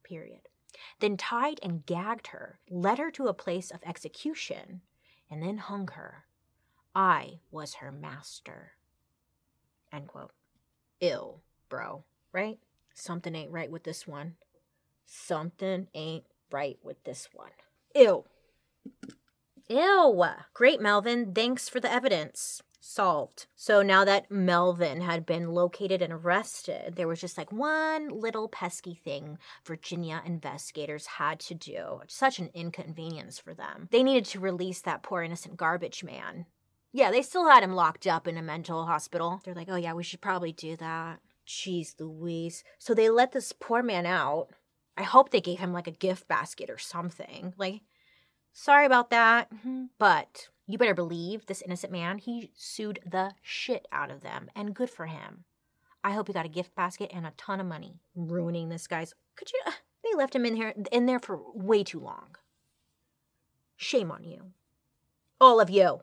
period. 0.04 0.42
Then 1.00 1.18
tied 1.18 1.60
and 1.64 1.86
gagged 1.86 2.28
her, 2.28 2.60
led 2.70 3.00
her 3.00 3.10
to 3.12 3.28
a 3.28 3.34
place 3.34 3.72
of 3.72 3.80
execution, 3.84 4.82
and 5.30 5.44
then 5.44 5.58
hung 5.58 5.88
her. 5.90 6.26
I 6.96 7.40
was 7.52 7.76
her 7.76 7.92
master. 7.92 8.72
End 9.92 10.08
quote. 10.08 10.32
Ill, 11.00 11.42
bro, 11.70 12.04
right? 12.32 12.60
Something 12.94 13.36
ain't 13.36 13.52
right 13.52 13.70
with 13.70 13.84
this 13.84 14.08
one. 14.08 14.36
Something 15.06 15.88
ain't 15.94 16.26
right 16.52 16.78
with 16.84 17.04
this 17.04 17.30
one. 17.34 17.52
Ew. 17.96 18.26
Ew. 19.70 20.26
Great, 20.54 20.82
Melvin. 20.82 21.34
Thanks 21.34 21.70
for 21.70 21.80
the 21.80 21.92
evidence. 21.92 22.62
Solved. 22.90 23.48
So 23.54 23.82
now 23.82 24.06
that 24.06 24.32
Melvin 24.32 25.02
had 25.02 25.26
been 25.26 25.52
located 25.52 26.02
and 26.02 26.14
arrested, 26.14 26.96
there 26.96 27.10
was 27.10 27.20
just 27.20 27.38
like 27.38 27.52
one 27.52 28.08
little 28.08 28.48
pesky 28.48 28.94
thing 28.94 29.40
Virginia 29.66 30.22
investigators 30.26 31.06
had 31.06 31.42
to 31.42 31.54
do. 31.54 32.00
Such 32.08 32.40
an 32.40 32.50
inconvenience 32.54 33.40
for 33.40 33.54
them. 33.54 33.90
They 33.92 34.04
needed 34.04 34.24
to 34.28 34.40
release 34.40 34.80
that 34.82 35.04
poor 35.04 35.22
innocent 35.22 35.58
garbage 35.58 36.02
man. 36.02 36.46
Yeah, 36.94 37.12
they 37.12 37.24
still 37.24 37.50
had 37.50 37.62
him 37.62 37.76
locked 37.76 38.08
up 38.08 38.26
in 38.26 38.38
a 38.38 38.42
mental 38.42 38.86
hospital. 38.86 39.42
They're 39.44 39.54
like, 39.54 39.68
oh, 39.70 39.76
yeah, 39.76 39.94
we 39.94 40.04
should 40.04 40.22
probably 40.22 40.54
do 40.54 40.78
that. 40.78 41.20
Jeez 41.46 41.94
Louise. 42.00 42.64
So 42.80 42.94
they 42.94 43.10
let 43.10 43.34
this 43.34 43.52
poor 43.52 43.84
man 43.84 44.06
out. 44.06 44.48
I 44.96 45.04
hope 45.04 45.32
they 45.32 45.42
gave 45.42 45.60
him 45.60 45.74
like 45.74 45.88
a 45.88 45.92
gift 45.92 46.30
basket 46.30 46.70
or 46.70 46.78
something. 46.78 47.54
Like, 47.58 47.82
sorry 48.54 48.86
about 48.86 49.10
that. 49.10 49.52
But 50.00 50.48
you 50.68 50.78
better 50.78 50.94
believe 50.94 51.46
this 51.46 51.62
innocent 51.62 51.92
man, 51.92 52.18
he 52.18 52.52
sued 52.56 53.00
the 53.06 53.32
shit 53.42 53.88
out 53.92 54.12
of 54.12 54.22
them. 54.22 54.50
And 54.56 54.76
good 54.76 54.90
for 54.90 55.06
him. 55.06 55.46
I 56.04 56.12
hope 56.12 56.28
he 56.28 56.34
got 56.34 56.46
a 56.46 56.50
gift 56.50 56.76
basket 56.76 57.12
and 57.14 57.26
a 57.26 57.34
ton 57.38 57.60
of 57.60 57.66
money. 57.66 58.00
Ruining 58.16 58.70
this 58.70 58.88
guy's. 58.88 59.14
Could 59.36 59.52
you. 59.52 59.72
They 60.04 60.16
left 60.16 60.36
him 60.36 60.46
in 60.46 60.56
here 60.56 60.74
in 60.92 61.06
there 61.06 61.20
for 61.20 61.40
way 61.54 61.84
too 61.84 62.00
long. 62.00 62.36
Shame 63.76 64.12
on 64.12 64.24
you. 64.24 64.52
All 65.42 65.60
of 65.60 65.70
you. 65.70 66.02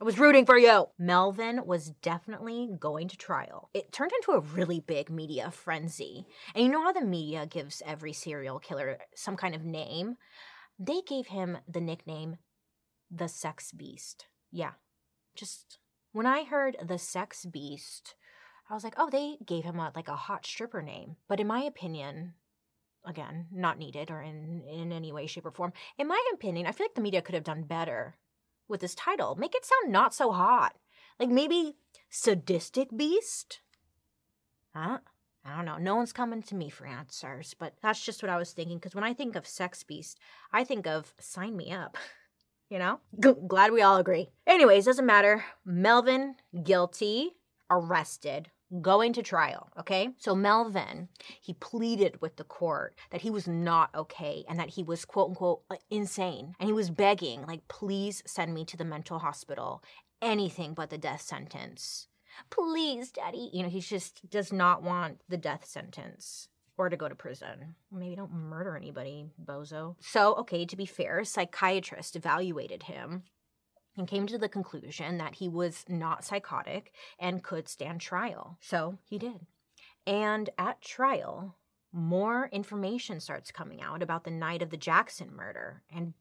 I 0.00 0.04
was 0.04 0.18
rooting 0.18 0.44
for 0.44 0.58
you. 0.58 0.86
Melvin 0.98 1.66
was 1.66 1.90
definitely 2.02 2.68
going 2.80 3.06
to 3.08 3.16
trial. 3.16 3.70
It 3.72 3.92
turned 3.92 4.12
into 4.12 4.32
a 4.32 4.40
really 4.40 4.80
big 4.80 5.08
media 5.08 5.50
frenzy. 5.50 6.26
And 6.54 6.64
you 6.64 6.70
know 6.70 6.82
how 6.82 6.92
the 6.92 7.04
media 7.04 7.46
gives 7.46 7.82
every 7.86 8.12
serial 8.12 8.58
killer 8.58 8.98
some 9.14 9.36
kind 9.36 9.54
of 9.54 9.64
name? 9.64 10.16
They 10.78 11.00
gave 11.06 11.28
him 11.28 11.58
the 11.68 11.80
nickname 11.80 12.38
the 13.16 13.28
Sex 13.28 13.72
Beast. 13.72 14.26
Yeah. 14.50 14.72
Just 15.34 15.78
when 16.12 16.26
I 16.26 16.44
heard 16.44 16.76
the 16.84 16.98
Sex 16.98 17.44
Beast, 17.44 18.14
I 18.68 18.74
was 18.74 18.84
like, 18.84 18.94
oh, 18.96 19.10
they 19.10 19.36
gave 19.44 19.64
him 19.64 19.78
a, 19.78 19.92
like 19.94 20.08
a 20.08 20.16
hot 20.16 20.46
stripper 20.46 20.82
name. 20.82 21.16
But 21.28 21.40
in 21.40 21.46
my 21.46 21.60
opinion, 21.62 22.34
again, 23.04 23.46
not 23.52 23.78
needed 23.78 24.10
or 24.10 24.22
in, 24.22 24.62
in 24.68 24.92
any 24.92 25.12
way, 25.12 25.26
shape, 25.26 25.46
or 25.46 25.50
form, 25.50 25.72
in 25.98 26.08
my 26.08 26.22
opinion, 26.32 26.66
I 26.66 26.72
feel 26.72 26.84
like 26.84 26.94
the 26.94 27.00
media 27.00 27.22
could 27.22 27.34
have 27.34 27.44
done 27.44 27.64
better 27.64 28.16
with 28.68 28.80
this 28.80 28.94
title. 28.94 29.34
Make 29.36 29.54
it 29.54 29.64
sound 29.64 29.92
not 29.92 30.14
so 30.14 30.32
hot. 30.32 30.76
Like 31.20 31.28
maybe 31.28 31.76
sadistic 32.10 32.96
beast? 32.96 33.60
Huh? 34.74 34.98
I 35.44 35.56
don't 35.56 35.66
know. 35.66 35.76
No 35.76 35.96
one's 35.96 36.12
coming 36.12 36.42
to 36.44 36.54
me 36.54 36.70
for 36.70 36.86
answers, 36.86 37.54
but 37.58 37.74
that's 37.82 38.02
just 38.02 38.22
what 38.22 38.30
I 38.30 38.38
was 38.38 38.52
thinking. 38.52 38.78
Because 38.78 38.94
when 38.94 39.04
I 39.04 39.12
think 39.12 39.36
of 39.36 39.46
sex 39.46 39.82
beast, 39.82 40.18
I 40.52 40.64
think 40.64 40.86
of 40.86 41.12
sign 41.20 41.56
me 41.56 41.70
up. 41.70 41.98
you 42.74 42.80
know? 42.80 42.98
G- 43.22 43.40
glad 43.46 43.70
we 43.70 43.82
all 43.82 43.98
agree. 43.98 44.30
Anyways, 44.48 44.84
doesn't 44.84 45.06
matter. 45.06 45.44
Melvin, 45.64 46.34
guilty, 46.64 47.36
arrested, 47.70 48.50
going 48.82 49.12
to 49.12 49.22
trial, 49.22 49.70
okay? 49.78 50.08
So 50.18 50.34
Melvin, 50.34 51.08
he 51.40 51.54
pleaded 51.54 52.20
with 52.20 52.34
the 52.34 52.42
court 52.42 52.98
that 53.12 53.20
he 53.20 53.30
was 53.30 53.46
not 53.46 53.94
okay 53.94 54.44
and 54.48 54.58
that 54.58 54.70
he 54.70 54.82
was 54.82 55.04
quote 55.04 55.28
unquote 55.28 55.62
uh, 55.70 55.76
insane. 55.88 56.56
And 56.58 56.68
he 56.68 56.72
was 56.72 56.90
begging, 56.90 57.46
like, 57.46 57.68
please 57.68 58.24
send 58.26 58.52
me 58.52 58.64
to 58.64 58.76
the 58.76 58.84
mental 58.84 59.20
hospital. 59.20 59.80
Anything 60.20 60.74
but 60.74 60.90
the 60.90 60.98
death 60.98 61.22
sentence. 61.22 62.08
Please, 62.50 63.12
daddy. 63.12 63.50
You 63.52 63.62
know, 63.62 63.68
he 63.68 63.78
just 63.78 64.28
does 64.28 64.52
not 64.52 64.82
want 64.82 65.20
the 65.28 65.36
death 65.36 65.64
sentence 65.64 66.48
or 66.76 66.88
to 66.88 66.96
go 66.96 67.08
to 67.08 67.14
prison. 67.14 67.74
Maybe 67.92 68.16
don't 68.16 68.32
murder 68.32 68.76
anybody, 68.76 69.26
bozo. 69.42 69.96
So, 70.00 70.34
okay, 70.36 70.64
to 70.66 70.76
be 70.76 70.86
fair, 70.86 71.20
a 71.20 71.24
psychiatrist 71.24 72.16
evaluated 72.16 72.84
him 72.84 73.22
and 73.96 74.08
came 74.08 74.26
to 74.26 74.38
the 74.38 74.48
conclusion 74.48 75.18
that 75.18 75.36
he 75.36 75.48
was 75.48 75.84
not 75.88 76.24
psychotic 76.24 76.92
and 77.18 77.44
could 77.44 77.68
stand 77.68 78.00
trial. 78.00 78.58
So 78.60 78.98
he 79.04 79.18
did. 79.18 79.46
And 80.06 80.50
at 80.58 80.82
trial, 80.82 81.56
more 81.92 82.48
information 82.52 83.20
starts 83.20 83.52
coming 83.52 83.80
out 83.80 84.02
about 84.02 84.24
the 84.24 84.30
night 84.30 84.62
of 84.62 84.70
the 84.70 84.76
Jackson 84.76 85.34
murder. 85.34 85.82
And 85.94 86.14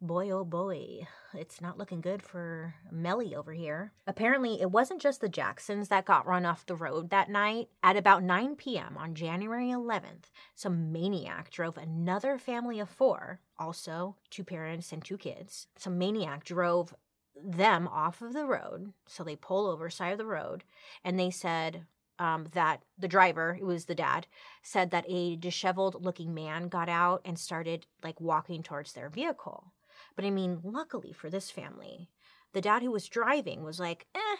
boy, 0.00 0.30
oh 0.30 0.44
boy, 0.44 1.06
it's 1.34 1.60
not 1.60 1.78
looking 1.78 2.00
good 2.00 2.22
for 2.22 2.74
Melly 2.90 3.34
over 3.34 3.52
here. 3.52 3.92
Apparently, 4.06 4.60
it 4.60 4.70
wasn't 4.70 5.00
just 5.00 5.20
the 5.20 5.28
Jacksons 5.28 5.88
that 5.88 6.04
got 6.04 6.26
run 6.26 6.46
off 6.46 6.66
the 6.66 6.74
road 6.74 7.10
that 7.10 7.30
night. 7.30 7.68
At 7.82 7.96
about 7.96 8.22
9 8.22 8.56
p.m. 8.56 8.96
on 8.96 9.14
January 9.14 9.68
11th, 9.68 10.30
some 10.54 10.92
maniac 10.92 11.50
drove 11.50 11.76
another 11.76 12.38
family 12.38 12.80
of 12.80 12.88
four, 12.88 13.40
also 13.58 14.16
two 14.30 14.44
parents 14.44 14.92
and 14.92 15.04
two 15.04 15.18
kids. 15.18 15.66
Some 15.76 15.98
maniac 15.98 16.44
drove 16.44 16.94
them 17.40 17.88
off 17.88 18.22
of 18.22 18.32
the 18.32 18.46
road. 18.46 18.92
So 19.06 19.22
they 19.22 19.36
pull 19.36 19.66
over 19.66 19.90
side 19.90 20.12
of 20.12 20.18
the 20.18 20.26
road 20.26 20.64
and 21.04 21.18
they 21.18 21.30
said, 21.30 21.86
um, 22.20 22.46
that 22.52 22.82
the 22.98 23.06
driver, 23.06 23.56
it 23.60 23.64
was 23.64 23.84
the 23.84 23.94
dad, 23.94 24.26
said 24.62 24.90
that 24.90 25.04
a 25.08 25.36
disheveled 25.36 26.04
looking 26.04 26.34
man 26.34 26.68
got 26.68 26.88
out 26.88 27.20
and 27.24 27.38
started 27.38 27.86
like 28.02 28.20
walking 28.20 28.62
towards 28.62 28.92
their 28.92 29.08
vehicle. 29.08 29.72
But 30.18 30.24
I 30.24 30.30
mean, 30.30 30.58
luckily 30.64 31.12
for 31.12 31.30
this 31.30 31.48
family, 31.48 32.08
the 32.52 32.60
dad 32.60 32.82
who 32.82 32.90
was 32.90 33.06
driving 33.06 33.62
was 33.62 33.78
like, 33.78 34.08
eh, 34.16 34.36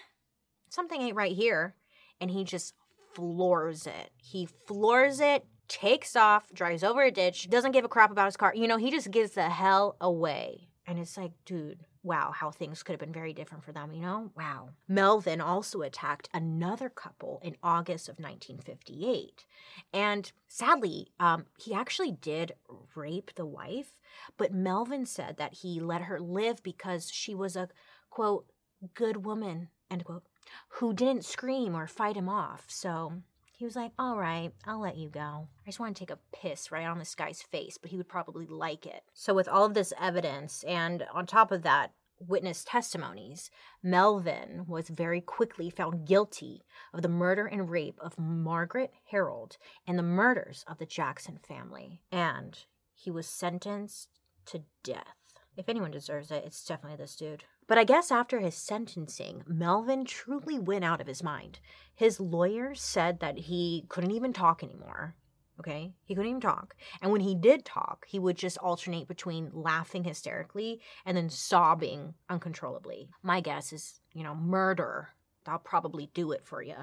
something 0.68 1.00
ain't 1.00 1.14
right 1.14 1.36
here. 1.36 1.76
And 2.20 2.32
he 2.32 2.42
just 2.42 2.74
floors 3.14 3.86
it. 3.86 4.10
He 4.20 4.48
floors 4.66 5.20
it, 5.20 5.46
takes 5.68 6.16
off, 6.16 6.52
drives 6.52 6.82
over 6.82 7.04
a 7.04 7.12
ditch, 7.12 7.48
doesn't 7.48 7.70
give 7.70 7.84
a 7.84 7.88
crap 7.88 8.10
about 8.10 8.26
his 8.26 8.36
car. 8.36 8.52
You 8.56 8.66
know, 8.66 8.76
he 8.76 8.90
just 8.90 9.12
gives 9.12 9.30
the 9.30 9.50
hell 9.50 9.96
away. 10.00 10.67
And 10.88 10.98
it's 10.98 11.18
like, 11.18 11.32
dude, 11.44 11.84
wow, 12.02 12.32
how 12.34 12.50
things 12.50 12.82
could 12.82 12.94
have 12.94 13.00
been 13.00 13.12
very 13.12 13.34
different 13.34 13.62
for 13.62 13.72
them, 13.72 13.92
you 13.92 14.00
know? 14.00 14.30
Wow. 14.34 14.70
Melvin 14.88 15.38
also 15.38 15.82
attacked 15.82 16.30
another 16.32 16.88
couple 16.88 17.40
in 17.44 17.56
August 17.62 18.08
of 18.08 18.18
1958. 18.18 19.44
And 19.92 20.32
sadly, 20.48 21.12
um, 21.20 21.44
he 21.58 21.74
actually 21.74 22.12
did 22.12 22.52
rape 22.94 23.32
the 23.34 23.44
wife, 23.44 23.98
but 24.38 24.54
Melvin 24.54 25.04
said 25.04 25.36
that 25.36 25.52
he 25.52 25.78
let 25.78 26.02
her 26.02 26.18
live 26.18 26.62
because 26.62 27.10
she 27.10 27.34
was 27.34 27.54
a, 27.54 27.68
quote, 28.08 28.46
good 28.94 29.26
woman, 29.26 29.68
end 29.90 30.06
quote, 30.06 30.24
who 30.68 30.94
didn't 30.94 31.26
scream 31.26 31.76
or 31.76 31.86
fight 31.86 32.16
him 32.16 32.30
off. 32.30 32.64
So 32.68 33.12
he 33.58 33.64
was 33.64 33.74
like, 33.74 33.90
All 33.98 34.16
right, 34.16 34.52
I'll 34.64 34.80
let 34.80 34.96
you 34.96 35.08
go. 35.08 35.48
I 35.66 35.66
just 35.66 35.80
want 35.80 35.96
to 35.96 36.00
take 36.00 36.12
a 36.12 36.18
piss 36.32 36.70
right 36.70 36.86
on 36.86 37.00
this 37.00 37.16
guy's 37.16 37.42
face, 37.42 37.76
but 37.76 37.90
he 37.90 37.96
would 37.96 38.08
probably 38.08 38.46
like 38.46 38.86
it. 38.86 39.02
So, 39.12 39.34
with 39.34 39.48
all 39.48 39.64
of 39.64 39.74
this 39.74 39.92
evidence, 40.00 40.62
and 40.62 41.04
on 41.12 41.26
top 41.26 41.50
of 41.50 41.62
that, 41.62 41.90
witness 42.20 42.62
testimonies, 42.62 43.50
Melvin 43.82 44.64
was 44.68 44.88
very 44.88 45.20
quickly 45.20 45.70
found 45.70 46.06
guilty 46.06 46.62
of 46.94 47.02
the 47.02 47.08
murder 47.08 47.46
and 47.46 47.68
rape 47.68 47.98
of 48.00 48.16
Margaret 48.16 48.92
Harold 49.10 49.56
and 49.88 49.98
the 49.98 50.04
murders 50.04 50.64
of 50.68 50.78
the 50.78 50.86
Jackson 50.86 51.40
family. 51.46 52.00
And 52.12 52.56
he 52.94 53.10
was 53.10 53.26
sentenced 53.26 54.20
to 54.46 54.62
death. 54.84 55.16
If 55.56 55.68
anyone 55.68 55.90
deserves 55.90 56.30
it, 56.30 56.44
it's 56.46 56.64
definitely 56.64 56.98
this 56.98 57.16
dude. 57.16 57.42
But 57.68 57.76
I 57.76 57.84
guess 57.84 58.10
after 58.10 58.40
his 58.40 58.54
sentencing, 58.54 59.44
Melvin 59.46 60.06
truly 60.06 60.58
went 60.58 60.84
out 60.84 61.02
of 61.02 61.06
his 61.06 61.22
mind. 61.22 61.60
His 61.94 62.18
lawyer 62.18 62.74
said 62.74 63.20
that 63.20 63.38
he 63.38 63.84
couldn't 63.90 64.10
even 64.10 64.32
talk 64.32 64.64
anymore. 64.64 65.14
Okay? 65.60 65.92
He 66.04 66.14
couldn't 66.14 66.30
even 66.30 66.40
talk. 66.40 66.74
And 67.02 67.12
when 67.12 67.20
he 67.20 67.34
did 67.34 67.66
talk, 67.66 68.06
he 68.08 68.18
would 68.18 68.38
just 68.38 68.56
alternate 68.58 69.06
between 69.06 69.50
laughing 69.52 70.04
hysterically 70.04 70.80
and 71.04 71.14
then 71.14 71.28
sobbing 71.28 72.14
uncontrollably. 72.30 73.10
My 73.22 73.42
guess 73.42 73.72
is, 73.72 74.00
you 74.14 74.22
know, 74.22 74.34
murder. 74.34 75.10
That'll 75.44 75.58
probably 75.58 76.10
do 76.14 76.32
it 76.32 76.46
for 76.46 76.62
you. 76.62 76.76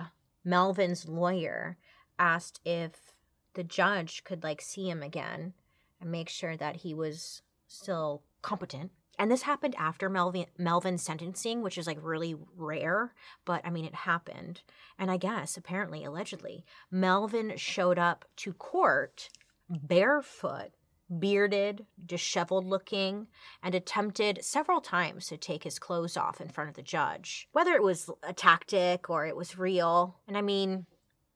Melvin's 0.44 1.08
lawyer 1.08 1.78
asked 2.20 2.62
if 2.64 3.16
the 3.56 3.64
judge 3.64 4.24
could 4.24 4.44
like 4.44 4.62
see 4.62 4.88
him 4.88 5.02
again 5.02 5.54
and 6.00 6.12
make 6.12 6.30
sure 6.30 6.56
that 6.58 6.78
he 6.78 6.94
was 6.94 7.42
still 7.68 8.22
competent 8.44 8.92
and 9.18 9.32
this 9.32 9.44
happened 9.44 9.76
after 9.78 10.10
Melvin 10.10 10.46
Melvin's 10.58 11.04
sentencing, 11.04 11.62
which 11.62 11.78
is 11.78 11.88
like 11.88 11.98
really 12.02 12.36
rare, 12.56 13.14
but 13.46 13.62
I 13.66 13.70
mean 13.70 13.86
it 13.86 13.96
happened. 13.96 14.62
And 14.98 15.10
I 15.12 15.18
guess 15.18 15.58
apparently 15.58 16.04
allegedly, 16.04 16.66
Melvin 16.92 17.54
showed 17.58 18.00
up 18.00 18.26
to 18.38 18.54
court 18.54 19.30
barefoot, 19.70 20.72
bearded, 21.10 21.86
disheveled 22.06 22.66
looking, 22.66 23.28
and 23.64 23.76
attempted 23.76 24.44
several 24.44 24.82
times 24.82 25.28
to 25.28 25.38
take 25.38 25.64
his 25.64 25.80
clothes 25.80 26.18
off 26.18 26.42
in 26.42 26.50
front 26.50 26.70
of 26.70 26.76
the 26.76 26.82
judge. 26.82 27.48
Whether 27.52 27.74
it 27.74 27.84
was 27.84 28.10
a 28.24 28.34
tactic 28.34 29.10
or 29.10 29.26
it 29.26 29.36
was 29.36 29.58
real. 29.58 30.20
And 30.28 30.38
I 30.38 30.42
mean, 30.42 30.86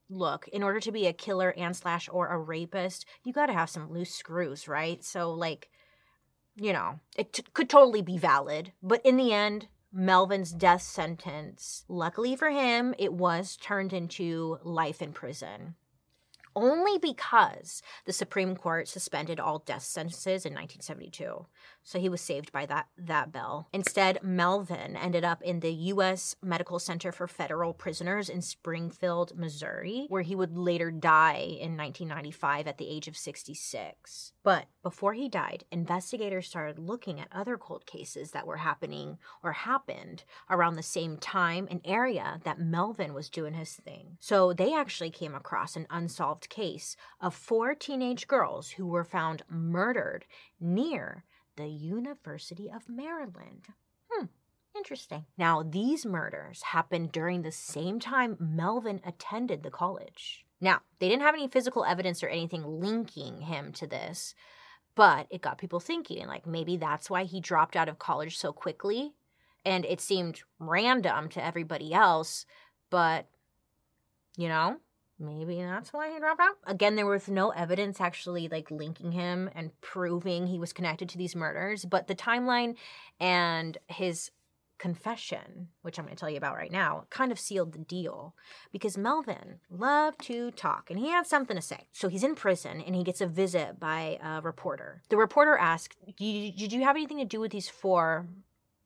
look, 0.10 0.48
in 0.50 0.64
order 0.64 0.80
to 0.80 0.92
be 0.92 1.08
a 1.08 1.14
killer 1.14 1.54
and 1.56 1.76
slash 1.76 2.10
or 2.12 2.28
a 2.28 2.38
rapist, 2.38 3.06
you 3.24 3.34
got 3.34 3.48
to 3.48 3.54
have 3.54 3.70
some 3.70 3.92
loose 3.92 4.14
screws, 4.14 4.68
right? 4.68 5.04
So 5.04 5.32
like 5.32 5.70
you 6.60 6.74
know, 6.74 7.00
it 7.18 7.34
t- 7.34 7.44
could 7.54 7.70
totally 7.70 8.02
be 8.02 8.18
valid. 8.18 8.74
But 8.82 9.02
in 9.06 9.18
the 9.18 9.34
end, 9.34 9.68
Melvin's 9.92 10.52
death 10.52 10.82
sentence, 10.82 11.86
luckily 11.88 12.36
for 12.36 12.50
him, 12.50 12.94
it 13.00 13.14
was 13.14 13.58
turned 13.58 13.94
into 13.94 14.60
life 14.64 15.02
in 15.02 15.14
prison 15.14 15.76
only 16.56 16.98
because 16.98 17.82
the 18.06 18.14
Supreme 18.14 18.56
Court 18.56 18.88
suspended 18.88 19.40
all 19.40 19.60
death 19.60 19.84
sentences 19.84 20.46
in 20.46 20.54
1972. 20.54 21.46
So 21.90 21.98
he 21.98 22.08
was 22.08 22.22
saved 22.22 22.52
by 22.52 22.68
that 22.68 22.86
that 23.00 23.32
bell. 23.32 23.68
Instead, 23.74 24.20
Melvin 24.22 24.96
ended 24.96 25.24
up 25.24 25.42
in 25.42 25.62
the 25.62 25.74
US 25.74 26.36
Medical 26.40 26.78
Center 26.78 27.12
for 27.12 27.28
Federal 27.28 27.74
Prisoners 27.74 28.30
in 28.30 28.44
Springfield, 28.44 29.36
Missouri, 29.36 30.06
where 30.08 30.22
he 30.22 30.36
would 30.36 30.56
later 30.56 30.92
die 30.92 31.40
in 31.40 31.76
1995 31.76 32.68
at 32.68 32.78
the 32.78 32.88
age 32.88 33.08
of 33.08 33.18
66. 33.18 34.34
But 34.44 34.68
before 34.84 35.14
he 35.14 35.28
died, 35.28 35.64
investigators 35.72 36.48
started 36.48 36.78
looking 36.78 37.20
at 37.20 37.28
other 37.32 37.58
cold 37.58 37.88
cases 37.88 38.30
that 38.32 38.46
were 38.46 38.58
happening 38.58 39.18
or 39.42 39.54
happened 39.54 40.26
around 40.48 40.76
the 40.76 40.84
same 40.84 41.18
time 41.18 41.68
and 41.72 41.82
area 41.84 42.40
that 42.44 42.60
Melvin 42.60 43.16
was 43.16 43.32
doing 43.32 43.56
his 43.56 43.74
thing. 43.74 44.18
So 44.20 44.54
they 44.54 44.76
actually 44.76 45.10
came 45.10 45.34
across 45.34 45.76
an 45.76 45.88
unsolved 45.90 46.50
case 46.50 46.96
of 47.20 47.34
four 47.34 47.74
teenage 47.74 48.28
girls 48.28 48.70
who 48.70 48.86
were 48.86 49.04
found 49.04 49.42
murdered 49.50 50.26
near 50.60 51.24
the 51.60 51.68
University 51.68 52.72
of 52.74 52.88
Maryland. 52.88 53.68
Hmm, 54.10 54.28
interesting. 54.76 55.26
Now, 55.38 55.62
these 55.62 56.06
murders 56.06 56.64
happened 56.64 57.12
during 57.12 57.42
the 57.42 57.52
same 57.52 58.00
time 58.00 58.38
Melvin 58.40 59.02
attended 59.06 59.62
the 59.62 59.70
college. 59.70 60.46
Now, 60.62 60.80
they 61.00 61.10
didn't 61.10 61.24
have 61.24 61.36
any 61.36 61.50
physical 61.50 61.84
evidence 61.84 62.24
or 62.24 62.30
anything 62.30 62.64
linking 62.64 63.42
him 63.42 63.74
to 63.74 63.88
this, 63.88 64.36
but 64.96 65.28
it 65.30 65.42
got 65.42 65.58
people 65.58 65.82
thinking 65.82 66.28
like 66.28 66.48
maybe 66.48 66.78
that's 66.78 67.10
why 67.10 67.26
he 67.26 67.42
dropped 67.42 67.76
out 67.76 67.90
of 67.90 68.00
college 68.00 68.38
so 68.38 68.54
quickly. 68.54 69.12
And 69.66 69.84
it 69.84 70.00
seemed 70.00 70.44
random 70.60 71.28
to 71.30 71.44
everybody 71.44 71.94
else, 71.94 72.46
but 72.90 73.28
you 74.38 74.48
know, 74.48 74.78
maybe 75.20 75.62
that's 75.62 75.92
why 75.94 76.12
he 76.12 76.20
dropped 76.20 76.42
out. 76.42 76.58
Again, 76.66 76.96
there 76.96 77.06
was 77.06 77.28
no 77.28 77.50
evidence 77.50 78.00
actually 78.00 78.48
like 78.48 78.72
linking 78.72 79.12
him 79.12 79.50
and 79.54 79.80
proving 79.82 80.48
he 80.48 80.60
was 80.60 80.74
connected 80.74 81.10
to 81.10 81.18
these 81.18 81.36
murders, 81.36 81.86
but 81.86 82.08
the 82.08 82.16
timeline 82.16 82.76
and 83.20 83.78
his 83.88 84.32
confession, 84.80 85.68
which 85.82 86.00
I'm 86.00 86.06
going 86.06 86.16
to 86.16 86.20
tell 86.20 86.30
you 86.30 86.38
about 86.38 86.56
right 86.56 86.72
now, 86.72 87.06
kind 87.10 87.32
of 87.32 87.40
sealed 87.40 87.74
the 87.74 87.80
deal 87.80 88.34
because 88.72 88.98
Melvin 88.98 89.60
loved 89.70 90.22
to 90.26 90.50
talk 90.52 90.90
and 90.90 90.98
he 90.98 91.10
had 91.10 91.28
something 91.28 91.56
to 91.56 91.62
say. 91.62 91.88
So 91.92 92.08
he's 92.08 92.24
in 92.24 92.34
prison 92.34 92.82
and 92.82 92.96
he 92.96 93.04
gets 93.04 93.22
a 93.22 93.28
visit 93.28 93.80
by 93.80 94.18
a 94.24 94.42
reporter. 94.42 95.04
The 95.10 95.18
reporter 95.18 95.56
asks, 95.56 95.96
Did 96.18 96.74
you 96.74 96.84
have 96.84 96.96
anything 96.96 97.18
to 97.18 97.26
do 97.26 97.40
with 97.40 97.52
these 97.52 97.70
four, 97.70 98.26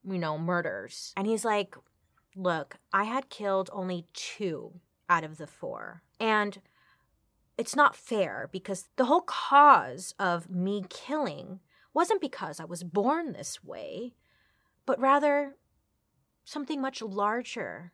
you 0.04 0.18
know, 0.18 0.38
murders? 0.38 1.14
And 1.16 1.28
he's 1.28 1.46
like, 1.46 1.76
Look, 2.36 2.78
I 2.92 3.04
had 3.04 3.30
killed 3.30 3.70
only 3.72 4.08
two 4.14 4.80
out 5.08 5.24
of 5.24 5.38
the 5.38 5.48
four. 5.48 6.02
And 6.20 6.62
it's 7.58 7.76
not 7.76 7.96
fair 7.96 8.50
because 8.52 8.90
the 8.96 9.06
whole 9.06 9.22
cause 9.22 10.14
of 10.20 10.50
me 10.50 10.86
killing 10.90 11.60
wasn't 11.94 12.22
because 12.22 12.60
I 12.60 12.66
was 12.66 12.84
born 12.84 13.34
this 13.34 13.64
way, 13.64 14.16
but 14.86 15.00
rather 15.00 15.56
something 16.44 16.82
much 16.82 17.02
larger 17.02 17.92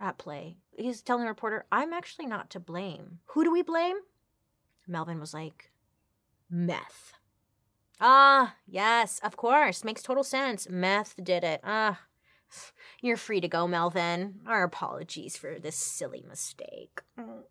at 0.00 0.18
play. 0.18 0.58
He's 0.76 1.02
telling 1.02 1.24
the 1.24 1.28
reporter, 1.28 1.64
I'm 1.70 1.92
actually 1.92 2.26
not 2.26 2.50
to 2.50 2.60
blame. 2.60 3.20
Who 3.26 3.44
do 3.44 3.52
we 3.52 3.62
blame? 3.62 3.96
Melvin 4.86 5.20
was 5.20 5.34
like, 5.34 5.70
meth. 6.50 7.12
Ah, 8.00 8.56
yes, 8.66 9.20
of 9.22 9.36
course. 9.36 9.84
Makes 9.84 10.02
total 10.02 10.24
sense. 10.24 10.68
Meth 10.68 11.14
did 11.22 11.44
it. 11.44 11.60
Ah, 11.62 12.00
you're 13.00 13.16
free 13.16 13.40
to 13.40 13.48
go, 13.48 13.66
Melvin. 13.66 14.40
Our 14.46 14.62
apologies 14.62 15.36
for 15.36 15.58
this 15.58 15.76
silly 15.76 16.24
mistake. 16.28 17.00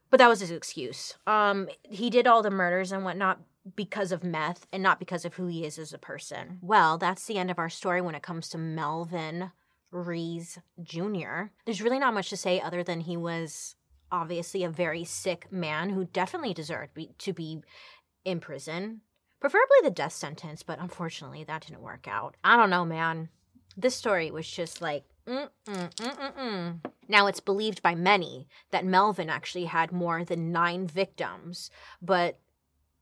But 0.10 0.18
that 0.18 0.30
was 0.30 0.40
his 0.40 0.52
excuse. 0.52 1.16
Um, 1.28 1.68
he 1.84 2.10
did 2.10 2.28
all 2.28 2.42
the 2.42 2.50
murders 2.50 2.92
and 2.92 3.04
whatnot 3.04 3.40
because 3.76 4.12
of 4.12 4.24
meth 4.24 4.66
and 4.72 4.82
not 4.82 5.00
because 5.00 5.26
of 5.26 5.36
who 5.36 5.48
he 5.48 5.66
is 5.66 5.78
as 5.78 5.94
a 5.94 5.98
person. 5.98 6.60
Well, 6.62 6.98
that's 6.98 7.26
the 7.26 7.38
end 7.38 7.52
of 7.52 7.60
our 7.60 7.70
story 7.70 8.02
when 8.02 8.16
it 8.16 8.24
comes 8.24 8.50
to 8.50 8.58
Melvin 8.58 9.52
Rees 9.92 10.58
Jr. 10.82 11.52
There's 11.66 11.82
really 11.82 12.00
not 12.00 12.14
much 12.14 12.30
to 12.30 12.38
say 12.38 12.60
other 12.60 12.84
than 12.84 13.02
he 13.02 13.18
was 13.18 13.76
obviously 14.12 14.64
a 14.64 14.70
very 14.70 15.04
sick 15.04 15.52
man 15.52 15.90
who 15.90 16.06
definitely 16.06 16.54
deserved 16.54 16.94
be, 16.94 17.12
to 17.18 17.34
be 17.34 17.62
in 18.26 18.40
prison, 18.40 19.02
preferably 19.40 19.78
the 19.84 19.90
death 19.90 20.14
sentence, 20.14 20.64
but 20.64 20.80
unfortunately 20.80 21.44
that 21.44 21.66
didn't 21.66 21.82
work 21.82 22.08
out. 22.08 22.36
I 22.44 22.58
don't 22.58 22.70
know, 22.70 22.86
man. 22.86 23.30
This 23.78 23.96
story 23.96 24.32
was 24.32 24.50
just 24.50 24.82
like, 24.82 25.04
mm, 25.28 25.50
mm, 25.66 25.96
mm, 25.96 26.36
mm, 26.36 26.92
now 27.08 27.28
it's 27.28 27.40
believed 27.40 27.82
by 27.82 27.96
many 27.96 28.48
that 28.72 28.86
Melvin 28.86 29.30
actually 29.30 29.66
had 29.66 29.92
more 29.92 30.24
than 30.24 30.52
nine 30.52 30.88
victims, 30.88 31.70
but 32.02 32.40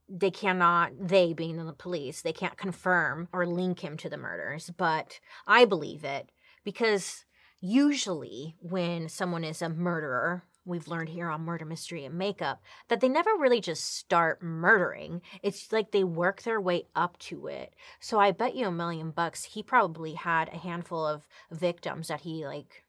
they 0.08 0.30
cannot, 0.30 0.92
they 0.98 1.32
being 1.32 1.56
the 1.64 1.72
police, 1.72 2.22
they 2.22 2.32
can't 2.32 2.56
confirm 2.56 3.28
or 3.32 3.46
link 3.46 3.80
him 3.80 3.96
to 3.98 4.08
the 4.08 4.16
murders. 4.16 4.70
But 4.76 5.20
I 5.46 5.64
believe 5.64 6.04
it 6.04 6.30
because 6.64 7.24
usually 7.60 8.56
when 8.60 9.08
someone 9.08 9.44
is 9.44 9.62
a 9.62 9.68
murderer, 9.68 10.44
we've 10.64 10.88
learned 10.88 11.08
here 11.08 11.28
on 11.28 11.42
Murder 11.42 11.64
Mystery 11.64 12.04
and 12.04 12.16
Makeup 12.16 12.62
that 12.88 13.00
they 13.00 13.08
never 13.08 13.30
really 13.38 13.60
just 13.60 13.96
start 13.96 14.42
murdering. 14.42 15.22
It's 15.42 15.72
like 15.72 15.90
they 15.90 16.04
work 16.04 16.42
their 16.42 16.60
way 16.60 16.84
up 16.94 17.18
to 17.20 17.46
it. 17.46 17.74
So 17.98 18.18
I 18.18 18.32
bet 18.32 18.54
you 18.54 18.66
a 18.66 18.72
million 18.72 19.10
bucks 19.10 19.44
he 19.44 19.62
probably 19.62 20.14
had 20.14 20.48
a 20.48 20.58
handful 20.58 21.06
of 21.06 21.26
victims 21.50 22.08
that 22.08 22.22
he 22.22 22.46
like 22.46 22.84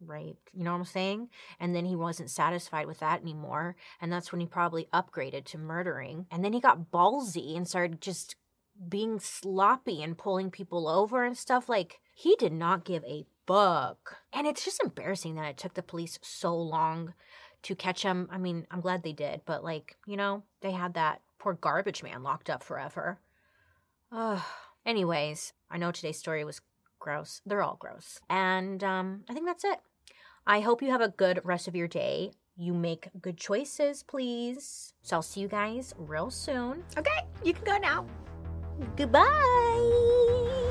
raped. 0.00 0.50
You 0.52 0.64
know 0.64 0.72
what 0.72 0.78
I'm 0.78 0.84
saying? 0.84 1.28
And 1.60 1.74
then 1.74 1.84
he 1.84 1.96
wasn't 1.96 2.30
satisfied 2.30 2.86
with 2.86 3.00
that 3.00 3.22
anymore. 3.22 3.76
And 4.00 4.12
that's 4.12 4.32
when 4.32 4.40
he 4.40 4.46
probably 4.46 4.88
upgraded 4.92 5.44
to 5.46 5.58
murdering. 5.58 6.26
And 6.30 6.44
then 6.44 6.52
he 6.52 6.60
got 6.60 6.90
ballsy 6.90 7.56
and 7.56 7.68
started 7.68 8.00
just 8.00 8.36
being 8.88 9.20
sloppy 9.20 10.02
and 10.02 10.18
pulling 10.18 10.50
people 10.50 10.88
over 10.88 11.24
and 11.24 11.36
stuff. 11.36 11.68
Like, 11.68 12.00
he 12.14 12.36
did 12.36 12.52
not 12.52 12.84
give 12.84 13.04
a 13.04 13.26
fuck. 13.46 14.18
And 14.32 14.46
it's 14.46 14.64
just 14.64 14.82
embarrassing 14.82 15.34
that 15.36 15.48
it 15.48 15.56
took 15.58 15.74
the 15.74 15.82
police 15.82 16.18
so 16.22 16.56
long 16.56 17.14
to 17.62 17.74
catch 17.74 18.02
him. 18.02 18.28
I 18.30 18.38
mean, 18.38 18.66
I'm 18.70 18.80
glad 18.80 19.02
they 19.02 19.12
did, 19.12 19.42
but 19.44 19.64
like, 19.64 19.96
you 20.06 20.16
know, 20.16 20.42
they 20.60 20.72
had 20.72 20.94
that 20.94 21.20
poor 21.38 21.54
garbage 21.54 22.02
man 22.02 22.22
locked 22.22 22.50
up 22.50 22.62
forever. 22.62 23.18
Ugh. 24.10 24.42
Anyways, 24.84 25.52
I 25.70 25.78
know 25.78 25.92
today's 25.92 26.18
story 26.18 26.44
was 26.44 26.60
gross. 26.98 27.40
They're 27.46 27.62
all 27.62 27.76
gross. 27.78 28.20
And 28.28 28.82
um, 28.82 29.24
I 29.28 29.34
think 29.34 29.46
that's 29.46 29.64
it. 29.64 29.78
I 30.46 30.60
hope 30.60 30.82
you 30.82 30.90
have 30.90 31.00
a 31.00 31.08
good 31.08 31.40
rest 31.44 31.68
of 31.68 31.76
your 31.76 31.88
day. 31.88 32.32
You 32.56 32.74
make 32.74 33.08
good 33.20 33.38
choices, 33.38 34.02
please. 34.02 34.92
So 35.02 35.16
I'll 35.16 35.22
see 35.22 35.40
you 35.40 35.48
guys 35.48 35.94
real 35.96 36.30
soon. 36.30 36.84
Okay, 36.98 37.26
you 37.44 37.54
can 37.54 37.64
go 37.64 37.78
now. 37.78 38.06
Goodbye. 38.96 40.61